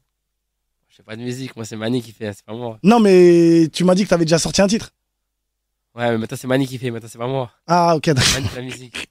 Je 0.88 0.96
fais 0.96 1.03
pas 1.03 1.16
de 1.16 1.23
musique, 1.23 1.55
moi 1.57 1.64
c'est 1.64 1.77
Mani 1.77 2.01
qui 2.03 2.12
fait, 2.12 2.33
c'est 2.33 2.44
pas 2.44 2.55
moi. 2.55 2.79
Non, 2.83 3.01
mais 3.01 3.68
tu 3.73 3.85
m'as 3.85 3.94
dit 3.94 4.05
que 4.05 4.09
t'avais 4.09 4.25
déjà 4.25 4.38
sorti 4.38 4.62
un 4.62 4.66
titre. 4.66 4.92
Ouais, 5.94 6.11
mais 6.11 6.18
maintenant 6.18 6.38
c'est 6.40 6.46
Mani 6.46 6.66
qui 6.66 6.79
fait, 6.79 6.90
maintenant 6.90 7.09
c'est 7.11 7.18
pas 7.18 7.27
moi. 7.27 7.51
Ah 7.66 7.96
ok, 7.96 8.07
d'accord. 8.11 8.51
La 8.57 8.62
musique. 8.62 9.09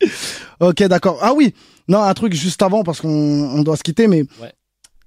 ok, 0.60 0.82
d'accord. 0.84 1.18
Ah 1.20 1.32
oui, 1.34 1.54
non, 1.88 2.02
un 2.02 2.14
truc 2.14 2.32
juste 2.34 2.62
avant 2.62 2.82
parce 2.82 3.00
qu'on 3.00 3.08
on 3.08 3.62
doit 3.62 3.76
se 3.76 3.82
quitter, 3.82 4.06
mais 4.08 4.22
Ouais. 4.40 4.52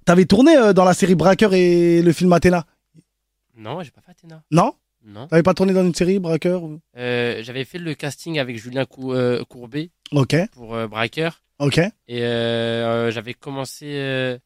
t'avais 0.04 0.24
tourné 0.26 0.56
euh, 0.56 0.72
dans 0.72 0.84
la 0.84 0.94
série 0.94 1.14
Braqueur 1.14 1.54
et 1.54 2.02
le 2.02 2.12
film 2.12 2.32
Athéna, 2.32 2.64
Non, 3.56 3.82
j'ai 3.82 3.90
pas 3.90 4.00
fait 4.00 4.12
Athéna. 4.12 4.42
non? 4.50 4.72
Non. 5.04 5.26
T'avais 5.28 5.42
pas 5.42 5.54
tourné 5.54 5.72
dans 5.72 5.84
une 5.84 5.94
série 5.94 6.18
Braqueur 6.18 6.62
ou- 6.64 6.80
Euh, 6.96 7.40
J'avais 7.42 7.64
fait 7.64 7.78
le 7.78 7.94
casting 7.94 8.38
avec 8.38 8.58
Julien 8.58 8.84
Cou- 8.84 9.12
euh, 9.14 9.44
Courbet 9.44 9.90
Ok, 10.12 10.34
pour 10.52 10.74
euh, 10.74 10.86
Braqueur. 10.88 11.40
ok. 11.60 11.78
Et 11.78 12.22
euh, 12.22 12.26
euh, 12.26 13.10
j'avais 13.10 13.32
commencé. 13.34 13.86
Euh... 13.86 14.38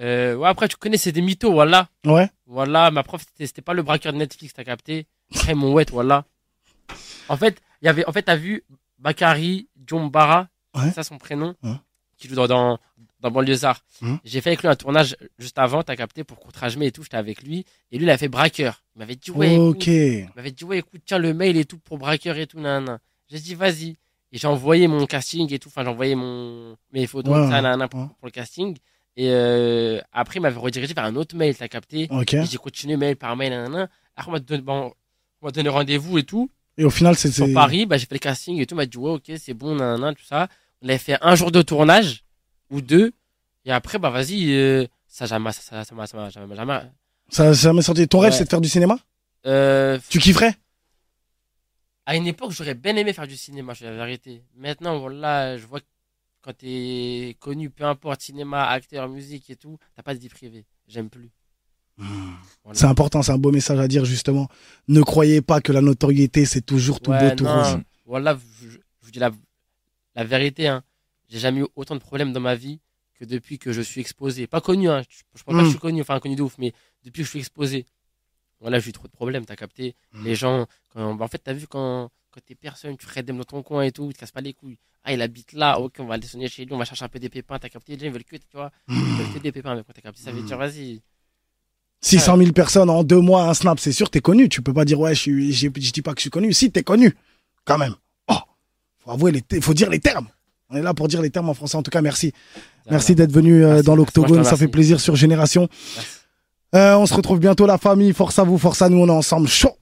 euh, 0.00 0.34
ouais, 0.34 0.48
après, 0.48 0.68
tu 0.68 0.76
connais, 0.76 0.96
c'est 0.96 1.12
des 1.12 1.22
mythos, 1.22 1.52
voilà. 1.52 1.88
Ouais. 2.06 2.28
Voilà, 2.46 2.90
ma 2.90 3.02
prof, 3.02 3.22
c'était 3.26 3.46
c'était 3.46 3.62
pas 3.62 3.74
le 3.74 3.82
braqueur 3.82 4.12
de 4.12 4.18
Netflix, 4.18 4.52
t'as 4.54 4.64
capté? 4.64 5.06
Très 5.32 5.54
mon 5.54 5.72
wet, 5.72 5.86
voilà. 5.92 6.24
En 7.28 7.36
fait, 7.36 7.60
il 7.82 7.86
y 7.86 7.88
avait, 7.88 8.04
en 8.06 8.12
fait, 8.12 8.22
t'as 8.24 8.36
vu 8.36 8.64
Bakary 8.98 9.68
Djombara, 9.86 10.48
Ouais. 10.74 10.90
ça 10.92 11.02
son 11.02 11.18
prénom, 11.18 11.54
Ouais. 11.62 11.74
qui 12.16 12.28
joue 12.28 12.34
dans, 12.34 12.46
dans, 12.46 12.78
dans 13.20 13.30
Banlieusard. 13.30 13.82
Mhm. 14.00 14.18
J'ai 14.24 14.40
fait 14.40 14.50
avec 14.50 14.60
lui 14.62 14.68
un 14.68 14.76
tournage 14.76 15.16
juste 15.38 15.58
avant, 15.58 15.82
t'as 15.82 15.96
capté, 15.96 16.24
pour 16.24 16.38
Courtrage 16.38 16.76
et 16.80 16.92
tout, 16.92 17.02
j'étais 17.02 17.16
avec 17.16 17.42
lui. 17.42 17.64
Et 17.92 17.98
lui, 17.98 18.04
il 18.06 18.10
a 18.10 18.18
fait 18.18 18.28
braqueur. 18.28 18.82
Il 18.94 19.00
m'avait 19.00 19.16
dit, 19.16 19.30
ouais, 19.30 19.54
écoute, 19.54 19.86
il 19.86 20.28
m'avait 20.36 20.50
dit, 20.52 20.64
ouais, 20.64 20.78
écoute, 20.78 21.00
tiens, 21.04 21.18
le 21.18 21.34
mail 21.34 21.56
et 21.56 21.64
tout 21.64 21.78
pour 21.78 21.98
braqueur 21.98 22.36
et 22.36 22.46
tout, 22.46 22.60
nan, 22.60 22.98
J'ai 23.28 23.38
dit, 23.40 23.54
vas-y. 23.54 23.96
Et 24.32 24.38
j'ai 24.38 24.46
envoyé 24.46 24.86
mon 24.86 25.06
casting 25.06 25.52
et 25.52 25.58
tout, 25.58 25.68
enfin, 25.68 25.82
j'ai 25.82 25.88
envoyé 25.90 26.14
mon, 26.14 26.76
mes 26.92 27.06
photos, 27.06 27.34
Ouais, 27.36 27.50
ça, 27.50 27.60
nan, 27.62 27.78
nan, 27.78 27.88
pour, 27.88 28.08
le 28.22 28.30
casting. 28.30 28.76
Et 29.16 29.28
euh, 29.30 30.00
après, 30.12 30.38
il 30.38 30.42
m'avait 30.42 30.58
redirigé 30.58 30.94
vers 30.94 31.04
un 31.04 31.16
autre 31.16 31.34
mail, 31.36 31.56
t'as 31.56 31.66
capté. 31.68 32.06
Ok. 32.10 32.34
Et 32.34 32.44
j'ai 32.44 32.58
continué 32.58 32.96
mail 32.96 33.16
par 33.16 33.34
mail, 33.36 33.50
nan, 33.50 33.70
nan. 33.72 33.88
Après, 34.14 34.28
on 34.30 34.32
m'a 34.32 34.38
donné, 34.40 34.62
bon, 34.62 34.92
on 35.42 35.46
m'a 35.46 35.50
donné 35.50 35.68
rendez-vous 35.68 36.18
et 36.18 36.22
tout. 36.22 36.48
Et 36.80 36.84
au 36.84 36.88
final, 36.88 37.14
c'est. 37.14 37.30
Sur 37.30 37.52
Paris, 37.52 37.84
bah, 37.84 37.98
j'ai 37.98 38.06
fait 38.06 38.14
le 38.14 38.20
casting 38.20 38.58
et 38.58 38.64
tout. 38.64 38.72
On 38.74 38.78
m'a 38.78 38.86
dit, 38.86 38.96
ouais, 38.96 39.10
ok, 39.10 39.30
c'est 39.38 39.52
bon, 39.52 39.74
nan, 39.74 40.00
nan, 40.00 40.14
tout 40.14 40.24
ça. 40.24 40.48
On 40.80 40.88
avait 40.88 40.96
fait 40.96 41.18
un 41.20 41.34
jour 41.34 41.52
de 41.52 41.60
tournage 41.60 42.24
ou 42.70 42.80
deux. 42.80 43.12
Et 43.66 43.70
après, 43.70 43.98
bah, 43.98 44.08
vas-y, 44.08 44.50
euh, 44.54 44.86
ça 45.06 45.26
jamais, 45.26 45.52
ça, 45.52 45.60
ça, 45.60 45.84
ça, 45.84 46.06
ça 46.06 46.16
m'a 46.16 46.30
jamais, 46.30 46.56
jamais. 46.56 46.80
Ça 47.28 47.52
jamais 47.52 47.82
sorti. 47.82 48.08
Ton 48.08 48.20
rêve, 48.20 48.32
c'est 48.32 48.44
de 48.44 48.48
faire 48.48 48.62
du 48.62 48.70
cinéma? 48.70 48.98
Euh, 49.46 49.98
Tu 50.08 50.18
kifferais? 50.20 50.54
À 52.06 52.16
une 52.16 52.26
époque, 52.26 52.52
j'aurais 52.52 52.74
bien 52.74 52.96
aimé 52.96 53.12
faire 53.12 53.26
du 53.28 53.36
cinéma, 53.36 53.74
je 53.74 53.80
suis 53.80 53.84
la 53.84 53.92
vérité. 53.92 54.42
Maintenant, 54.56 54.98
voilà, 54.98 55.58
je 55.58 55.66
vois 55.66 55.80
que 55.80 55.86
quand 56.40 56.56
t'es 56.56 57.36
connu, 57.40 57.68
peu 57.68 57.84
importe, 57.84 58.22
cinéma, 58.22 58.66
acteur, 58.68 59.06
musique 59.06 59.50
et 59.50 59.56
tout, 59.56 59.76
t'as 59.94 60.02
pas 60.02 60.14
de 60.14 60.18
vie 60.18 60.30
privée. 60.30 60.64
J'aime 60.88 61.10
plus. 61.10 61.30
C'est 62.72 62.86
important, 62.86 63.22
c'est 63.22 63.32
un 63.32 63.38
beau 63.38 63.50
message 63.50 63.78
à 63.78 63.88
dire 63.88 64.04
justement. 64.04 64.48
Ne 64.88 65.02
croyez 65.02 65.42
pas 65.42 65.60
que 65.60 65.72
la 65.72 65.80
notoriété, 65.80 66.44
c'est 66.44 66.60
toujours 66.60 67.00
tout 67.00 67.10
Ouais, 67.10 67.30
beau, 67.30 67.36
tout 67.36 67.44
non. 67.44 67.62
rose. 67.62 67.78
Voilà, 68.06 68.38
je, 68.62 68.78
vous 69.02 69.10
dis 69.10 69.18
la, 69.18 69.30
la 70.14 70.24
vérité, 70.24 70.68
hein. 70.68 70.82
J'ai 71.28 71.38
jamais 71.38 71.60
eu 71.60 71.66
autant 71.76 71.94
de 71.94 72.00
problèmes 72.00 72.32
dans 72.32 72.40
ma 72.40 72.54
vie 72.54 72.80
que 73.18 73.24
depuis 73.24 73.58
que 73.58 73.72
je 73.72 73.80
suis 73.80 74.00
exposé. 74.00 74.46
Pas 74.46 74.60
connu, 74.60 74.88
hein. 74.88 75.02
Je, 75.08 75.18
je 75.18 75.22
pense 75.32 75.42
pas 75.42 75.52
que 75.52 75.64
je 75.64 75.70
suis 75.70 75.78
connu, 75.78 76.00
enfin 76.00 76.18
connu 76.20 76.36
de 76.36 76.42
ouf, 76.42 76.56
mais 76.58 76.72
depuis 77.04 77.22
que 77.22 77.24
je 77.26 77.30
suis 77.30 77.38
exposé. 77.40 77.86
Voilà, 78.60 78.78
j'ai 78.78 78.90
eu 78.90 78.92
trop 78.92 79.06
de 79.06 79.12
problèmes, 79.12 79.46
t'as 79.46 79.56
capté. 79.56 79.94
Mm. 80.12 80.24
Les 80.24 80.34
gens, 80.34 80.66
quand, 80.92 81.14
bah, 81.14 81.24
en 81.24 81.28
fait, 81.28 81.38
t'as 81.38 81.52
vu 81.54 81.66
quand, 81.66 82.10
quand 82.30 82.40
t'es 82.44 82.54
personne, 82.54 82.96
tu 82.96 83.06
ferais 83.06 83.22
dans 83.22 83.42
ton 83.44 83.62
coin 83.62 83.82
et 83.82 83.92
tout, 83.92 84.06
ils 84.10 84.14
te 84.14 84.18
cassent 84.18 84.32
pas 84.32 84.40
les 84.42 84.52
couilles. 84.52 84.78
Ah, 85.02 85.12
il 85.14 85.22
habite 85.22 85.54
là, 85.54 85.80
ok, 85.80 85.94
on 86.00 86.04
va 86.06 86.16
le 86.18 86.22
sonner 86.24 86.46
chez 86.48 86.66
lui, 86.66 86.74
on 86.74 86.78
va 86.78 86.84
chercher 86.84 87.04
un 87.04 87.08
peu 87.08 87.18
des 87.18 87.30
pépins, 87.30 87.58
t'as 87.58 87.70
capté. 87.70 87.92
Les 87.94 87.98
gens, 88.00 88.06
ils 88.06 88.12
veulent 88.12 88.24
que, 88.24 88.36
tu 88.36 88.44
vois, 88.52 88.70
ils 88.88 88.94
veulent 88.94 89.32
que 89.32 89.38
des 89.38 89.50
pépins, 89.52 89.74
mais 89.74 89.82
quand 89.82 89.92
t'as 89.94 90.02
capté, 90.02 90.20
ça 90.22 90.30
veut 90.30 90.42
dire, 90.42 90.58
vas-y. 90.58 91.00
600 92.02 92.36
000 92.38 92.52
personnes 92.52 92.90
en 92.90 93.04
deux 93.04 93.20
mois, 93.20 93.44
un 93.44 93.54
snap, 93.54 93.78
c'est 93.78 93.92
sûr, 93.92 94.10
t'es 94.10 94.20
connu. 94.20 94.48
Tu 94.48 94.62
peux 94.62 94.72
pas 94.72 94.84
dire, 94.84 94.98
ouais, 94.98 95.14
je, 95.14 95.20
suis, 95.20 95.52
je 95.52 95.68
dis 95.68 96.02
pas 96.02 96.12
que 96.12 96.18
je 96.18 96.22
suis 96.22 96.30
connu. 96.30 96.52
Si, 96.52 96.70
t'es 96.70 96.82
connu. 96.82 97.14
Quand 97.64 97.78
même. 97.78 97.94
Oh, 98.28 98.34
faut 99.04 99.10
avouer, 99.10 99.32
il 99.50 99.62
faut 99.62 99.74
dire 99.74 99.90
les 99.90 100.00
termes. 100.00 100.26
On 100.70 100.76
est 100.76 100.82
là 100.82 100.94
pour 100.94 101.08
dire 101.08 101.20
les 101.20 101.30
termes 101.30 101.48
en 101.48 101.54
français. 101.54 101.76
En 101.76 101.82
tout 101.82 101.90
cas, 101.90 102.00
merci. 102.00 102.32
Merci 102.90 103.14
d'être 103.14 103.32
venu 103.32 103.64
euh, 103.64 103.82
dans 103.82 103.96
l'octogone. 103.96 104.44
Ça 104.44 104.56
fait 104.56 104.68
plaisir 104.68 105.00
sur 105.00 105.16
Génération. 105.16 105.68
Euh, 106.74 106.94
on 106.94 107.06
se 107.06 107.14
retrouve 107.14 107.40
bientôt, 107.40 107.66
la 107.66 107.78
famille. 107.78 108.12
Force 108.12 108.38
à 108.38 108.44
vous, 108.44 108.56
force 108.56 108.80
à 108.80 108.88
nous. 108.88 108.98
On 108.98 109.08
est 109.08 109.10
ensemble. 109.10 109.48
Chaud. 109.48 109.76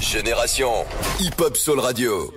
Génération 0.00 0.70
Hip 1.20 1.40
Hop 1.40 1.56
Soul 1.56 1.78
Radio. 1.80 2.32